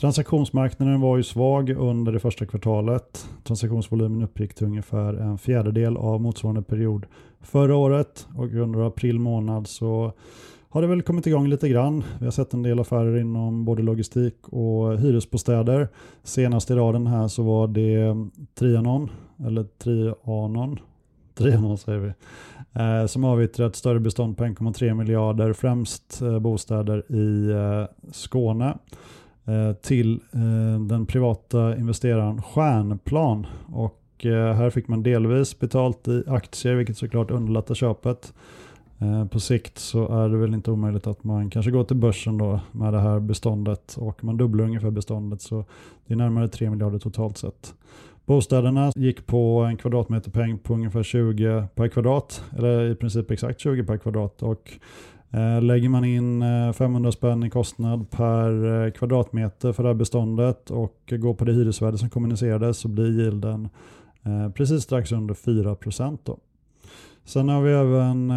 Transaktionsmarknaden 0.00 1.00
var 1.00 1.16
ju 1.16 1.22
svag 1.22 1.70
under 1.70 2.12
det 2.12 2.20
första 2.20 2.46
kvartalet. 2.46 3.28
Transaktionsvolymen 3.44 4.22
uppgick 4.22 4.54
till 4.54 4.66
ungefär 4.66 5.14
en 5.14 5.38
fjärdedel 5.38 5.96
av 5.96 6.20
motsvarande 6.20 6.62
period 6.62 7.06
förra 7.40 7.76
året 7.76 8.26
och 8.36 8.52
under 8.52 8.86
april 8.86 9.18
månad 9.18 9.66
så 9.66 10.12
har 10.68 10.82
det 10.82 10.88
väl 10.88 11.02
kommit 11.02 11.26
igång 11.26 11.48
lite 11.48 11.68
grann. 11.68 12.04
Vi 12.18 12.24
har 12.24 12.32
sett 12.32 12.54
en 12.54 12.62
del 12.62 12.80
affärer 12.80 13.18
inom 13.18 13.64
både 13.64 13.82
logistik 13.82 14.48
och 14.48 14.98
hyresbostäder. 14.98 15.88
Senast 16.22 16.70
i 16.70 16.74
raden 16.74 17.06
här 17.06 17.28
så 17.28 17.42
var 17.42 17.66
det 17.66 18.14
Trianon, 18.54 19.10
eller 19.46 19.64
Trianon, 19.64 20.78
Trianon 21.34 21.78
säger 21.78 21.98
vi, 21.98 22.12
eh, 22.80 23.06
som 23.06 23.24
avyttrat 23.24 23.72
ett 23.72 23.76
större 23.76 24.00
bestånd 24.00 24.36
på 24.38 24.44
1,3 24.44 24.94
miljarder, 24.94 25.52
främst 25.52 26.22
eh, 26.22 26.38
bostäder 26.38 27.12
i 27.12 27.50
eh, 27.50 28.12
Skåne. 28.12 28.78
Eh, 29.46 29.72
till 29.72 30.20
eh, 30.32 30.80
den 30.80 31.06
privata 31.06 31.76
investeraren 31.76 32.42
Stjärnplan. 32.42 33.46
Och 33.72 34.26
eh, 34.26 34.54
här 34.54 34.70
fick 34.70 34.88
man 34.88 35.02
delvis 35.02 35.58
betalt 35.58 36.08
i 36.08 36.24
aktier 36.26 36.74
vilket 36.74 36.96
såklart 36.96 37.30
underlättar 37.30 37.74
köpet. 37.74 38.34
På 39.30 39.40
sikt 39.40 39.78
så 39.78 40.08
är 40.08 40.28
det 40.28 40.36
väl 40.36 40.54
inte 40.54 40.70
omöjligt 40.70 41.06
att 41.06 41.24
man 41.24 41.50
kanske 41.50 41.70
går 41.70 41.84
till 41.84 41.96
börsen 41.96 42.38
då 42.38 42.60
med 42.72 42.92
det 42.92 43.00
här 43.00 43.20
beståndet 43.20 43.96
och 43.98 44.24
man 44.24 44.36
dubblar 44.36 44.64
ungefär 44.64 44.90
beståndet 44.90 45.40
så 45.40 45.64
det 46.06 46.14
är 46.14 46.16
närmare 46.16 46.48
3 46.48 46.70
miljarder 46.70 46.98
totalt 46.98 47.38
sett. 47.38 47.74
Bostäderna 48.26 48.92
gick 48.94 49.26
på 49.26 49.60
en 49.60 49.76
kvadratmeterpeng 49.76 50.58
på 50.58 50.74
ungefär 50.74 51.02
20 51.02 51.68
per 51.74 51.88
kvadrat, 51.88 52.44
eller 52.56 52.90
i 52.90 52.94
princip 52.94 53.30
exakt 53.30 53.60
20 53.60 53.84
per 53.84 53.96
kvadrat 53.96 54.42
och 54.42 54.72
Eh, 55.30 55.62
lägger 55.62 55.88
man 55.88 56.04
in 56.04 56.42
eh, 56.42 56.72
500 56.72 57.12
spänn 57.12 57.44
i 57.44 57.50
kostnad 57.50 58.10
per 58.10 58.84
eh, 58.84 58.90
kvadratmeter 58.90 59.72
för 59.72 59.82
det 59.82 59.88
här 59.88 59.94
beståndet 59.94 60.70
och 60.70 61.12
går 61.18 61.34
på 61.34 61.44
det 61.44 61.52
hyresvärde 61.52 61.98
som 61.98 62.10
kommunicerades 62.10 62.78
så 62.78 62.88
blir 62.88 63.20
yielden 63.20 63.68
precis 64.54 64.82
strax 64.82 65.12
under 65.12 65.34
4%. 65.34 66.18
Då. 66.24 66.38
Sen 67.24 67.48
har 67.48 67.62
vi 67.62 67.72
även 67.72 68.32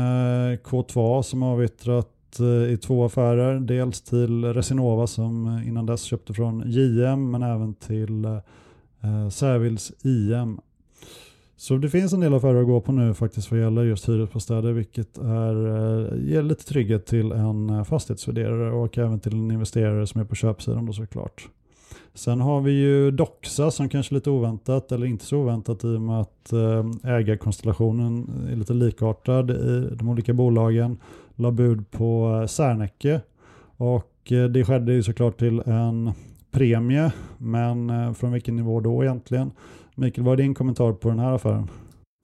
K2A 0.55 1.21
som 1.21 1.41
har 1.41 1.53
avyttrat 1.53 2.39
i 2.69 2.77
två 2.77 3.05
affärer. 3.05 3.59
Dels 3.59 4.01
till 4.01 4.45
Resinova 4.45 5.07
som 5.07 5.63
innan 5.65 5.85
dess 5.85 6.03
köpte 6.03 6.33
från 6.33 6.63
JM 6.65 7.31
men 7.31 7.43
även 7.43 7.73
till 7.73 8.39
Sävils 9.31 9.91
IM. 10.03 10.59
Så 11.59 11.77
det 11.77 11.89
finns 11.89 12.13
en 12.13 12.19
del 12.19 12.33
affärer 12.33 12.61
att 12.61 12.67
gå 12.67 12.81
på 12.81 12.91
nu 12.91 13.13
faktiskt 13.13 13.51
vad 13.51 13.59
gäller 13.59 13.83
just 13.83 14.09
hyresbostäder 14.09 14.71
vilket 14.71 15.17
är, 15.17 15.67
eh, 15.67 16.29
ger 16.29 16.41
lite 16.41 16.65
trygghet 16.65 17.05
till 17.05 17.31
en 17.31 17.69
eh, 17.69 17.83
fastighetsvärderare 17.83 18.71
och 18.71 18.97
även 18.97 19.19
till 19.19 19.33
en 19.33 19.51
investerare 19.51 20.07
som 20.07 20.21
är 20.21 20.25
på 20.25 20.35
köpsidan 20.35 20.85
då 20.85 20.93
såklart. 20.93 21.47
Sen 22.13 22.41
har 22.41 22.61
vi 22.61 22.71
ju 22.71 23.11
Doxa 23.11 23.71
som 23.71 23.89
kanske 23.89 24.13
är 24.13 24.15
lite 24.15 24.29
oväntat 24.29 24.91
eller 24.91 25.07
inte 25.07 25.25
så 25.25 25.37
oväntat 25.37 25.83
i 25.83 25.87
och 25.87 26.01
med 26.01 26.21
att 26.21 26.53
eh, 26.53 27.11
ägarkonstellationen 27.15 28.29
är 28.51 28.55
lite 28.55 28.73
likartad 28.73 29.51
i 29.51 29.89
de 29.95 30.09
olika 30.09 30.33
bolagen. 30.33 30.97
La 31.35 31.51
bud 31.51 31.91
på 31.91 32.45
Serneke 32.49 33.21
och 33.77 34.13
det 34.27 34.65
skedde 34.65 34.93
ju 34.93 35.03
såklart 35.03 35.39
till 35.39 35.59
en 35.65 36.11
premie 36.51 37.11
men 37.37 38.15
från 38.15 38.31
vilken 38.31 38.55
nivå 38.55 38.79
då 38.79 39.03
egentligen? 39.03 39.51
Mikael, 39.99 40.25
vad 40.25 40.33
är 40.33 40.43
din 40.43 40.53
kommentar 40.53 40.93
på 40.93 41.09
den 41.09 41.19
här 41.19 41.31
affären? 41.31 41.67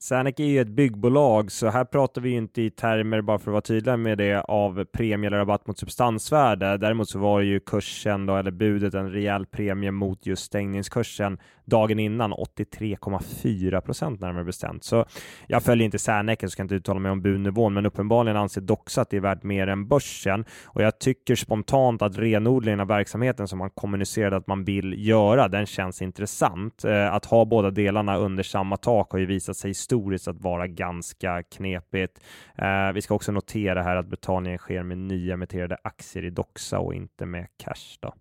Sanic 0.06 0.34
är 0.40 0.44
ju 0.44 0.60
ett 0.60 0.68
byggbolag, 0.68 1.52
så 1.52 1.68
här 1.68 1.84
pratar 1.84 2.20
vi 2.20 2.30
ju 2.30 2.36
inte 2.36 2.62
i 2.62 2.70
termer, 2.70 3.20
bara 3.20 3.38
för 3.38 3.50
att 3.50 3.52
vara 3.52 3.60
tydliga 3.60 3.96
med 3.96 4.18
det, 4.18 4.40
av 4.40 4.84
premie 4.84 5.26
eller 5.26 5.38
rabatt 5.38 5.66
mot 5.66 5.78
substansvärde. 5.78 6.76
Däremot 6.76 7.08
så 7.08 7.18
var 7.18 7.40
ju 7.40 7.60
kursen 7.60 8.26
då, 8.26 8.36
eller 8.36 8.50
budet 8.50 8.94
en 8.94 9.10
rejäl 9.10 9.46
premie 9.46 9.90
mot 9.90 10.26
just 10.26 10.42
stängningskursen 10.42 11.38
dagen 11.66 11.98
innan, 11.98 12.32
83,4 12.32 13.80
procent 13.80 14.20
närmare 14.20 14.44
bestämt. 14.44 14.84
Så 14.84 15.04
jag 15.46 15.62
följer 15.62 15.84
inte 15.84 15.98
Serneke, 15.98 16.46
så 16.46 16.50
ska 16.50 16.62
inte 16.62 16.74
uttala 16.74 17.00
mig 17.00 17.12
om 17.12 17.22
budnivån, 17.22 17.74
men 17.74 17.86
uppenbarligen 17.86 18.36
anser 18.36 18.60
Doxa 18.60 19.00
att 19.00 19.10
det 19.10 19.16
är 19.16 19.20
värt 19.20 19.42
mer 19.42 19.66
än 19.66 19.88
börsen. 19.88 20.44
Och 20.64 20.82
jag 20.82 20.98
tycker 20.98 21.36
spontant 21.36 22.02
att 22.02 22.18
renodlingen 22.18 22.80
av 22.80 22.86
verksamheten 22.86 23.48
som 23.48 23.58
man 23.58 23.70
kommunicerade 23.70 24.36
att 24.36 24.46
man 24.46 24.64
vill 24.64 25.06
göra, 25.06 25.48
den 25.48 25.66
känns 25.66 26.02
intressant. 26.02 26.84
Eh, 26.84 27.14
att 27.14 27.24
ha 27.24 27.44
båda 27.44 27.70
delarna 27.70 28.16
under 28.16 28.42
samma 28.42 28.76
tak 28.76 29.12
har 29.12 29.18
ju 29.18 29.26
visat 29.26 29.56
sig 29.56 29.74
historiskt 29.96 30.28
att 30.28 30.40
vara 30.40 30.66
ganska 30.66 31.42
knepigt. 31.42 32.20
Eh, 32.54 32.92
vi 32.94 33.02
ska 33.02 33.14
också 33.14 33.32
notera 33.32 33.82
här 33.82 33.96
att 33.96 34.06
betalningen 34.06 34.58
sker 34.58 34.82
med 34.82 34.98
nyemitterade 34.98 35.76
aktier 35.84 36.24
i 36.24 36.30
Doxa 36.30 36.78
och 36.78 36.94
inte 36.94 37.26
med 37.26 37.46
cash. 37.56 37.98
Då. 38.00 38.14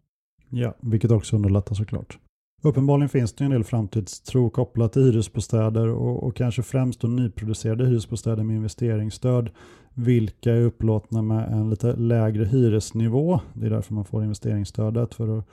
Ja, 0.50 0.74
vilket 0.80 1.12
också 1.12 1.36
underlättar 1.36 1.76
såklart. 1.76 2.18
Uppenbarligen 2.64 3.10
finns 3.10 3.34
det 3.34 3.44
en 3.44 3.52
del 3.52 3.64
framtidstro 3.64 4.50
kopplat 4.50 4.94
till 4.94 5.02
hyresbostäder 5.02 5.88
och, 5.88 6.24
och 6.24 6.36
kanske 6.36 6.64
främst 6.64 7.02
då 7.02 7.08
nyproducerade 7.08 7.86
hyresbostäder 7.86 8.44
med 8.44 8.56
investeringsstöd 8.56 9.50
vilka 9.94 10.54
är 10.54 10.62
upplåtna 10.62 11.22
med 11.22 11.52
en 11.52 11.70
lite 11.70 11.96
lägre 11.96 12.46
hyresnivå. 12.46 13.40
Det 13.54 13.66
är 13.66 13.70
därför 13.70 13.94
man 13.94 14.06
får 14.06 14.24
investeringsstödet 14.24 15.14
för 15.14 15.38
att 15.38 15.46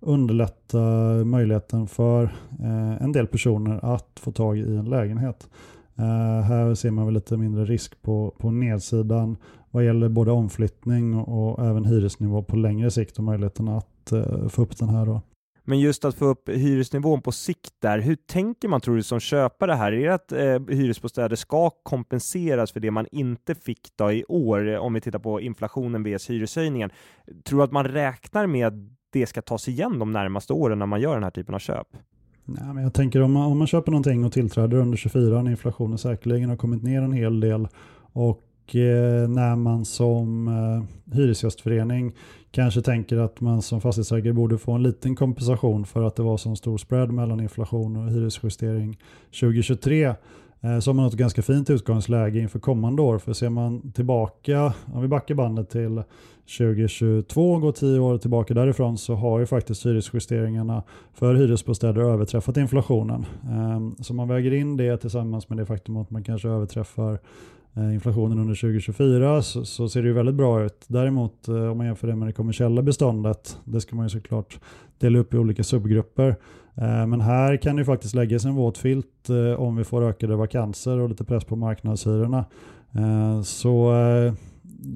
underlätta 0.00 0.78
möjligheten 1.24 1.86
för 1.86 2.24
eh, 2.60 3.02
en 3.02 3.12
del 3.12 3.26
personer 3.26 3.94
att 3.94 4.20
få 4.20 4.32
tag 4.32 4.58
i 4.58 4.76
en 4.76 4.90
lägenhet. 4.90 5.48
Eh, 6.00 6.42
här 6.42 6.74
ser 6.74 6.90
man 6.90 7.04
väl 7.04 7.14
lite 7.14 7.36
mindre 7.36 7.64
risk 7.64 8.02
på, 8.02 8.34
på 8.38 8.50
nedsidan 8.50 9.36
vad 9.70 9.84
gäller 9.84 10.08
både 10.08 10.30
omflyttning 10.30 11.14
och, 11.14 11.58
och 11.58 11.66
även 11.66 11.84
hyresnivå 11.84 12.42
på 12.42 12.56
längre 12.56 12.90
sikt 12.90 13.18
och 13.18 13.24
möjligheten 13.24 13.68
att 13.68 14.12
eh, 14.12 14.48
få 14.48 14.62
upp 14.62 14.78
den 14.78 14.88
här. 14.88 15.06
Då. 15.06 15.22
Men 15.64 15.80
just 15.80 16.04
att 16.04 16.14
få 16.14 16.24
upp 16.24 16.48
hyresnivån 16.48 17.22
på 17.22 17.32
sikt 17.32 17.74
där, 17.82 17.98
hur 17.98 18.16
tänker 18.16 18.68
man 18.68 18.80
tror 18.80 18.96
du 18.96 19.02
som 19.02 19.20
köpare 19.20 19.72
här? 19.72 19.92
Är 19.92 20.06
det 20.06 20.14
att 20.14 20.32
eh, 20.32 20.76
hyresbostäder 20.76 21.36
ska 21.36 21.70
kompenseras 21.70 22.72
för 22.72 22.80
det 22.80 22.90
man 22.90 23.06
inte 23.12 23.54
fick 23.54 23.88
då 23.96 24.12
i 24.12 24.24
år, 24.28 24.68
eh, 24.68 24.78
om 24.78 24.94
vi 24.94 25.00
tittar 25.00 25.18
på 25.18 25.40
inflationen 25.40 26.02
vs 26.02 26.30
hyreshöjningen? 26.30 26.90
Tror 27.44 27.58
du 27.58 27.64
att 27.64 27.72
man 27.72 27.84
räknar 27.84 28.46
med 28.46 28.66
att 28.66 28.74
det 29.12 29.26
ska 29.26 29.42
tas 29.42 29.68
igen 29.68 29.98
de 29.98 30.12
närmaste 30.12 30.52
åren 30.52 30.78
när 30.78 30.86
man 30.86 31.00
gör 31.00 31.14
den 31.14 31.24
här 31.24 31.30
typen 31.30 31.54
av 31.54 31.58
köp? 31.58 31.86
Nej, 32.58 32.74
men 32.74 32.82
jag 32.82 32.94
tänker 32.94 33.22
om 33.22 33.32
man, 33.32 33.52
om 33.52 33.58
man 33.58 33.66
köper 33.66 33.92
någonting 33.92 34.24
och 34.24 34.32
tillträder 34.32 34.76
under 34.76 34.96
24 34.96 35.42
när 35.42 35.50
inflationen 35.50 35.98
säkerligen 35.98 36.48
har 36.48 36.56
kommit 36.56 36.82
ner 36.82 37.02
en 37.02 37.12
hel 37.12 37.40
del. 37.40 37.68
Och 38.12 38.74
eh, 38.74 39.28
när 39.28 39.56
man 39.56 39.84
som 39.84 40.48
eh, 40.48 41.14
hyresgästförening 41.16 42.12
kanske 42.50 42.82
tänker 42.82 43.16
att 43.16 43.40
man 43.40 43.62
som 43.62 43.80
fastighetsägare 43.80 44.32
borde 44.32 44.58
få 44.58 44.72
en 44.72 44.82
liten 44.82 45.16
kompensation 45.16 45.86
för 45.86 46.02
att 46.02 46.16
det 46.16 46.22
var 46.22 46.36
så 46.36 46.56
stor 46.56 46.78
spread 46.78 47.10
mellan 47.10 47.40
inflation 47.40 47.96
och 47.96 48.10
hyresjustering 48.10 48.98
2023 49.40 50.14
Eh, 50.60 50.78
så 50.78 50.90
har 50.90 50.94
man 50.94 51.06
ett 51.06 51.12
ganska 51.12 51.42
fint 51.42 51.70
utgångsläge 51.70 52.40
inför 52.40 52.58
kommande 52.58 53.02
år. 53.02 53.18
För 53.18 53.32
ser 53.32 53.48
man 53.48 53.92
tillbaka, 53.92 54.72
om 54.94 55.02
vi 55.02 55.08
backar 55.08 55.34
bandet 55.34 55.70
till 55.70 56.02
2022 56.58 57.52
och 57.52 57.60
går 57.60 57.72
tio 57.72 57.98
år 57.98 58.18
tillbaka 58.18 58.54
därifrån 58.54 58.98
så 58.98 59.14
har 59.14 59.38
ju 59.38 59.46
faktiskt 59.46 59.86
hyresjusteringarna 59.86 60.82
för 61.14 61.34
hyresbostäder 61.34 62.00
överträffat 62.00 62.56
inflationen. 62.56 63.26
Ehm, 63.50 63.94
så 63.98 64.14
man 64.14 64.28
väger 64.28 64.52
in 64.52 64.76
det 64.76 64.96
tillsammans 64.96 65.48
med 65.48 65.58
det 65.58 65.66
faktum 65.66 65.96
att 65.96 66.10
man 66.10 66.24
kanske 66.24 66.48
överträffar 66.48 67.18
eh, 67.74 67.94
inflationen 67.94 68.38
under 68.38 68.54
2024 68.54 69.42
så, 69.42 69.64
så, 69.64 69.88
ser 69.88 70.02
det 70.02 70.08
ju 70.08 70.14
väldigt 70.14 70.34
bra 70.34 70.64
ut. 70.64 70.84
Däremot 70.86 71.48
eh, 71.48 71.54
om 71.54 71.78
man 71.78 71.86
jämför 71.86 72.06
det 72.06 72.16
med 72.16 72.28
det 72.28 72.32
kommersiella 72.32 72.82
beståndet, 72.82 73.58
det 73.64 73.80
ska 73.80 73.96
man 73.96 74.04
ju 74.04 74.10
såklart 74.10 74.58
dela 74.98 75.18
upp 75.18 75.34
i 75.34 75.38
olika 75.38 75.64
subgrupper. 75.64 76.36
Eh, 76.80 77.06
men 77.06 77.20
här 77.20 77.56
kan 77.56 77.76
det 77.76 77.84
faktiskt 77.84 78.14
läggas 78.14 78.44
en 78.44 78.54
våt 78.54 78.78
filt 78.78 79.30
eh, 79.30 79.60
om 79.60 79.76
vi 79.76 79.84
får 79.84 80.02
ökade 80.02 80.36
vakanser 80.36 80.98
och 80.98 81.08
lite 81.08 81.24
press 81.24 81.44
på 81.44 81.56
marknadshyrorna. 81.56 82.44
Eh, 82.92 83.42
så 83.42 83.94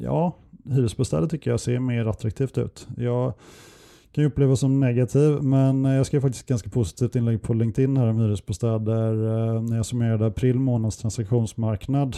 ja, 0.00 0.36
hyresbostäder 0.70 1.26
tycker 1.26 1.50
jag 1.50 1.60
ser 1.60 1.78
mer 1.78 2.06
attraktivt 2.06 2.58
ut. 2.58 2.88
Jag 2.96 3.32
kan 4.12 4.24
ju 4.24 4.28
upplevas 4.28 4.60
som 4.60 4.80
negativ, 4.80 5.42
men 5.42 5.84
jag 5.84 6.06
skrev 6.06 6.20
faktiskt 6.20 6.46
ganska 6.46 6.70
positivt 6.70 7.16
inlägg 7.16 7.42
på 7.42 7.54
LinkedIn 7.54 7.96
här 7.96 8.06
om 8.06 8.18
hyresbostäder 8.18 9.12
när 9.60 9.76
jag 9.76 9.86
summerade 9.86 10.26
april 10.26 10.58
månads 10.58 10.96
transaktionsmarknad. 10.96 12.16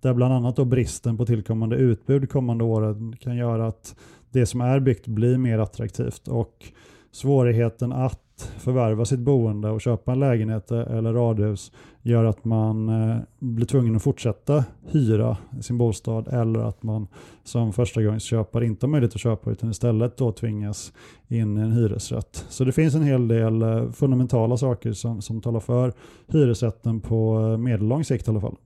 Där 0.00 0.14
bland 0.14 0.34
annat 0.34 0.56
då 0.56 0.64
bristen 0.64 1.16
på 1.16 1.26
tillkommande 1.26 1.76
utbud 1.76 2.30
kommande 2.30 2.64
åren 2.64 3.16
kan 3.20 3.36
göra 3.36 3.66
att 3.66 3.96
det 4.30 4.46
som 4.46 4.60
är 4.60 4.80
byggt 4.80 5.06
blir 5.06 5.38
mer 5.38 5.58
attraktivt. 5.58 6.28
Och 6.28 6.72
svårigheten 7.14 7.92
att 7.92 8.52
förvärva 8.58 9.04
sitt 9.04 9.20
boende 9.20 9.70
och 9.70 9.80
köpa 9.80 10.12
en 10.12 10.20
lägenhet 10.20 10.70
eller 10.70 11.12
radhus 11.12 11.72
gör 12.02 12.24
att 12.24 12.44
man 12.44 12.88
eh, 12.88 13.16
blir 13.38 13.66
tvungen 13.66 13.96
att 13.96 14.02
fortsätta 14.02 14.64
hyra 14.86 15.36
sin 15.60 15.78
bostad 15.78 16.28
eller 16.28 16.60
att 16.60 16.82
man 16.82 17.06
som 17.44 17.72
förstagångsköpare 17.72 18.66
inte 18.66 18.86
har 18.86 18.90
möjlighet 18.90 19.14
att 19.14 19.20
köpa 19.20 19.50
utan 19.50 19.70
istället 19.70 20.16
då 20.16 20.32
tvingas 20.32 20.92
in 21.28 21.58
i 21.58 21.60
en 21.60 21.72
hyresrätt. 21.72 22.44
Så 22.48 22.64
det 22.64 22.72
finns 22.72 22.94
en 22.94 23.02
hel 23.02 23.28
del 23.28 23.62
eh, 23.62 23.90
fundamentala 23.90 24.56
saker 24.56 24.92
som, 24.92 25.22
som 25.22 25.40
talar 25.40 25.60
för 25.60 25.92
hyresrätten 26.26 27.00
på 27.00 27.40
eh, 27.40 27.58
medellång 27.58 28.04
sikt 28.04 28.28
i 28.28 28.30
alla 28.30 28.40
fall. 28.40 28.56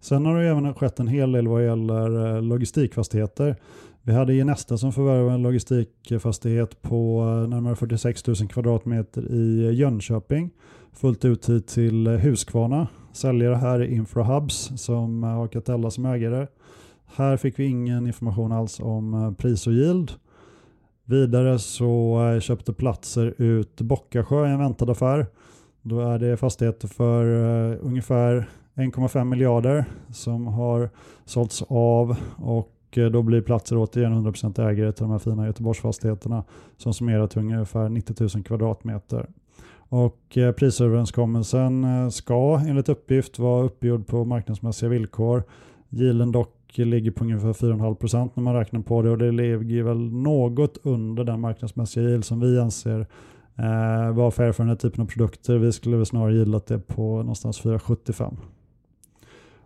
Sen 0.00 0.26
har 0.26 0.38
det 0.38 0.48
även 0.48 0.74
skett 0.74 1.00
en 1.00 1.08
hel 1.08 1.32
del 1.32 1.48
vad 1.48 1.64
gäller 1.64 2.40
logistikfastigheter. 2.40 3.56
Vi 4.04 4.12
hade 4.12 4.34
Genesta 4.34 4.78
som 4.78 4.92
förvärvade 4.92 5.34
en 5.34 5.42
logistikfastighet 5.42 6.82
på 6.82 7.20
eh, 7.20 7.48
närmare 7.48 7.76
46 7.76 8.26
000 8.26 8.36
kvadratmeter 8.36 9.32
i 9.32 9.64
eh, 9.66 9.74
Jönköping. 9.74 10.50
Fullt 10.92 11.24
ut 11.24 11.48
hit 11.48 11.68
till 11.68 12.06
eh, 12.06 12.12
Huskvarna. 12.12 12.88
Säljare 13.12 13.54
här 13.54 13.80
är 13.80 13.84
Infrahubs 13.84 14.72
som 14.76 15.22
har 15.22 15.48
Catella 15.48 15.90
som 15.90 16.06
ägare. 16.06 16.46
Här 17.06 17.36
fick 17.36 17.58
vi 17.58 17.64
ingen 17.64 18.06
information 18.06 18.52
alls 18.52 18.80
om 18.80 19.34
pris 19.38 19.66
och 19.66 19.72
yield. 19.72 20.12
Vidare 21.04 21.58
så 21.58 22.18
köpte 22.42 22.72
Platser 22.72 23.34
ut 23.38 23.80
Bockasjö 23.80 24.48
i 24.48 24.50
en 24.50 24.58
väntad 24.58 24.90
affär. 24.90 25.26
Då 25.82 26.00
är 26.00 26.18
det 26.18 26.36
fastigheter 26.36 26.88
för 26.88 27.24
ungefär 27.76 28.48
1,5 28.74 29.24
miljarder 29.24 29.84
som 30.12 30.46
har 30.46 30.90
sålts 31.24 31.62
av 31.68 32.16
och 32.36 32.68
och 32.92 32.98
eh, 32.98 33.10
då 33.10 33.22
blir 33.22 33.40
platser 33.40 33.76
återigen 33.76 34.26
100% 34.26 34.68
ägare 34.68 34.92
till 34.92 35.02
de 35.02 35.10
här 35.10 35.18
fina 35.18 35.46
Göteborgsfastigheterna 35.46 36.44
som 36.76 36.94
summerar 36.94 37.26
till 37.26 37.38
ungefär 37.38 37.88
90 37.88 38.16
000 38.34 38.44
kvadratmeter. 38.44 39.26
Och 39.88 40.38
eh, 40.38 40.52
prisöverenskommelsen 40.52 41.84
eh, 41.84 42.08
ska 42.08 42.58
enligt 42.58 42.88
uppgift 42.88 43.38
vara 43.38 43.64
uppgjord 43.64 44.06
på 44.06 44.24
marknadsmässiga 44.24 44.88
villkor. 44.88 45.42
Gilen 45.88 46.32
dock 46.32 46.58
ligger 46.74 47.10
på 47.10 47.24
ungefär 47.24 47.52
4,5% 47.52 48.30
när 48.34 48.42
man 48.42 48.54
räknar 48.54 48.80
på 48.80 49.02
det 49.02 49.10
och 49.10 49.18
det 49.18 49.30
ligger 49.32 49.82
väl 49.82 50.12
något 50.12 50.78
under 50.82 51.24
den 51.24 51.40
marknadsmässiga 51.40 52.04
yield 52.04 52.24
som 52.24 52.40
vi 52.40 52.60
anser 52.60 53.06
eh, 53.56 54.12
vara 54.12 54.30
fair 54.30 54.52
för 54.52 54.62
den 54.62 54.68
här 54.68 54.76
typen 54.76 55.02
av 55.02 55.06
produkter. 55.06 55.58
Vi 55.58 55.72
skulle 55.72 55.96
väl 55.96 56.06
snarare 56.06 56.34
gilla 56.34 56.60
det 56.66 56.78
på 56.78 57.16
någonstans 57.16 57.62
4,75. 57.62 58.36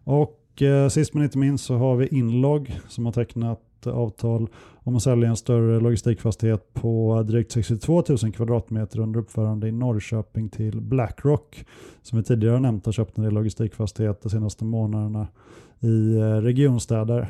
Och 0.05 0.43
eh, 0.63 0.89
sist 0.89 1.15
men 1.15 1.25
inte 1.25 1.39
minst 1.39 1.65
så 1.65 1.77
har 1.77 1.97
vi 1.97 2.07
Inlog 2.07 2.81
som 2.89 3.05
har 3.05 3.13
tecknat 3.13 3.63
avtal 3.87 4.49
om 4.75 4.97
att 4.97 5.03
sälja 5.03 5.29
en 5.29 5.37
större 5.37 5.81
logistikfastighet 5.81 6.75
på 6.75 7.23
drygt 7.23 7.53
62 7.53 8.05
000 8.09 8.33
kvadratmeter 8.33 9.01
under 9.01 9.21
uppförande 9.21 9.69
i 9.69 9.73
Norrköping 9.73 10.49
till 10.49 10.81
Blackrock 10.81 11.65
som 12.03 12.19
vi 12.19 12.25
tidigare 12.25 12.61
nämnt 12.61 12.87
har 12.87 12.93
köpt 12.93 13.19
en 13.19 13.25
del 13.25 13.35
logistikfastigheter 13.35 14.23
de 14.23 14.31
senaste 14.31 14.65
månaderna 14.65 15.29
i 15.81 16.17
eh, 16.17 16.23
regionstäder. 16.23 17.29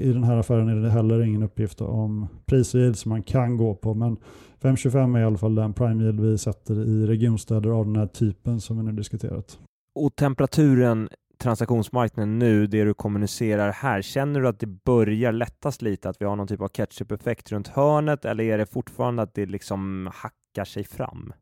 I 0.00 0.12
den 0.12 0.24
här 0.24 0.36
affären 0.36 0.68
är 0.68 0.76
det 0.76 0.90
heller 0.90 1.22
ingen 1.22 1.42
uppgift 1.42 1.80
om 1.80 2.26
prisyield 2.46 2.98
som 2.98 3.08
man 3.08 3.22
kan 3.22 3.56
gå 3.56 3.74
på 3.74 3.94
men 3.94 4.16
5,25 4.62 5.16
är 5.16 5.20
i 5.20 5.24
alla 5.24 5.38
fall 5.38 5.54
den 5.54 5.72
prime 5.72 6.04
yield 6.04 6.20
vi 6.20 6.38
sätter 6.38 6.88
i 6.88 7.06
regionstäder 7.06 7.70
av 7.70 7.86
den 7.86 7.96
här 7.96 8.06
typen 8.06 8.60
som 8.60 8.76
vi 8.76 8.82
nu 8.82 8.92
diskuterat. 8.92 9.58
Och 9.94 10.16
temperaturen 10.16 11.08
transaktionsmarknaden 11.38 12.38
nu, 12.38 12.66
det 12.66 12.84
du 12.84 12.94
kommunicerar 12.94 13.72
här, 13.72 14.02
känner 14.02 14.40
du 14.40 14.48
att 14.48 14.60
det 14.60 14.66
börjar 14.66 15.32
lättas 15.32 15.82
lite, 15.82 16.08
att 16.08 16.20
vi 16.20 16.24
har 16.24 16.36
någon 16.36 16.46
typ 16.46 16.60
av 16.60 16.68
catch-up-effekt 16.68 17.52
runt 17.52 17.68
hörnet, 17.68 18.24
eller 18.24 18.44
är 18.44 18.58
det 18.58 18.66
fortfarande 18.66 19.22
att 19.22 19.34
det 19.34 19.46
liksom 19.46 20.10
hackar 20.14 20.64
sig 20.64 20.84
fram? 20.84 21.32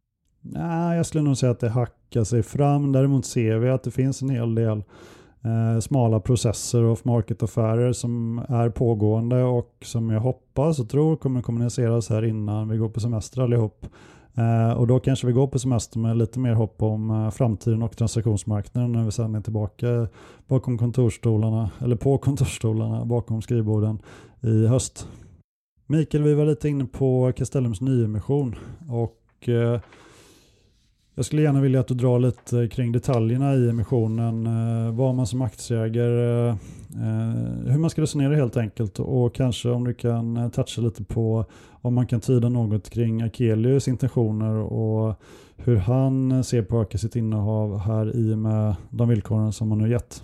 Nej, 0.40 0.96
jag 0.96 1.06
skulle 1.06 1.24
nog 1.24 1.36
säga 1.36 1.52
att 1.52 1.60
det 1.60 1.68
hackar 1.68 2.24
sig 2.24 2.42
fram. 2.42 2.92
Däremot 2.92 3.26
ser 3.26 3.56
vi 3.58 3.70
att 3.70 3.82
det 3.82 3.90
finns 3.90 4.22
en 4.22 4.30
hel 4.30 4.54
del 4.54 4.84
eh, 5.44 5.80
smala 5.80 6.20
processer 6.20 6.82
och 6.82 7.06
market-affärer 7.06 7.92
som 7.92 8.38
är 8.48 8.70
pågående 8.70 9.42
och 9.42 9.76
som 9.82 10.10
jag 10.10 10.20
hoppas 10.20 10.78
och 10.80 10.88
tror 10.88 11.16
kommer 11.16 11.42
kommuniceras 11.42 12.08
här 12.08 12.24
innan 12.24 12.68
vi 12.68 12.76
går 12.76 12.88
på 12.88 13.00
semester 13.00 13.42
allihop. 13.42 13.86
Eh, 14.36 14.72
och 14.72 14.86
då 14.86 15.00
kanske 15.00 15.26
vi 15.26 15.32
går 15.32 15.46
på 15.46 15.58
semester 15.58 15.98
med 15.98 16.16
lite 16.16 16.38
mer 16.38 16.54
hopp 16.54 16.82
om 16.82 17.10
eh, 17.10 17.30
framtiden 17.30 17.82
och 17.82 17.96
transaktionsmarknaden 17.96 18.92
när 18.92 19.04
vi 19.04 19.12
sen 19.12 19.34
är 19.34 19.40
tillbaka 19.40 20.08
bakom 20.46 20.78
kontorstolarna, 20.78 21.70
eller 21.78 21.96
på 21.96 22.18
kontorsstolarna 22.18 23.04
bakom 23.04 23.42
skrivborden 23.42 23.98
i 24.42 24.66
höst. 24.66 25.08
Mikael, 25.86 26.22
vi 26.22 26.34
var 26.34 26.44
lite 26.44 26.68
inne 26.68 26.84
på 26.84 27.32
Castellums 27.36 27.80
nyemission 27.80 28.54
och 28.88 29.48
eh, 29.48 29.80
jag 31.16 31.24
skulle 31.24 31.42
gärna 31.42 31.60
vilja 31.60 31.80
att 31.80 31.88
du 31.88 31.94
drar 31.94 32.18
lite 32.18 32.68
kring 32.68 32.92
detaljerna 32.92 33.54
i 33.54 33.68
emissionen. 33.68 34.46
Eh, 34.46 34.94
vad 34.94 35.14
man 35.14 35.26
som 35.26 35.42
aktieägare, 35.42 36.48
eh, 36.48 37.70
hur 37.72 37.78
man 37.78 37.90
ska 37.90 38.02
resonera 38.02 38.34
helt 38.34 38.56
enkelt 38.56 38.98
och 38.98 39.34
kanske 39.34 39.68
om 39.68 39.84
du 39.84 39.94
kan 39.94 40.36
eh, 40.36 40.48
toucha 40.48 40.80
lite 40.80 41.04
på 41.04 41.44
om 41.82 41.94
man 41.94 42.06
kan 42.06 42.20
tyda 42.20 42.48
något 42.48 42.90
kring 42.90 43.22
Akelius 43.22 43.88
intentioner 43.88 44.54
och 44.56 45.20
hur 45.56 45.76
han 45.76 46.44
ser 46.44 46.62
på 46.62 46.80
att 46.80 46.86
öka 46.86 46.98
sitt 46.98 47.16
innehav 47.16 47.78
här 47.78 48.16
i 48.16 48.34
och 48.34 48.38
med 48.38 48.74
de 48.90 49.08
villkoren 49.08 49.52
som 49.52 49.68
man 49.68 49.78
nu 49.78 49.90
gett. 49.90 50.22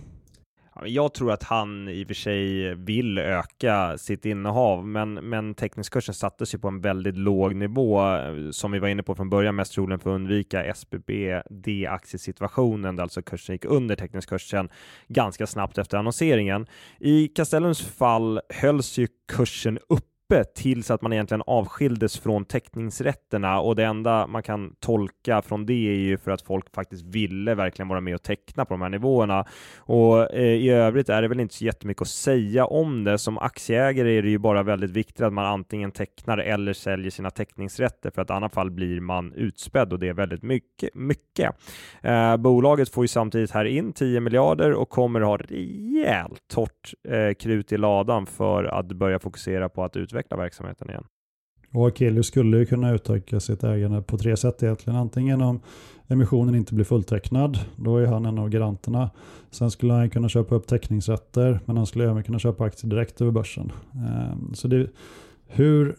Jag 0.86 1.14
tror 1.14 1.32
att 1.32 1.42
han 1.42 1.88
i 1.88 2.04
och 2.04 2.06
för 2.06 2.14
sig 2.14 2.74
vill 2.74 3.18
öka 3.18 3.98
sitt 3.98 4.26
innehav, 4.26 4.86
men, 4.86 5.14
men 5.14 5.54
teckningskursen 5.54 6.14
sattes 6.14 6.54
ju 6.54 6.58
på 6.58 6.68
en 6.68 6.80
väldigt 6.80 7.16
låg 7.16 7.54
nivå 7.54 8.16
eh, 8.16 8.50
som 8.50 8.72
vi 8.72 8.78
var 8.78 8.88
inne 8.88 9.02
på 9.02 9.14
från 9.14 9.30
början, 9.30 9.56
mest 9.56 9.72
troligen 9.72 10.00
för 10.00 10.10
att 10.10 10.14
undvika 10.14 10.64
SBB-aktiesituationen, 10.64 12.96
där 12.96 13.02
alltså 13.02 13.22
kursen 13.22 13.54
gick 13.54 13.64
under 13.64 13.96
teckningskursen 13.96 14.68
ganska 15.08 15.46
snabbt 15.46 15.78
efter 15.78 15.98
annonseringen. 15.98 16.66
I 17.00 17.28
Castellums 17.28 17.80
fall 17.80 18.40
hölls 18.48 18.98
ju 18.98 19.08
kursen 19.32 19.78
upp 19.88 20.11
uppe 20.32 20.44
tills 20.44 20.90
att 20.90 21.02
man 21.02 21.12
egentligen 21.12 21.42
avskildes 21.46 22.18
från 22.18 22.44
teckningsrätterna 22.44 23.60
och 23.60 23.76
det 23.76 23.84
enda 23.84 24.26
man 24.26 24.42
kan 24.42 24.74
tolka 24.80 25.42
från 25.42 25.66
det 25.66 25.88
är 25.88 25.94
ju 25.94 26.18
för 26.18 26.30
att 26.30 26.42
folk 26.42 26.74
faktiskt 26.74 27.04
ville 27.04 27.54
verkligen 27.54 27.88
vara 27.88 28.00
med 28.00 28.14
och 28.14 28.22
teckna 28.22 28.64
på 28.64 28.74
de 28.74 28.82
här 28.82 28.88
nivåerna. 28.88 29.44
Och 29.78 30.34
eh, 30.34 30.42
i 30.42 30.70
övrigt 30.70 31.08
är 31.08 31.22
det 31.22 31.28
väl 31.28 31.40
inte 31.40 31.54
så 31.54 31.64
jättemycket 31.64 32.02
att 32.02 32.08
säga 32.08 32.66
om 32.66 33.04
det. 33.04 33.18
Som 33.18 33.38
aktieägare 33.38 34.18
är 34.18 34.22
det 34.22 34.28
ju 34.28 34.38
bara 34.38 34.62
väldigt 34.62 34.90
viktigt 34.90 35.20
att 35.20 35.32
man 35.32 35.44
antingen 35.44 35.90
tecknar 35.90 36.38
eller 36.38 36.72
säljer 36.72 37.10
sina 37.10 37.30
teckningsrätter 37.30 38.10
för 38.10 38.22
att 38.22 38.30
i 38.30 38.32
annat 38.32 38.54
fall 38.54 38.70
blir 38.70 39.00
man 39.00 39.32
utspädd 39.32 39.92
och 39.92 39.98
det 39.98 40.08
är 40.08 40.14
väldigt 40.14 40.42
mycket. 40.42 40.94
mycket. 40.94 41.56
Eh, 42.02 42.36
bolaget 42.36 42.88
får 42.88 43.04
ju 43.04 43.08
samtidigt 43.08 43.50
här 43.50 43.64
in 43.64 43.92
10 43.92 44.20
miljarder 44.20 44.72
och 44.72 44.88
kommer 44.88 45.20
ha 45.20 45.36
rejält 45.36 46.42
torrt 46.52 46.94
eh, 47.08 47.34
krut 47.34 47.72
i 47.72 47.76
ladan 47.76 48.26
för 48.26 48.64
att 48.64 48.86
börja 48.86 49.18
fokusera 49.18 49.68
på 49.68 49.84
att 49.84 49.96
utveckla 49.96 50.21
verksamheten 50.30 50.90
igen. 50.90 51.04
Och 51.74 51.88
Akelius 51.88 52.26
skulle 52.26 52.58
ju 52.58 52.66
kunna 52.66 52.94
utöka 52.94 53.40
sitt 53.40 53.64
ägande 53.64 54.02
på 54.02 54.18
tre 54.18 54.36
sätt 54.36 54.62
egentligen. 54.62 54.98
Antingen 54.98 55.42
om 55.42 55.60
emissionen 56.08 56.54
inte 56.54 56.74
blir 56.74 56.84
fulltecknad, 56.84 57.58
då 57.76 57.96
är 57.96 58.06
han 58.06 58.26
en 58.26 58.38
av 58.38 58.48
garanterna. 58.48 59.10
Sen 59.50 59.70
skulle 59.70 59.92
han 59.92 60.10
kunna 60.10 60.28
köpa 60.28 60.54
upp 60.54 60.66
teckningsrätter, 60.66 61.60
men 61.64 61.76
han 61.76 61.86
skulle 61.86 62.10
även 62.10 62.22
kunna 62.22 62.38
köpa 62.38 62.64
aktier 62.64 62.90
direkt 62.90 63.20
över 63.20 63.32
börsen. 63.32 63.72
Ehm, 63.94 64.54
så 64.54 64.68
det, 64.68 64.90
hur 65.46 65.96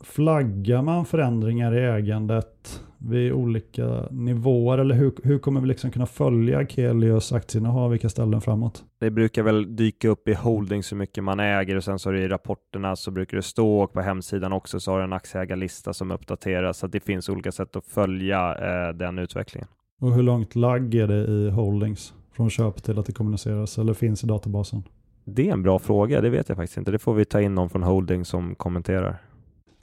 flaggar 0.00 0.82
man 0.82 1.06
förändringar 1.06 1.74
i 1.74 1.84
ägandet 1.84 2.82
vid 2.98 3.32
olika 3.32 4.08
nivåer? 4.10 4.78
Eller 4.78 4.94
hur, 4.94 5.12
hur 5.22 5.38
kommer 5.38 5.60
vi 5.60 5.66
liksom 5.66 5.90
kunna 5.90 6.06
följa 6.06 6.66
Kelios 6.66 7.32
aktieinnehav, 7.32 7.90
vilka 7.90 8.08
ställen 8.08 8.40
framåt? 8.40 8.84
Det 9.00 9.10
brukar 9.10 9.42
väl 9.42 9.76
dyka 9.76 10.08
upp 10.08 10.28
i 10.28 10.34
holding 10.34 10.82
så 10.82 10.96
mycket 10.96 11.24
man 11.24 11.40
äger 11.40 11.76
och 11.76 11.84
sen 11.84 11.98
så 11.98 12.10
är 12.10 12.14
det 12.14 12.22
i 12.22 12.28
rapporterna 12.28 12.96
så 12.96 13.10
brukar 13.10 13.36
det 13.36 13.42
stå 13.42 13.78
och 13.80 13.92
på 13.92 14.00
hemsidan 14.00 14.52
också 14.52 14.80
så 14.80 14.90
har 14.90 14.98
du 14.98 15.04
en 15.04 15.12
aktieägarlista 15.12 15.92
som 15.92 16.10
uppdateras 16.10 16.78
så 16.78 16.86
att 16.86 16.92
det 16.92 17.00
finns 17.00 17.28
olika 17.28 17.52
sätt 17.52 17.76
att 17.76 17.86
följa 17.86 18.54
eh, 18.54 18.94
den 18.94 19.18
utvecklingen. 19.18 19.68
Och 20.00 20.14
hur 20.14 20.22
långt 20.22 20.54
lagg 20.54 20.94
är 20.94 21.08
det 21.08 21.24
i 21.32 21.50
holdings 21.50 22.14
från 22.32 22.50
köp 22.50 22.82
till 22.82 22.98
att 22.98 23.06
det 23.06 23.12
kommuniceras 23.12 23.78
eller 23.78 23.94
finns 23.94 24.24
i 24.24 24.26
databasen? 24.26 24.82
Det 25.24 25.48
är 25.48 25.52
en 25.52 25.62
bra 25.62 25.78
fråga, 25.78 26.20
det 26.20 26.30
vet 26.30 26.48
jag 26.48 26.56
faktiskt 26.56 26.78
inte. 26.78 26.90
Det 26.90 26.98
får 26.98 27.14
vi 27.14 27.24
ta 27.24 27.40
in 27.40 27.54
någon 27.54 27.70
från 27.70 27.82
holding 27.82 28.24
som 28.24 28.54
kommenterar. 28.54 29.22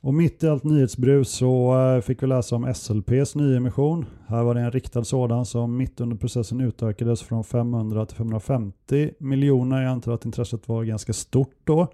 Och 0.03 0.13
mitt 0.13 0.43
i 0.43 0.47
allt 0.47 0.63
nyhetsbrus 0.63 1.29
så 1.29 1.79
eh, 1.79 2.01
fick 2.01 2.23
vi 2.23 2.27
läsa 2.27 2.55
om 2.55 2.73
SLPs 2.73 3.35
nyemission. 3.35 4.05
Här 4.27 4.43
var 4.43 4.55
det 4.55 4.61
en 4.61 4.71
riktad 4.71 5.03
sådan 5.03 5.45
som 5.45 5.77
mitt 5.77 6.01
under 6.01 6.15
processen 6.15 6.61
utökades 6.61 7.21
från 7.21 7.43
500 7.43 8.05
till 8.05 8.17
550 8.17 9.11
miljoner. 9.19 9.81
Jag 9.81 9.91
antar 9.91 10.13
att 10.13 10.25
intresset 10.25 10.67
var 10.67 10.83
ganska 10.83 11.13
stort 11.13 11.55
då. 11.63 11.87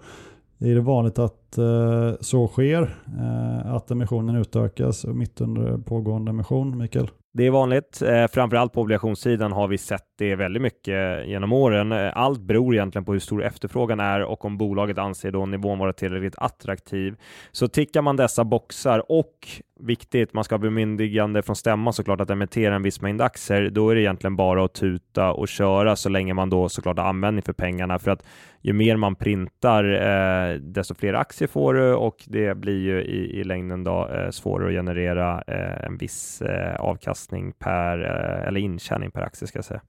Är 0.60 0.76
det 0.76 0.82
vanligt 0.82 1.20
att 1.20 1.58
eh, 1.58 2.14
så 2.22 2.48
sker? 2.48 2.96
Eh, 3.20 3.74
att 3.74 3.92
emissionen 3.92 4.36
utökas 4.36 5.06
mitt 5.06 5.42
under 5.42 5.78
pågående 5.78 6.30
emission, 6.30 6.78
Mikael? 6.78 7.10
Det 7.34 7.46
är 7.46 7.52
vanligt. 7.52 8.02
Eh, 8.02 8.28
framförallt 8.28 8.74
på 8.74 8.82
obligationssidan 8.82 9.52
har 9.52 9.68
vi 9.68 9.78
sett 9.78 10.07
det 10.18 10.32
är 10.32 10.36
väldigt 10.36 10.62
mycket 10.62 11.28
genom 11.28 11.54
åren. 11.54 11.92
Allt 11.92 12.42
beror 12.42 12.76
egentligen 12.76 13.06
på 13.06 13.14
hur 13.14 13.20
stor 13.20 13.44
efterfrågan 13.44 14.00
är 14.00 14.24
och 14.24 14.46
om 14.46 14.58
bolaget 14.58 14.98
anser 14.98 15.32
då 15.32 15.46
nivån 15.46 15.80
vara 15.80 15.94
tillräckligt 15.94 16.36
attraktiv. 16.38 17.16
Så 17.52 17.68
tickar 17.68 18.02
man 18.02 18.16
dessa 18.16 18.44
boxar 18.44 19.12
och 19.12 19.48
viktigt, 19.80 20.34
man 20.34 20.44
ska 20.44 20.56
ha 20.56 20.60
bemyndigande 20.60 21.42
från 21.42 21.56
stämman 21.56 21.94
såklart 21.94 22.22
att 22.22 22.30
emittera 22.30 22.76
en 22.76 22.84
viss 22.84 23.02
mängd 23.02 23.22
aktier, 23.22 23.70
då 23.70 23.90
är 23.90 23.96
det 23.96 24.02
egentligen 24.02 24.36
bara 24.36 24.66
att 24.66 24.74
tuta 24.74 25.34
och 25.34 25.48
köra 25.48 25.96
så 25.96 26.10
länge 26.10 26.34
man 26.34 26.50
då 26.50 26.70
såklart 26.70 26.98
har 26.98 27.06
användning 27.06 27.42
för 27.42 27.54
pengarna. 27.54 28.00
För 28.00 28.12
att 28.12 28.26
ju 28.62 28.74
mer 28.74 28.96
man 28.96 29.16
printar, 29.16 29.84
eh, 29.84 30.56
desto 30.60 30.96
fler 30.96 31.14
aktier 31.14 31.48
får 31.48 31.74
du 31.74 31.94
och 31.94 32.24
det 32.28 32.58
blir 32.58 32.80
ju 32.80 33.02
i, 33.02 33.40
i 33.40 33.44
längden 33.44 33.84
då 33.84 34.10
eh, 34.10 34.30
svårare 34.30 34.68
att 34.68 34.74
generera 34.74 35.44
eh, 35.48 35.86
en 35.86 35.98
viss 35.98 36.42
eh, 36.42 36.76
avkastning 36.76 37.52
per, 37.52 38.00
eh, 38.04 38.48
eller 38.48 38.60
intjäning 38.60 39.12
per 39.12 39.22
aktie 39.22 39.48
ska 39.48 39.58
jag 39.58 39.66
säga. 39.66 39.82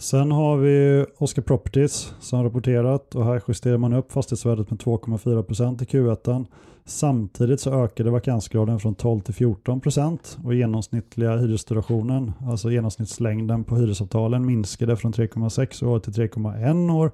Sen 0.00 0.32
har 0.32 0.56
vi 0.56 1.06
Oscar 1.18 1.42
Properties 1.42 2.14
som 2.20 2.44
rapporterat 2.44 3.14
och 3.14 3.24
här 3.24 3.42
justerar 3.48 3.78
man 3.78 3.92
upp 3.92 4.12
fastighetsvärdet 4.12 4.70
med 4.70 4.80
2,4% 4.80 5.82
i 5.82 5.84
Q1. 5.84 6.46
Samtidigt 6.84 7.60
så 7.60 7.84
ökade 7.84 8.10
vakansgraden 8.10 8.80
från 8.80 8.94
12 8.94 9.20
till 9.20 9.34
14% 9.34 10.18
och 10.44 10.54
genomsnittliga 10.54 11.36
hyresdurationen, 11.36 12.32
alltså 12.46 12.70
genomsnittslängden 12.70 13.64
på 13.64 13.76
hyresavtalen 13.76 14.46
minskade 14.46 14.96
från 14.96 15.12
3,6 15.12 15.84
år 15.84 15.98
till 15.98 16.12
3,1 16.12 16.96
år. 16.96 17.10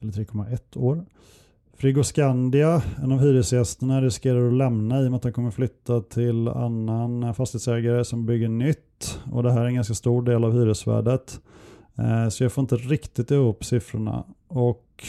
Eller 0.00 0.12
3,1 0.12 0.78
år. 0.78 1.04
Frigoscandia, 1.76 2.82
en 3.02 3.12
av 3.12 3.18
hyresgästerna, 3.18 4.02
riskerar 4.02 4.46
att 4.46 4.54
lämna 4.54 5.02
i 5.02 5.06
och 5.06 5.10
med 5.10 5.16
att 5.16 5.22
de 5.22 5.32
kommer 5.32 5.50
flytta 5.50 6.00
till 6.00 6.48
annan 6.48 7.34
fastighetsägare 7.34 8.04
som 8.04 8.26
bygger 8.26 8.48
nytt. 8.48 9.20
Och 9.32 9.42
det 9.42 9.52
här 9.52 9.60
är 9.60 9.66
en 9.66 9.74
ganska 9.74 9.94
stor 9.94 10.22
del 10.22 10.44
av 10.44 10.52
hyresvärdet. 10.52 11.40
Eh, 11.98 12.28
så 12.28 12.44
jag 12.44 12.52
får 12.52 12.62
inte 12.62 12.76
riktigt 12.76 13.30
ihop 13.30 13.64
siffrorna. 13.64 14.24
Och, 14.48 15.04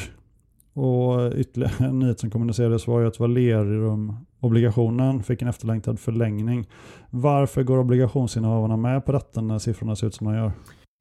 och 0.74 1.34
ytterligare 1.36 1.86
en 1.86 2.00
nyhet 2.00 2.20
som 2.20 2.32
kommunicerades 2.32 2.88
var 2.88 3.00
ju 3.00 3.08
att 3.08 3.20
Valerium-obligationen 3.20 5.24
fick 5.24 5.42
en 5.42 5.48
efterlängtad 5.48 6.00
förlängning. 6.00 6.68
Varför 7.10 7.64
går 7.64 7.78
obligationsinnehavarna 7.78 8.78
med 8.78 9.06
på 9.06 9.12
detta 9.12 9.42
när 9.42 9.60
siffrorna 9.60 9.96
ser 9.96 10.08
ut 10.08 10.16
som 10.16 10.28
de 10.28 10.36
gör? 10.36 10.52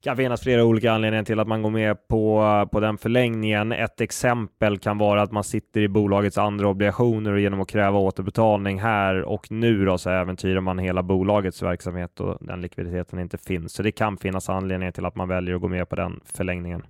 Kan 0.03 0.17
finnas 0.17 0.41
flera 0.41 0.65
olika 0.65 0.91
anledningar 0.91 1.23
till 1.23 1.39
att 1.39 1.47
man 1.47 1.61
går 1.61 1.69
med 1.69 2.07
på, 2.07 2.43
på 2.71 2.79
den 2.79 2.97
förlängningen. 2.97 3.71
Ett 3.71 4.01
exempel 4.01 4.79
kan 4.79 4.97
vara 4.97 5.21
att 5.21 5.31
man 5.31 5.43
sitter 5.43 5.81
i 5.81 5.87
bolagets 5.87 6.37
andra 6.37 6.67
obligationer 6.67 7.31
och 7.31 7.39
genom 7.39 7.61
att 7.61 7.69
kräva 7.69 7.99
återbetalning 7.99 8.79
här 8.79 9.21
och 9.21 9.51
nu 9.51 9.85
då 9.85 9.97
så 9.97 10.09
äventyrar 10.09 10.61
man 10.61 10.79
hela 10.79 11.03
bolagets 11.03 11.63
verksamhet 11.63 12.19
och 12.19 12.37
den 12.41 12.61
likviditeten 12.61 13.19
inte 13.19 13.37
finns. 13.37 13.73
Så 13.73 13.83
det 13.83 13.91
kan 13.91 14.17
finnas 14.17 14.49
anledningar 14.49 14.91
till 14.91 15.05
att 15.05 15.15
man 15.15 15.27
väljer 15.27 15.55
att 15.55 15.61
gå 15.61 15.67
med 15.67 15.89
på 15.89 15.95
den 15.95 16.19
förlängningen. 16.25 16.83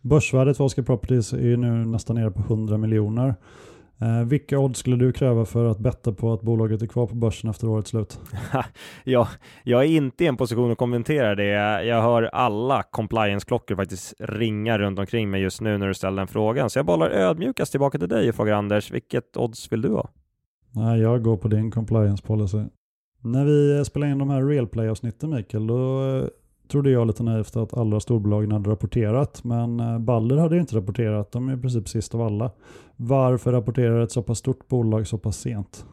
Börsvärdet 0.00 0.56
för 0.56 0.64
Oscar 0.64 0.82
Properties 0.82 1.32
är 1.32 1.56
nu 1.56 1.70
nästan 1.70 2.16
nere 2.16 2.30
på 2.30 2.40
100 2.40 2.76
miljoner. 2.76 3.34
Eh, 4.02 4.24
vilka 4.26 4.58
odds 4.58 4.78
skulle 4.78 4.96
du 4.96 5.12
kräva 5.12 5.44
för 5.44 5.64
att 5.64 5.78
betta 5.78 6.12
på 6.12 6.32
att 6.32 6.42
bolaget 6.42 6.82
är 6.82 6.86
kvar 6.86 7.06
på 7.06 7.14
börsen 7.14 7.50
efter 7.50 7.68
årets 7.68 7.90
slut? 7.90 8.20
ja, 9.04 9.28
jag 9.64 9.84
är 9.84 9.88
inte 9.88 10.24
i 10.24 10.26
en 10.26 10.36
position 10.36 10.72
att 10.72 10.78
kommentera 10.78 11.34
det. 11.34 11.84
Jag 11.84 12.02
hör 12.02 12.22
alla 12.22 12.82
compliance-klockor 12.82 13.76
faktiskt 13.76 14.14
ringa 14.18 14.78
runt 14.78 14.98
omkring 14.98 15.30
mig 15.30 15.42
just 15.42 15.60
nu 15.60 15.78
när 15.78 15.88
du 15.88 15.94
ställer 15.94 16.16
den 16.16 16.28
frågan. 16.28 16.70
Så 16.70 16.78
jag 16.78 16.86
bollar 16.86 17.10
ödmjukast 17.10 17.70
tillbaka 17.70 17.98
till 17.98 18.08
dig 18.08 18.28
och 18.28 18.34
frågar 18.34 18.54
Anders, 18.54 18.90
vilket 18.90 19.36
odds 19.36 19.72
vill 19.72 19.82
du 19.82 19.88
ha? 19.88 20.10
Nej, 20.72 21.00
jag 21.00 21.22
går 21.22 21.36
på 21.36 21.48
din 21.48 21.70
compliance 21.70 22.22
policy. 22.26 22.64
När 23.22 23.44
vi 23.44 23.84
spelade 23.84 24.12
in 24.12 24.18
de 24.18 24.30
här 24.30 24.46
real 24.46 24.66
play 24.66 24.88
avsnitten 24.88 25.30
Mikael, 25.30 25.66
då 25.66 26.02
trodde 26.70 26.90
jag 26.90 27.06
lite 27.06 27.22
naivt 27.22 27.56
att 27.56 27.76
alla 27.76 28.00
storbolagen 28.00 28.52
hade 28.52 28.70
rapporterat, 28.70 29.44
men 29.44 29.80
eh, 29.80 29.98
Baller 29.98 30.30
Balder 30.30 30.36
hade 30.36 30.54
ju 30.54 30.60
inte 30.60 30.76
rapporterat. 30.76 31.32
De 31.32 31.48
är 31.48 31.56
i 31.56 31.60
princip 31.60 31.88
sist 31.88 32.14
av 32.14 32.22
alla. 32.22 32.50
Varför 32.96 33.52
rapporterar 33.52 34.00
ett 34.00 34.12
så 34.12 34.22
pass 34.22 34.38
stort 34.38 34.68
bolag 34.68 35.06
så 35.06 35.18
pass 35.18 35.36
sent? 35.36 35.84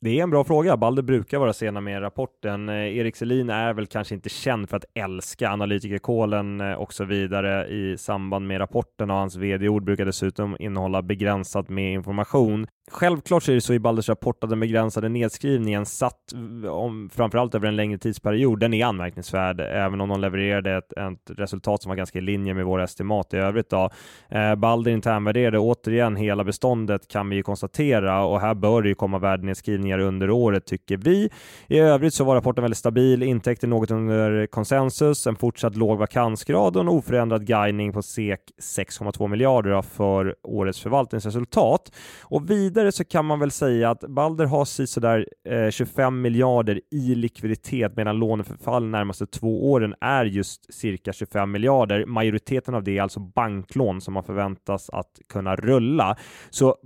Det 0.00 0.18
är 0.18 0.22
en 0.22 0.30
bra 0.30 0.44
fråga. 0.44 0.76
Balder 0.76 1.02
brukar 1.02 1.38
vara 1.38 1.52
sena 1.52 1.80
med 1.80 2.02
rapporten. 2.02 2.68
Eh, 2.68 2.74
Erik 2.74 3.16
Selin 3.16 3.50
är 3.50 3.74
väl 3.74 3.86
kanske 3.86 4.14
inte 4.14 4.28
känd 4.28 4.68
för 4.68 4.76
att 4.76 4.84
älska 4.94 5.50
analytikerkålen 5.50 6.60
eh, 6.60 6.72
och 6.72 6.92
så 6.92 7.04
vidare 7.04 7.66
i 7.66 7.96
samband 7.98 8.46
med 8.46 8.60
rapporten 8.60 9.10
och 9.10 9.16
hans 9.16 9.36
vd-ord 9.36 9.84
brukar 9.84 10.04
dessutom 10.04 10.56
innehålla 10.58 11.02
begränsat 11.02 11.68
med 11.68 11.92
information. 11.92 12.66
Självklart 12.90 13.42
så 13.42 13.50
är 13.50 13.54
det 13.54 13.60
så 13.60 13.72
i 13.74 13.78
Balders 13.78 14.08
rapport 14.08 14.44
att 14.44 14.50
den 14.50 14.60
begränsade 14.60 15.08
nedskrivningen 15.08 15.86
satt 15.86 16.32
om, 16.70 17.10
framförallt 17.12 17.54
över 17.54 17.68
en 17.68 17.76
längre 17.76 17.98
tidsperiod, 17.98 18.60
den 18.60 18.74
är 18.74 18.86
anmärkningsvärd, 18.86 19.60
även 19.60 20.00
om 20.00 20.08
de 20.08 20.20
levererade 20.20 20.76
ett, 20.76 20.92
ett 20.92 21.38
resultat 21.38 21.82
som 21.82 21.88
var 21.88 21.96
ganska 21.96 22.18
i 22.18 22.22
linje 22.22 22.54
med 22.54 22.64
våra 22.64 22.84
estimat 22.84 23.34
i 23.34 23.36
övrigt. 23.36 23.70
Då. 23.70 23.90
Eh, 24.28 24.54
Balder 24.54 24.90
internvärderade 24.90 25.58
återigen 25.58 26.16
hela 26.16 26.44
beståndet 26.44 27.08
kan 27.08 27.28
vi 27.28 27.36
ju 27.36 27.42
konstatera 27.42 28.24
och 28.24 28.40
här 28.40 28.54
bör 28.54 28.82
det 28.82 28.88
ju 28.88 28.94
komma 28.94 29.18
värdenedskrivningar 29.18 29.98
under 29.98 30.30
året 30.30 30.66
tycker 30.66 30.96
vi. 30.96 31.30
I 31.66 31.78
övrigt 31.78 32.14
så 32.14 32.24
var 32.24 32.34
rapporten 32.34 32.62
väldigt 32.62 32.78
stabil, 32.78 33.22
intäkter 33.22 33.68
något 33.68 33.90
under 33.90 34.46
konsensus, 34.46 35.26
en 35.26 35.36
fortsatt 35.36 35.76
låg 35.76 35.98
vakansgrad 35.98 36.76
och 36.76 36.82
en 36.82 36.88
oförändrad 36.88 37.46
guidning 37.46 37.92
på 37.92 38.02
SEK 38.02 38.40
6,2 38.62 39.28
miljarder 39.28 39.82
för 39.82 40.34
årets 40.42 40.80
förvaltningsresultat. 40.80 41.92
Och 42.22 42.50
vid 42.50 42.75
vidare 42.76 42.92
så 42.92 43.04
kan 43.04 43.24
man 43.24 43.40
väl 43.40 43.50
säga 43.50 43.90
att 43.90 44.00
Balder 44.00 44.44
har 44.44 44.64
sådär 44.86 45.26
eh, 45.48 45.70
25 45.70 46.20
miljarder 46.20 46.80
i 46.90 47.14
likviditet 47.14 47.96
medan 47.96 48.18
låneförfall 48.18 48.86
närmaste 48.86 49.26
två 49.26 49.72
åren 49.72 49.94
är 50.00 50.24
just 50.24 50.74
cirka 50.74 51.12
25 51.12 51.50
miljarder. 51.50 52.06
Majoriteten 52.06 52.74
av 52.74 52.82
det 52.84 52.98
är 52.98 53.02
alltså 53.02 53.20
banklån 53.20 54.00
som 54.00 54.14
man 54.14 54.24
förväntas 54.24 54.90
att 54.90 55.20
kunna 55.28 55.56
rulla. 55.56 56.16
Så 56.50 56.76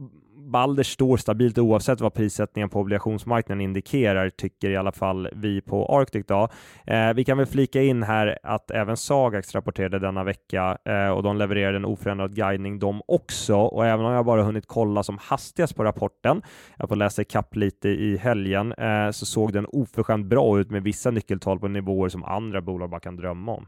Balder 0.50 0.82
står 0.82 1.16
stabilt 1.16 1.58
oavsett 1.58 2.00
vad 2.00 2.14
prissättningen 2.14 2.68
på 2.68 2.80
obligationsmarknaden 2.80 3.60
indikerar, 3.60 4.30
tycker 4.30 4.70
i 4.70 4.76
alla 4.76 4.92
fall 4.92 5.28
vi 5.32 5.60
på 5.60 5.86
Arctic. 5.86 6.26
Då. 6.26 6.48
Eh, 6.86 7.12
vi 7.14 7.24
kan 7.24 7.38
väl 7.38 7.46
flika 7.46 7.82
in 7.82 8.02
här 8.02 8.38
att 8.42 8.70
även 8.70 8.96
Sagax 8.96 9.54
rapporterade 9.54 9.98
denna 9.98 10.24
vecka 10.24 10.78
eh, 10.84 11.08
och 11.08 11.22
de 11.22 11.36
levererade 11.36 11.76
en 11.76 11.84
oförändrad 11.84 12.34
guidning 12.34 12.78
de 12.78 13.02
också. 13.06 13.56
Och 13.56 13.86
även 13.86 14.06
om 14.06 14.12
jag 14.12 14.24
bara 14.24 14.42
hunnit 14.42 14.66
kolla 14.66 15.02
som 15.02 15.18
hastigast 15.20 15.76
på 15.76 15.84
rapporten, 15.84 16.42
jag 16.76 16.88
får 16.88 16.96
läsa 16.96 17.22
ikapp 17.22 17.56
lite 17.56 17.88
i 17.88 18.16
helgen, 18.16 18.72
eh, 18.72 19.10
så 19.10 19.26
såg 19.26 19.52
den 19.52 19.66
oförskämt 19.66 20.26
bra 20.26 20.60
ut 20.60 20.70
med 20.70 20.82
vissa 20.82 21.10
nyckeltal 21.10 21.58
på 21.58 21.68
nivåer 21.68 22.08
som 22.08 22.24
andra 22.24 22.60
bolag 22.60 22.90
bara 22.90 23.00
kan 23.00 23.16
drömma 23.16 23.52
om. 23.52 23.66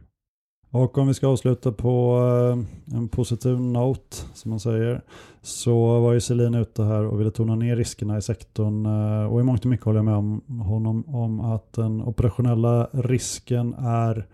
Och 0.74 0.98
om 0.98 1.08
vi 1.08 1.14
ska 1.14 1.28
avsluta 1.28 1.72
på 1.72 2.18
eh, 2.52 2.96
en 2.96 3.08
positiv 3.08 3.60
note, 3.60 4.16
som 4.34 4.50
man 4.50 4.60
säger, 4.60 5.00
så 5.42 6.00
var 6.00 6.12
ju 6.12 6.20
Selin 6.20 6.54
ute 6.54 6.82
här 6.82 7.04
och 7.04 7.20
ville 7.20 7.30
tona 7.30 7.54
ner 7.54 7.76
riskerna 7.76 8.18
i 8.18 8.22
sektorn. 8.22 8.86
Eh, 8.86 9.32
och 9.32 9.40
i 9.40 9.42
mångt 9.42 9.64
och 9.64 9.70
mycket 9.70 9.86
håller 9.86 9.98
jag 9.98 10.04
med 10.04 10.14
om 10.14 10.60
honom 10.60 11.04
om 11.14 11.40
att 11.40 11.72
den 11.72 12.02
operationella 12.02 12.88
risken 12.92 13.74
är 13.74 14.26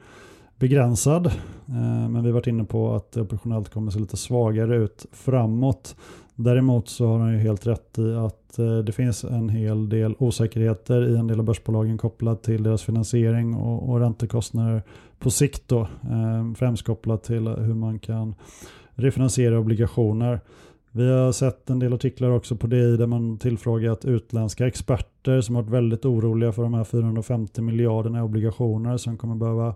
begränsad. 0.57 1.27
Eh, 1.27 2.09
men 2.09 2.23
vi 2.23 2.29
har 2.29 2.35
varit 2.35 2.47
inne 2.47 2.65
på 2.65 2.95
att 2.95 3.13
det 3.13 3.21
operationellt 3.21 3.69
kommer 3.69 3.91
se 3.91 3.99
lite 3.99 4.17
svagare 4.17 4.77
ut 4.77 5.07
framåt. 5.13 5.97
Däremot 6.35 6.89
så 6.89 7.07
har 7.07 7.19
han 7.19 7.33
ju 7.33 7.39
helt 7.39 7.67
rätt 7.67 7.99
i 7.99 8.15
att 8.15 8.35
det 8.87 8.93
finns 8.93 9.25
en 9.25 9.49
hel 9.49 9.89
del 9.89 10.15
osäkerheter 10.19 11.09
i 11.09 11.17
en 11.17 11.27
del 11.27 11.39
av 11.39 11.45
börsbolagen 11.45 11.99
kopplat 11.99 12.43
till 12.43 12.63
deras 12.63 12.83
finansiering 12.83 13.55
och, 13.55 13.89
och 13.89 14.01
räntekostnader 14.01 14.83
på 15.19 15.31
sikt 15.31 15.69
då. 15.69 15.81
Eh, 15.81 16.55
främst 16.57 16.85
kopplat 16.85 17.23
till 17.23 17.49
hur 17.49 17.75
man 17.75 17.99
kan 17.99 18.35
refinansiera 18.95 19.59
obligationer. 19.59 20.41
Vi 20.91 21.11
har 21.11 21.33
sett 21.33 21.71
en 21.71 21.79
del 21.79 21.93
artiklar 21.93 22.31
också 22.31 22.57
på 22.57 22.67
det 22.67 22.97
där 22.97 23.07
man 23.07 23.39
tillfrågat 23.39 24.05
utländska 24.05 24.67
experter 24.67 25.41
som 25.41 25.55
har 25.55 25.63
varit 25.63 25.73
väldigt 25.73 26.05
oroliga 26.05 26.53
för 26.53 26.63
de 26.63 26.75
här 26.75 26.85
450 26.85 27.63
miljarderna 27.63 28.19
i 28.19 28.23
obligationer 28.23 28.97
som 28.97 29.17
kommer 29.17 29.35
behöva 29.35 29.75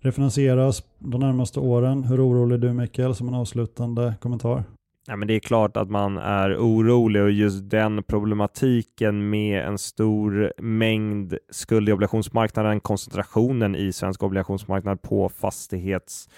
refinansieras 0.00 0.82
de 0.98 1.20
närmaste 1.20 1.60
åren. 1.60 2.04
Hur 2.04 2.28
orolig 2.28 2.54
är 2.54 2.58
du 2.58 2.72
Mikael 2.72 3.14
som 3.14 3.28
en 3.28 3.34
avslutande 3.34 4.14
kommentar? 4.20 4.64
Ja, 5.06 5.16
men 5.16 5.28
det 5.28 5.34
är 5.34 5.40
klart 5.40 5.76
att 5.76 5.90
man 5.90 6.18
är 6.18 6.56
orolig 6.56 7.22
och 7.22 7.30
just 7.30 7.70
den 7.70 8.02
problematiken 8.02 9.30
med 9.30 9.64
en 9.64 9.78
stor 9.78 10.52
mängd 10.58 11.38
skuld 11.50 11.88
i 11.88 11.92
obligationsmarknaden, 11.92 12.80
koncentrationen 12.80 13.76
i 13.76 13.92
svensk 13.92 14.22
obligationsmarknad 14.22 15.02
på 15.02 15.28
fastighets 15.28 16.28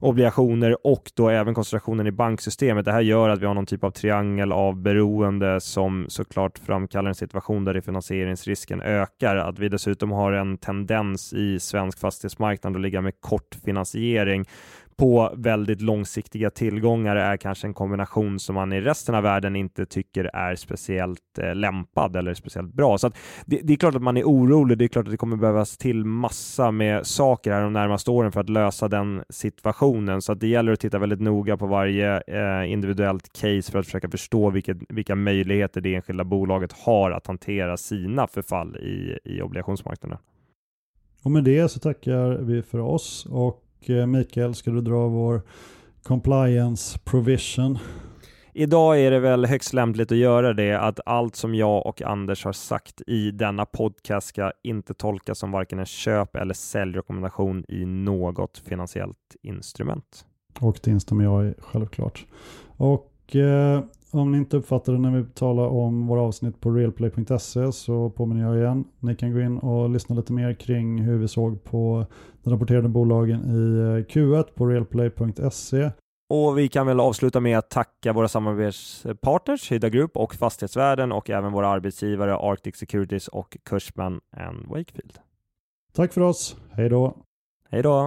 obligationer 0.00 0.86
och 0.86 1.10
då 1.14 1.28
även 1.28 1.54
koncentrationen 1.54 2.06
i 2.06 2.12
banksystemet. 2.12 2.84
Det 2.84 2.92
här 2.92 3.00
gör 3.00 3.28
att 3.28 3.40
vi 3.42 3.46
har 3.46 3.54
någon 3.54 3.66
typ 3.66 3.84
av 3.84 3.90
triangel 3.90 4.52
av 4.52 4.76
beroende 4.76 5.60
som 5.60 6.06
såklart 6.08 6.58
framkallar 6.58 7.08
en 7.08 7.14
situation 7.14 7.64
där 7.64 7.80
finansieringsrisken 7.80 8.82
ökar. 8.82 9.36
Att 9.36 9.58
vi 9.58 9.68
dessutom 9.68 10.10
har 10.10 10.32
en 10.32 10.58
tendens 10.58 11.32
i 11.32 11.60
svensk 11.60 11.98
fastighetsmarknad 11.98 12.76
att 12.76 12.82
ligga 12.82 13.00
med 13.00 13.20
kort 13.20 13.56
finansiering 13.64 14.44
på 14.98 15.32
väldigt 15.36 15.80
långsiktiga 15.80 16.50
tillgångar 16.50 17.16
är 17.16 17.36
kanske 17.36 17.66
en 17.66 17.74
kombination 17.74 18.38
som 18.38 18.54
man 18.54 18.72
i 18.72 18.80
resten 18.80 19.14
av 19.14 19.22
världen 19.22 19.56
inte 19.56 19.86
tycker 19.86 20.24
är 20.24 20.56
speciellt 20.56 21.38
eh, 21.38 21.54
lämpad 21.54 22.16
eller 22.16 22.34
speciellt 22.34 22.74
bra. 22.74 22.98
Så 22.98 23.10
det, 23.46 23.60
det, 23.62 23.72
är 23.72 23.76
klart 23.76 23.94
att 23.94 24.02
man 24.02 24.16
är 24.16 24.24
orolig. 24.24 24.78
Det 24.78 24.84
är 24.84 24.88
klart 24.88 25.06
att 25.06 25.10
det 25.10 25.16
kommer 25.16 25.36
behövas 25.36 25.76
till 25.76 26.04
massa 26.04 26.70
med 26.70 27.06
saker 27.06 27.52
här 27.52 27.62
de 27.62 27.72
närmaste 27.72 28.10
åren 28.10 28.32
för 28.32 28.40
att 28.40 28.48
lösa 28.48 28.88
den 28.88 29.22
situationen. 29.28 30.22
Så 30.22 30.32
att 30.32 30.40
det 30.40 30.48
gäller 30.48 30.72
att 30.72 30.80
titta 30.80 30.98
väldigt 30.98 31.20
noga 31.20 31.56
på 31.56 31.66
varje 31.66 32.20
eh, 32.20 32.72
individuellt 32.72 33.32
case 33.32 33.72
för 33.72 33.78
att 33.78 33.86
försöka 33.86 34.10
förstå 34.10 34.50
vilket, 34.50 34.76
vilka 34.88 35.14
möjligheter 35.14 35.80
det 35.80 35.94
enskilda 35.94 36.24
bolaget 36.24 36.72
har 36.72 37.10
att 37.10 37.26
hantera 37.26 37.76
sina 37.76 38.26
förfall 38.26 38.76
i, 38.76 39.18
i 39.24 39.42
obligationsmarknaden. 39.42 40.18
Och 41.22 41.30
med 41.30 41.44
det 41.44 41.68
så 41.68 41.78
tackar 41.80 42.38
vi 42.38 42.62
för 42.62 42.78
oss 42.78 43.26
och 43.30 43.64
Mikael, 44.06 44.54
ska 44.54 44.70
du 44.70 44.80
dra 44.80 45.08
vår 45.08 45.42
compliance 46.02 46.98
provision? 46.98 47.78
Idag 48.52 49.00
är 49.00 49.10
det 49.10 49.18
väl 49.18 49.46
högst 49.46 49.72
lämpligt 49.72 50.12
att 50.12 50.18
göra 50.18 50.52
det 50.52 50.80
att 50.80 51.00
allt 51.06 51.36
som 51.36 51.54
jag 51.54 51.86
och 51.86 52.02
Anders 52.02 52.44
har 52.44 52.52
sagt 52.52 53.02
i 53.06 53.30
denna 53.30 53.66
podcast 53.66 54.28
ska 54.28 54.52
inte 54.62 54.94
tolkas 54.94 55.38
som 55.38 55.50
varken 55.50 55.78
en 55.78 55.86
köp 55.86 56.36
eller 56.36 56.54
säljrekommendation 56.54 57.64
i 57.68 57.84
något 57.84 58.58
finansiellt 58.58 59.36
instrument. 59.42 60.26
Och 60.60 60.80
det 60.82 60.90
instämmer 60.90 61.24
jag 61.24 61.46
i 61.46 61.54
självklart. 61.58 62.26
Och 62.76 63.36
eh, 63.36 63.82
om 64.10 64.32
ni 64.32 64.38
inte 64.38 64.56
uppfattade 64.56 64.98
när 64.98 65.10
vi 65.10 65.24
talade 65.24 65.68
om 65.68 66.06
våra 66.06 66.22
avsnitt 66.22 66.60
på 66.60 66.70
realplay.se 66.70 67.72
så 67.72 68.10
påminner 68.10 68.42
jag 68.42 68.58
igen. 68.58 68.84
Ni 69.00 69.16
kan 69.16 69.32
gå 69.32 69.40
in 69.40 69.58
och 69.58 69.90
lyssna 69.90 70.16
lite 70.16 70.32
mer 70.32 70.54
kring 70.54 70.98
hur 70.98 71.18
vi 71.18 71.28
såg 71.28 71.64
på 71.64 72.06
rapporterade 72.50 72.88
bolagen 72.88 73.40
i 73.40 73.78
eh, 73.78 74.14
Q1 74.14 74.44
på 74.54 74.66
realplay.se. 74.66 75.90
Och 76.30 76.58
vi 76.58 76.68
kan 76.68 76.86
väl 76.86 77.00
avsluta 77.00 77.40
med 77.40 77.58
att 77.58 77.70
tacka 77.70 78.12
våra 78.12 78.28
samarbetspartners 78.28 79.72
Hydda 79.72 79.88
Group 79.88 80.16
och 80.16 80.34
Fastighetsvärden 80.34 81.12
och 81.12 81.30
även 81.30 81.52
våra 81.52 81.68
arbetsgivare 81.68 82.36
Arctic 82.36 82.76
Securities 82.76 83.28
och 83.28 83.56
Cushman 83.64 84.20
Wakefield. 84.64 85.18
Tack 85.92 86.12
för 86.12 86.20
oss. 86.20 86.56
Hej 86.70 86.88
då. 86.88 87.16
Hej 87.70 87.82
då. 87.82 87.98